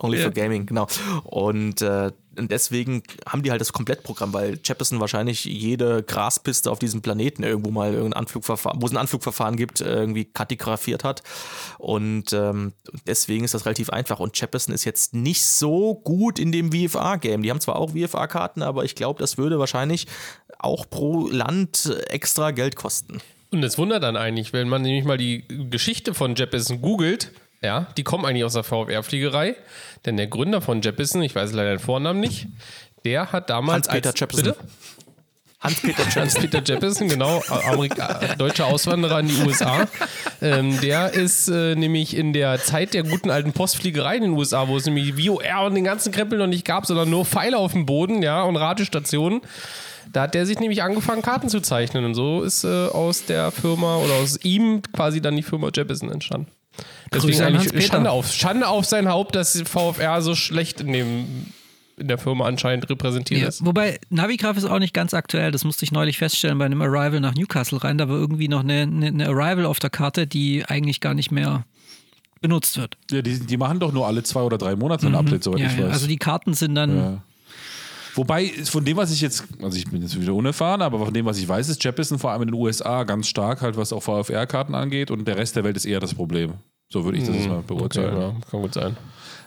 [0.00, 0.86] Only for Gaming, genau.
[1.24, 6.78] Und äh, und deswegen haben die halt das Komplettprogramm, weil Jeppesen wahrscheinlich jede Graspiste auf
[6.78, 11.22] diesem Planeten irgendwo mal irgendein Anflugverfahren, wo es ein Anflugverfahren gibt, irgendwie kartografiert hat.
[11.78, 12.72] Und ähm,
[13.06, 14.20] deswegen ist das relativ einfach.
[14.20, 17.42] Und Jeppesen ist jetzt nicht so gut in dem VFA-Game.
[17.42, 20.06] Die haben zwar auch VFA-Karten, aber ich glaube, das würde wahrscheinlich
[20.58, 23.20] auch pro Land extra Geld kosten.
[23.50, 27.32] Und es wundert dann eigentlich, wenn man nämlich mal die Geschichte von Jeppesen googelt,
[27.62, 29.56] ja, die kommen eigentlich aus der VfR-Fliegerei,
[30.04, 32.48] denn der Gründer von Jeppesen, ich weiß leider den Vornamen nicht,
[33.04, 34.44] der hat damals Hans-Peter Jeppesen.
[34.44, 34.56] Bitte?
[35.60, 36.22] Hans-Peter Jeppesen.
[36.22, 39.86] Hans-Peter Jeppesen, genau, Amerika deutscher Auswanderer in die USA.
[40.42, 44.68] Ähm, der ist äh, nämlich in der Zeit der guten alten Postfliegerei in den USA,
[44.68, 47.72] wo es nämlich VOR und den ganzen Krempel noch nicht gab, sondern nur Pfeile auf
[47.72, 49.40] dem Boden, ja, und Radiostationen.
[50.12, 52.04] Da hat der sich nämlich angefangen, Karten zu zeichnen.
[52.04, 56.10] Und so ist äh, aus der Firma oder aus ihm quasi dann die Firma Jeppesen
[56.10, 56.50] entstanden.
[57.12, 57.86] Deswegen eigentlich.
[57.86, 61.26] Schande auf, Schande auf sein Haupt, dass VfR so schlecht in, dem,
[61.96, 63.64] in der Firma anscheinend repräsentiert Ja, ist.
[63.64, 65.50] wobei Navigraph ist auch nicht ganz aktuell.
[65.52, 67.96] Das musste ich neulich feststellen bei einem Arrival nach Newcastle rein.
[67.98, 71.30] Da war irgendwie noch eine, eine, eine Arrival auf der Karte, die eigentlich gar nicht
[71.30, 71.64] mehr
[72.40, 72.96] benutzt wird.
[73.10, 75.66] Ja, die, die machen doch nur alle zwei oder drei Monate ein Update, soweit Ja,
[75.68, 75.84] ich ja.
[75.86, 75.92] weiß.
[75.92, 77.22] Also die Karten sind dann.
[78.16, 81.26] Wobei, von dem, was ich jetzt, also ich bin jetzt wieder unerfahren, aber von dem,
[81.26, 84.02] was ich weiß, ist Jeppesen vor allem in den USA ganz stark, halt was auch
[84.02, 86.54] VFR-Karten angeht und der Rest der Welt ist eher das Problem.
[86.88, 88.16] So würde ich das jetzt mal Okay, beurteilen.
[88.20, 88.96] ja, kann gut sein.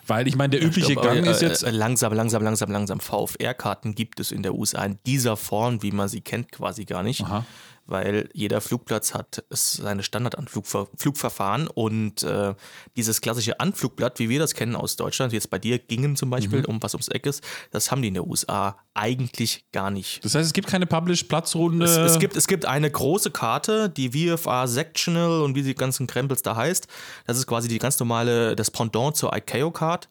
[0.06, 1.64] Weil ich meine, der übliche Stopp, Gang aber, ist äh, jetzt.
[1.64, 3.00] äh, Langsam, langsam, langsam, langsam.
[3.00, 7.04] VFR-Karten gibt es in der USA in dieser Form, wie man sie kennt, quasi gar
[7.04, 7.22] nicht.
[7.24, 7.46] Aha.
[7.90, 12.54] Weil jeder Flugplatz hat seine Standardanflugverfahren und äh,
[12.96, 16.64] dieses klassische Anflugblatt, wie wir das kennen aus Deutschland, jetzt bei dir gingen zum Beispiel,
[16.66, 20.24] um was ums Eck ist, das haben die in der USA eigentlich gar nicht.
[20.24, 21.86] Das heißt, es gibt keine Publish-Platzrunde.
[21.86, 26.06] Es, es, gibt, es gibt eine große Karte, die VFA Sectional und wie die ganzen
[26.06, 26.88] Krempels da heißt.
[27.26, 30.10] Das ist quasi die ganz normale, das Pendant zur ICAO-Card.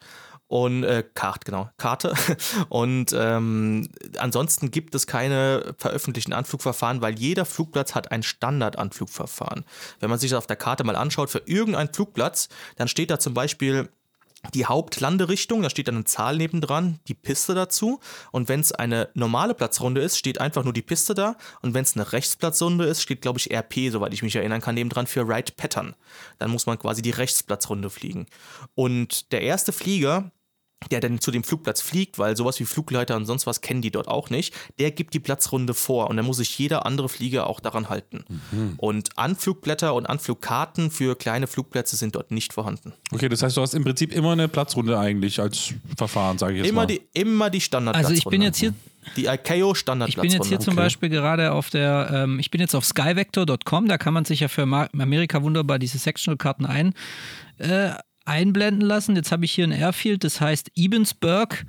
[0.48, 2.14] Und äh, Card, genau, Karte.
[2.70, 3.88] Und ähm,
[4.18, 9.64] ansonsten gibt es keine veröffentlichten Anflugverfahren, weil jeder Flugplatz hat ein Standardanflugverfahren.
[10.00, 13.18] Wenn man sich das auf der Karte mal anschaut, für irgendeinen Flugplatz, dann steht da
[13.18, 13.90] zum Beispiel
[14.54, 18.00] die Hauptlanderichtung, da steht dann eine Zahl nebendran, die Piste dazu.
[18.30, 21.36] Und wenn es eine normale Platzrunde ist, steht einfach nur die Piste da.
[21.60, 24.76] Und wenn es eine Rechtsplatzrunde ist, steht, glaube ich, RP, soweit ich mich erinnern kann,
[24.76, 25.94] nebendran für Right Pattern.
[26.38, 28.26] Dann muss man quasi die Rechtsplatzrunde fliegen.
[28.74, 30.30] Und der erste Flieger,
[30.90, 33.90] der dann zu dem Flugplatz fliegt, weil sowas wie Flugleiter und sonst was kennen die
[33.90, 37.46] dort auch nicht, der gibt die Platzrunde vor und dann muss sich jeder andere Flieger
[37.48, 38.24] auch daran halten.
[38.76, 42.92] Und Anflugblätter und Anflugkarten für kleine Flugplätze sind dort nicht vorhanden.
[43.12, 46.58] Okay, das heißt, du hast im Prinzip immer eine Platzrunde eigentlich als Verfahren, sage ich
[46.60, 46.86] jetzt Immer mal.
[46.86, 48.16] die, immer die Standardplatzrunde.
[48.16, 48.72] Also ich bin jetzt hier,
[49.16, 50.20] Die ICAO ich Standardplatzrunde.
[50.22, 50.82] bin jetzt hier zum Okay.
[50.84, 54.48] Beispiel gerade auf der, ähm, ich bin jetzt auf skyvector.com, da kann man sich ja
[54.48, 56.94] für Amerika wunderbar diese Sectional-Karten ein,
[57.58, 57.90] äh,
[58.28, 59.16] einblenden lassen.
[59.16, 61.64] Jetzt habe ich hier ein Airfield, das heißt Ebensburg.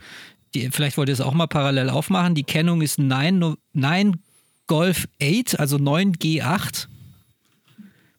[0.53, 2.36] Die, vielleicht wollt ihr es auch mal parallel aufmachen.
[2.36, 4.18] Die Kennung ist 9, No- 9
[4.68, 6.88] Golf 8, also 9G8.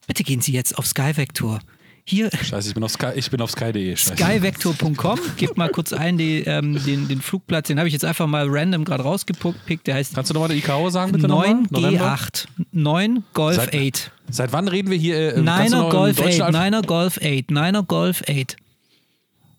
[0.07, 1.61] Bitte gehen Sie jetzt auf Skyvector.
[2.05, 3.95] Hier Scheiße, ich bin auf Sky, ich bin auf sky.de.
[3.95, 5.19] Skyvector.com.
[5.37, 8.47] Gebt mal kurz ein die, ähm, den, den Flugplatz, den habe ich jetzt einfach mal
[8.49, 9.87] random gerade rausgepickt.
[9.87, 11.29] Der heißt Kannst du nochmal die ICAO sagen, bitte?
[11.29, 11.55] nochmal?
[11.71, 12.15] November?
[12.17, 12.47] 9G8.
[12.73, 14.11] 9 Golf Seit- 8.
[14.31, 15.35] Seit wann reden wir hier?
[15.37, 16.55] Äh, Niner Golf deutschen 8.
[16.55, 17.51] Alph- Niner Golf 8.
[17.51, 18.57] Niner Golf 8.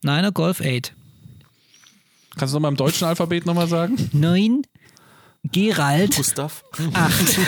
[0.03, 0.93] Niner Golf 8.
[2.37, 3.95] Kannst du nochmal im deutschen Alphabet nochmal sagen?
[4.13, 4.61] 9
[5.51, 6.63] Gerald Gustav.
[6.93, 7.39] 8.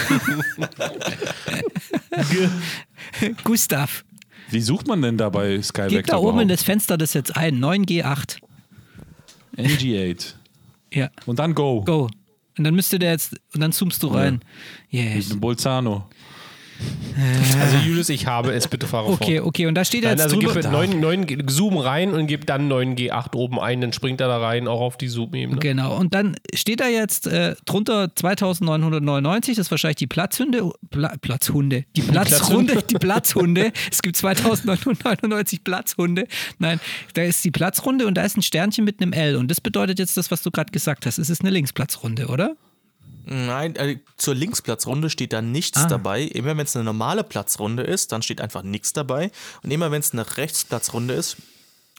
[3.44, 4.04] Gustav.
[4.50, 7.36] Wie sucht man denn da bei Sky Gebt da oben in das Fenster das jetzt
[7.36, 7.60] ein.
[7.64, 8.38] 9G8.
[9.58, 10.34] NG8.
[10.96, 11.10] Ja.
[11.26, 11.82] Und dann Go.
[11.82, 12.08] Go.
[12.56, 14.42] Und dann müsste der jetzt, und dann zoomst du rein.
[14.92, 15.16] Yes.
[15.16, 16.08] Mit dem Bolzano.
[17.62, 19.48] Also Julius, ich habe es, bitte fahre Okay, fort.
[19.48, 20.56] okay, und da steht Nein, jetzt also drüber.
[20.56, 24.38] mit 9, 9, Zoom rein und gib dann 9G8 oben ein, dann springt er da
[24.38, 25.60] rein, auch auf die Zoom-Ebene.
[25.60, 31.14] Genau, und dann steht da jetzt äh, drunter 2999, das ist wahrscheinlich die Platzhunde, Pla
[31.22, 33.72] Platzhunde, die Platzrunde, die Platzhunde.
[33.92, 36.28] Es gibt 2999 Platzhunde.
[36.58, 36.80] Nein,
[37.14, 40.00] da ist die Platzrunde und da ist ein Sternchen mit einem L und das bedeutet
[40.00, 41.20] jetzt das, was du gerade gesagt hast.
[41.20, 42.56] Es ist eine Linksplatzrunde, oder?
[43.26, 45.88] Nein, äh, zur Linksplatzrunde steht da nichts Ah.
[45.88, 46.24] dabei.
[46.24, 49.32] Immer wenn es eine normale Platzrunde ist, dann steht einfach nichts dabei.
[49.64, 51.38] Und immer wenn es eine Rechtsplatzrunde ist,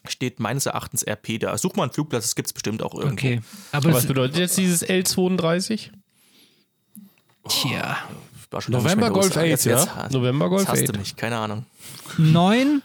[0.06, 1.56] steht meines Erachtens RP da.
[1.56, 3.14] Such mal einen Flugplatz, das gibt es bestimmt auch irgendwo.
[3.14, 3.40] Okay.
[3.72, 5.90] Aber Was bedeutet jetzt dieses L32?
[7.48, 7.98] tja,
[8.68, 9.36] November Golf los.
[9.38, 10.08] 8, Jetzt- ja?
[10.10, 10.94] November Golf Jetzt hast 8.
[10.94, 11.66] du mich, keine Ahnung.
[12.18, 12.82] 9,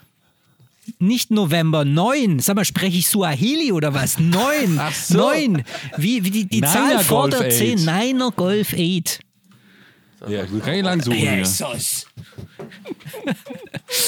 [0.98, 2.38] nicht November, 9.
[2.40, 4.18] Sag mal, spreche ich Suaheli oder was?
[4.18, 4.78] 9.
[4.78, 5.16] Ach so.
[5.18, 5.64] 9.
[5.96, 7.52] Wie, wie die, die Zahl vor Golf der 8.
[7.56, 7.84] 10.
[7.84, 9.20] Niner Golf 8.
[10.28, 11.16] Ja, gut, kann ich lang suchen.
[11.18, 12.06] Jesus.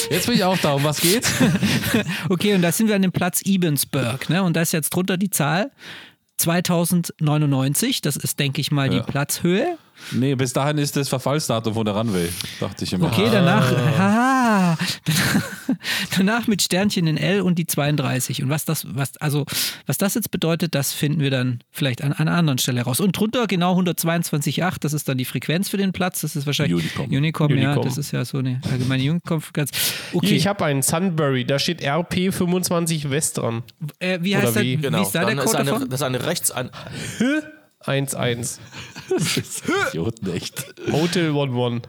[0.09, 0.73] Jetzt bin ich auch da.
[0.73, 1.31] Um was geht's?
[2.29, 4.43] Okay, und da sind wir an dem Platz Ebensburg, ne?
[4.43, 5.71] Und da ist jetzt drunter die Zahl
[6.37, 8.01] 2099.
[8.01, 9.03] Das ist, denke ich mal, die Ja.
[9.03, 9.77] Platzhöhe.
[10.11, 13.07] Nee, bis dahin ist das Verfallsdatum von der Runway, dachte ich immer.
[13.07, 14.77] Okay, danach, ah,
[16.17, 18.43] danach mit Sternchen in L und die 32.
[18.43, 19.45] Und was das, was, also,
[19.85, 22.99] was das jetzt bedeutet, das finden wir dann vielleicht an, an einer anderen Stelle raus.
[22.99, 26.21] Und drunter genau 122,8, das ist dann die Frequenz für den Platz.
[26.21, 27.07] Das ist wahrscheinlich Unicom.
[27.09, 27.85] Unicom, ja, Unicom.
[27.85, 29.71] das ist ja so eine allgemeine Unicom-Frequenz.
[30.11, 33.63] Hier, Okay, ich habe einen Sunbury, da steht RP25 West dran.
[33.99, 34.77] äh, wie heißt oder der, wie?
[34.77, 35.01] wie Genau.
[35.01, 35.89] ist da der Dann ist Code eine, davon?
[35.89, 36.69] das ist eine rechts ein
[37.85, 38.59] 1-1.
[39.89, 40.65] Idioten, echt.
[40.91, 41.81] Hotel 11.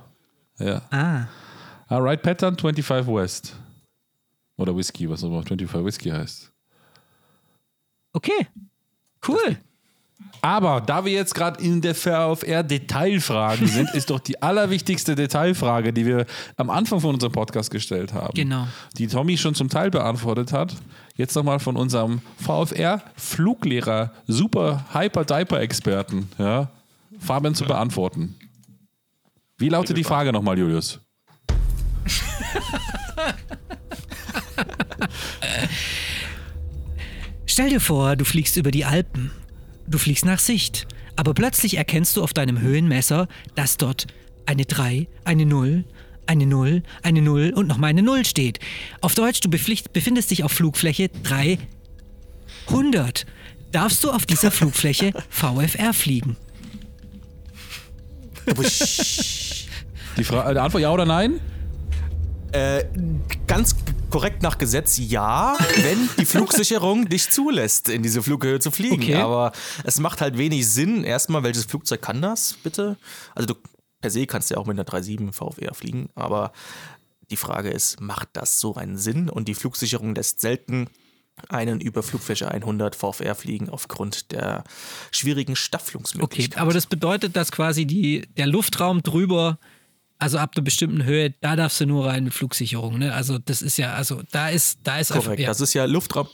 [0.59, 0.83] Ja.
[0.91, 1.27] Ah,
[1.89, 3.57] Alright, Pattern 25 West.
[4.57, 6.53] Oder Whisky, was auch immer 25 Whisky heißt.
[8.13, 8.47] okay.
[9.27, 9.57] Cool.
[10.41, 16.05] Aber da wir jetzt gerade in der VFR-Detailfragen sind, ist doch die allerwichtigste Detailfrage, die
[16.05, 16.27] wir
[16.57, 18.35] am Anfang von unserem Podcast gestellt haben.
[18.35, 18.69] Genau.
[18.99, 20.77] Die Tommy schon zum Teil beantwortet hat.
[21.17, 26.69] Jetzt nochmal von unserem VFR-Fluglehrer, super Hyper-Diaper-Experten, ja,
[27.19, 28.35] Fabian zu beantworten.
[29.57, 31.01] Wie lautet die Frage nochmal, Julius?
[37.47, 39.31] Stell dir vor, du fliegst über die Alpen.
[39.87, 40.87] Du fliegst nach Sicht.
[41.17, 44.07] Aber plötzlich erkennst du auf deinem Höhenmesser, dass dort
[44.47, 45.85] eine 3, eine 0,
[46.27, 48.59] eine 0, eine 0 und nochmal eine 0 steht.
[49.01, 51.11] Auf Deutsch, du befindest dich auf Flugfläche
[52.67, 53.27] 300.
[53.73, 56.37] Darfst du auf dieser Flugfläche VFR fliegen?
[60.17, 61.41] Die Fra äh, Antwort ja oder nein?
[62.53, 62.85] Äh,
[63.47, 63.75] ganz
[64.15, 69.03] korrekt nach Gesetz ja, wenn die Flugsicherung dich zulässt, in diese Flughöhe zu fliegen.
[69.03, 69.17] Okay.
[69.17, 69.51] Aber
[69.83, 71.03] es macht halt wenig Sinn.
[71.03, 72.97] Erstmal, welches Flugzeug kann das, bitte?
[73.35, 73.55] Also du
[74.01, 76.53] per se kannst ja auch mit einer 3.7 VFR fliegen, aber
[77.29, 79.29] die Frage ist, macht das so einen Sinn?
[79.29, 80.87] Und die Flugsicherung lässt selten
[81.49, 84.63] einen über Flugfläche 100 VFR fliegen aufgrund der
[85.11, 86.63] schwierigen Okay, Staffelungsmöglichkeit.
[86.63, 89.59] aber das bedeutet, dass quasi die, der Luftraum drüber,
[90.19, 92.99] also ab einer bestimmten Höhe, da darfst du nur rein mit Flugsicherung.
[92.99, 93.13] Ne?
[93.13, 95.39] Also das ist ja, also da ist, da ist Korrekt, einfach.
[95.41, 95.49] Ja.
[95.49, 96.29] das ist ja Luftraum,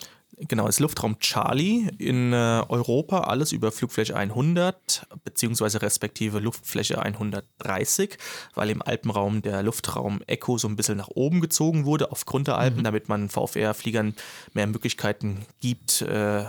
[0.49, 8.19] genau, ist Luftraum Charlie in äh, Europa, alles über Flugfläche 100, beziehungsweise respektive Luftfläche 130,
[8.55, 12.59] weil im Alpenraum der Luftraum Echo so ein bisschen nach oben gezogen wurde, aufgrund der
[12.59, 14.15] Alpen, damit man VFR-Fliegern
[14.55, 16.45] mehr Möglichkeiten gibt, äh,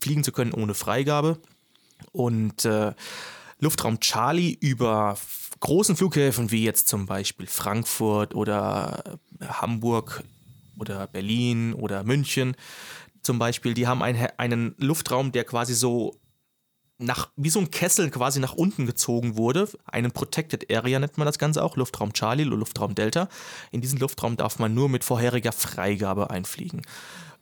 [0.00, 1.38] fliegen zu können ohne Freigabe.
[2.12, 2.92] Und äh,
[3.60, 5.16] Luftraum Charlie über
[5.64, 10.22] großen Flughäfen wie jetzt zum Beispiel Frankfurt oder äh, Hamburg
[10.78, 12.56] oder Berlin oder München
[13.24, 16.20] zum Beispiel, die haben ein, einen Luftraum, der quasi so
[16.98, 19.68] nach, wie so ein Kessel quasi nach unten gezogen wurde.
[19.86, 23.28] Einen Protected Area nennt man das Ganze auch, Luftraum Charlie oder Luftraum Delta.
[23.72, 26.82] In diesen Luftraum darf man nur mit vorheriger Freigabe einfliegen.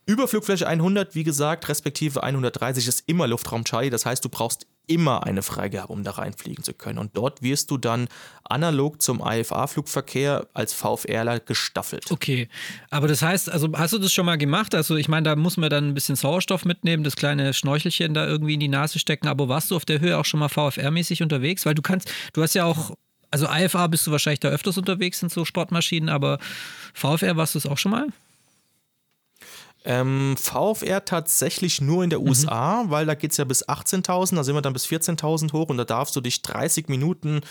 [0.05, 3.89] Über Flugfläche 100, wie gesagt, respektive 130 ist immer Luftraum Charlie.
[3.89, 6.99] Das heißt, du brauchst immer eine Freigabe, um da reinfliegen zu können.
[6.99, 8.07] Und dort wirst du dann
[8.43, 12.11] analog zum IFA-Flugverkehr als VFRler gestaffelt.
[12.11, 12.49] Okay,
[12.89, 14.75] aber das heißt, also hast du das schon mal gemacht?
[14.75, 18.27] Also ich meine, da muss man dann ein bisschen Sauerstoff mitnehmen, das kleine Schnorchelchen da
[18.27, 19.27] irgendwie in die Nase stecken.
[19.27, 21.65] Aber warst du auf der Höhe auch schon mal VFR-mäßig unterwegs?
[21.65, 22.91] Weil du kannst, du hast ja auch,
[23.31, 26.39] also IFA bist du wahrscheinlich da öfters unterwegs in so Sportmaschinen, aber
[26.93, 28.07] VFR warst du es auch schon mal?
[29.85, 34.43] Ähm, VFR tatsächlich nur in der USA, weil da geht es ja bis 18.000, da
[34.43, 37.41] sind wir dann bis 14.000 hoch und da darfst du dich 30 Minuten,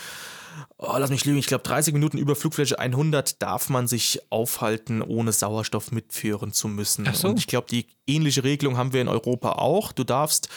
[0.77, 5.01] oh, lass mich lügen, ich glaube 30 Minuten über Flugfläche 100 darf man sich aufhalten,
[5.01, 7.07] ohne Sauerstoff mitführen zu müssen.
[7.13, 7.29] So.
[7.29, 9.91] Und ich glaube, die ähnliche Regelung haben wir in Europa auch.
[9.91, 10.49] Du darfst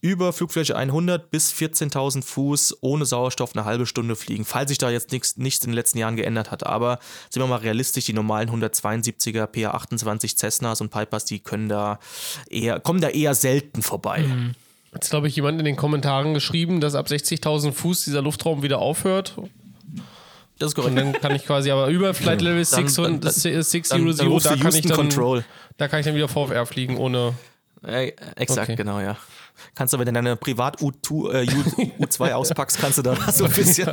[0.00, 4.90] über Flugfläche 100 bis 14.000 Fuß ohne Sauerstoff eine halbe Stunde fliegen, falls sich da
[4.90, 6.64] jetzt nichts, nichts in den letzten Jahren geändert hat.
[6.64, 6.98] Aber
[7.30, 11.98] sind wir mal realistisch, die normalen 172er PA28 Cessnas und Pipers, die können da
[12.48, 14.20] eher, kommen da eher selten vorbei.
[14.20, 14.54] Mhm.
[14.94, 18.78] Jetzt glaube ich jemand in den Kommentaren geschrieben, dass ab 60.000 Fuß dieser Luftraum wieder
[18.78, 19.36] aufhört.
[20.58, 20.90] Das ist korrekt.
[20.90, 24.82] Und dann kann ich quasi aber über Flight Level 6 und 600, da kann ich
[24.82, 25.44] dann, Control.
[25.76, 27.34] da kann ich dann wieder VFR fliegen ohne.
[27.86, 28.76] Äh, exakt, okay.
[28.76, 29.16] genau, ja.
[29.74, 31.46] Kannst du, wenn du deine Privat-U2 äh,
[32.00, 33.86] U2 auspackst, kannst du da so ein bisschen.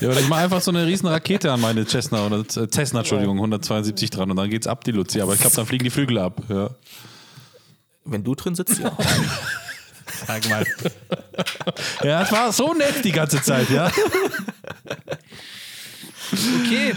[0.00, 3.00] ja, oder ich mache einfach so eine riesen Rakete an meine Cessna, oder äh, Cessna,
[3.00, 5.20] Entschuldigung, 172 dran und dann geht's ab, die Luzi.
[5.20, 6.42] Aber ich glaube, dann fliegen die Flügel ab.
[6.48, 6.70] Ja.
[8.04, 8.96] Wenn du drin sitzt, ja.
[10.26, 10.66] Sag mal.
[12.02, 13.90] ja, es war so nett die ganze Zeit, ja.
[16.32, 16.94] Okay.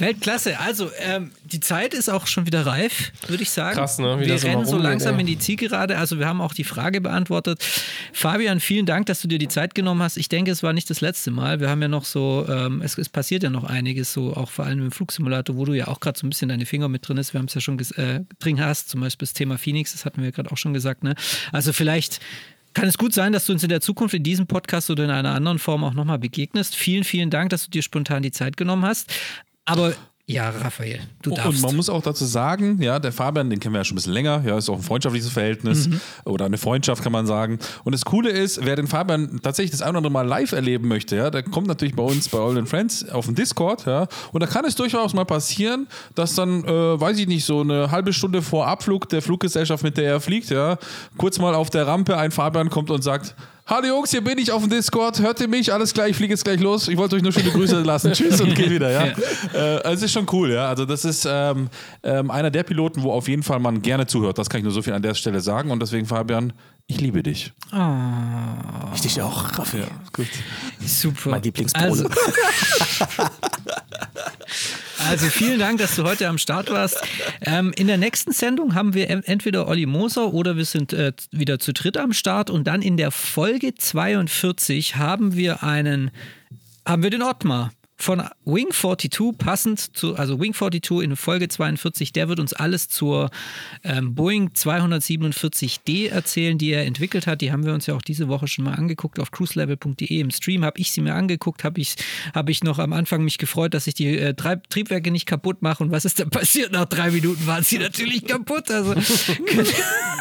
[0.00, 0.58] Weltklasse.
[0.58, 3.76] Also, ähm, die Zeit ist auch schon wieder reif, würde ich sagen.
[3.76, 4.18] Krass, ne?
[4.18, 5.20] Wie wir rennen so langsam ey.
[5.20, 5.98] in die Zielgerade.
[5.98, 7.62] Also, wir haben auch die Frage beantwortet.
[8.12, 10.16] Fabian, vielen Dank, dass du dir die Zeit genommen hast.
[10.16, 11.60] Ich denke, es war nicht das letzte Mal.
[11.60, 14.64] Wir haben ja noch so, ähm, es, es, passiert ja noch einiges, so auch vor
[14.64, 17.18] allem im Flugsimulator, wo du ja auch gerade so ein bisschen deine Finger mit drin
[17.18, 17.34] hast.
[17.34, 20.22] Wir haben es ja schon äh, drin hast, zum Beispiel das Thema Phoenix, das hatten
[20.22, 21.04] wir gerade auch schon gesagt.
[21.04, 21.14] Ne?
[21.52, 22.20] Also, vielleicht
[22.74, 25.10] kann es gut sein, dass du uns in der Zukunft in diesem Podcast oder in
[25.10, 26.76] einer anderen Form auch nochmal begegnest.
[26.76, 29.12] Vielen, vielen Dank, dass du dir spontan die Zeit genommen hast.
[29.64, 29.94] Aber
[30.30, 31.46] ja, Raphael, du darfst.
[31.46, 33.96] Und man muss auch dazu sagen, ja, der Fabian, den kennen wir ja schon ein
[33.96, 36.00] bisschen länger, ja, ist auch ein freundschaftliches Verhältnis mhm.
[36.24, 37.58] oder eine Freundschaft, kann man sagen.
[37.84, 40.86] Und das Coole ist, wer den Fabian tatsächlich das ein oder andere Mal live erleben
[40.86, 44.40] möchte, ja, der kommt natürlich bei uns bei All Friends auf dem Discord, ja, und
[44.40, 48.12] da kann es durchaus mal passieren, dass dann, äh, weiß ich nicht, so eine halbe
[48.12, 50.78] Stunde vor Abflug der Fluggesellschaft, mit der er fliegt, ja,
[51.16, 53.34] kurz mal auf der Rampe ein Fabian kommt und sagt,
[53.70, 55.20] Hallo Jungs, hier bin ich auf dem Discord.
[55.20, 55.72] Hört ihr mich?
[55.72, 56.88] Alles klar, ich fliege jetzt gleich los.
[56.88, 58.10] Ich wollte euch nur schöne Grüße lassen.
[58.10, 58.90] Tschüss und geht wieder.
[58.90, 59.76] Ja, ja.
[59.76, 60.50] Äh, es ist schon cool.
[60.50, 61.68] Ja, also das ist ähm,
[62.02, 64.38] ähm, einer der Piloten, wo auf jeden Fall man gerne zuhört.
[64.38, 65.70] Das kann ich nur so viel an der Stelle sagen.
[65.70, 66.52] Und deswegen, Fabian,
[66.88, 67.52] ich liebe dich.
[67.72, 67.76] Oh.
[68.92, 69.84] Ich dich auch, Raphael.
[69.84, 70.26] Ja, gut.
[70.84, 71.30] Super.
[71.30, 71.86] Mein Lieblingspole.
[71.86, 72.08] Also,
[75.08, 77.00] also, vielen Dank, dass du heute am Start warst.
[77.42, 81.58] Ähm, in der nächsten Sendung haben wir entweder Olli Moser oder wir sind äh, wieder
[81.58, 86.10] zu dritt am Start und dann in der Folge 42 haben wir einen,
[86.86, 87.72] haben wir den Ottmar
[88.02, 92.88] von Wing 42 passend zu, also Wing 42 in Folge 42, der wird uns alles
[92.88, 93.30] zur
[93.84, 97.40] ähm, Boeing 247D erzählen, die er entwickelt hat.
[97.40, 100.18] Die haben wir uns ja auch diese Woche schon mal angeguckt auf cruiselevel.de.
[100.18, 101.96] Im Stream habe ich sie mir angeguckt, habe ich,
[102.34, 105.82] hab ich noch am Anfang mich gefreut, dass ich die äh, Triebwerke nicht kaputt mache.
[105.82, 106.72] Und was ist dann passiert?
[106.72, 108.70] Nach drei Minuten waren sie natürlich kaputt.
[108.70, 109.74] Also könnt,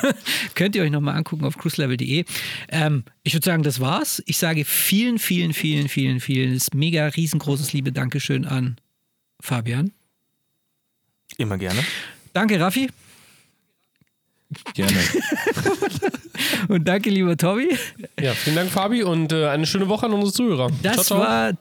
[0.55, 2.25] könnt ihr euch nochmal angucken auf cruiselevel.de.
[2.69, 4.21] Ähm, ich würde sagen, das war's.
[4.25, 8.77] Ich sage vielen, vielen, vielen, vielen, vielen, mega riesengroßes ganz liebe Dankeschön an
[9.39, 9.91] Fabian.
[11.37, 11.79] Immer gerne.
[12.33, 12.89] Danke, Raffi.
[14.73, 14.97] Gerne.
[16.67, 17.77] und danke, lieber Tobi.
[18.19, 20.71] Ja, vielen Dank, Fabi, und äh, eine schöne Woche an unsere Zuhörer.
[20.81, 21.19] Das ciao, ciao.
[21.19, 21.51] war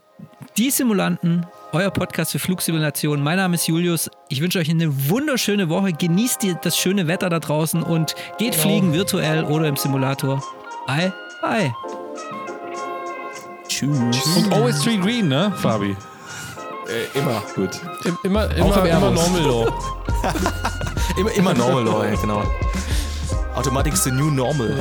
[0.56, 3.22] Die Simulanten, euer Podcast für Flugsimulation.
[3.22, 4.08] Mein Name ist Julius.
[4.30, 5.92] Ich wünsche euch eine wunderschöne Woche.
[5.92, 8.62] Genießt das schöne Wetter da draußen und geht genau.
[8.62, 10.42] fliegen virtuell oder im Simulator.
[10.86, 11.12] Bye,
[11.42, 11.70] bye.
[13.78, 14.36] Tschüss.
[14.36, 15.96] Und always tree green, ne, Fabi?
[16.88, 17.40] Äh, immer.
[17.54, 17.80] Gut.
[18.24, 19.72] immer, immer, immer normal law.
[21.16, 22.42] immer, immer normal law, ja, genau.
[23.54, 24.76] Automatic is the new normal.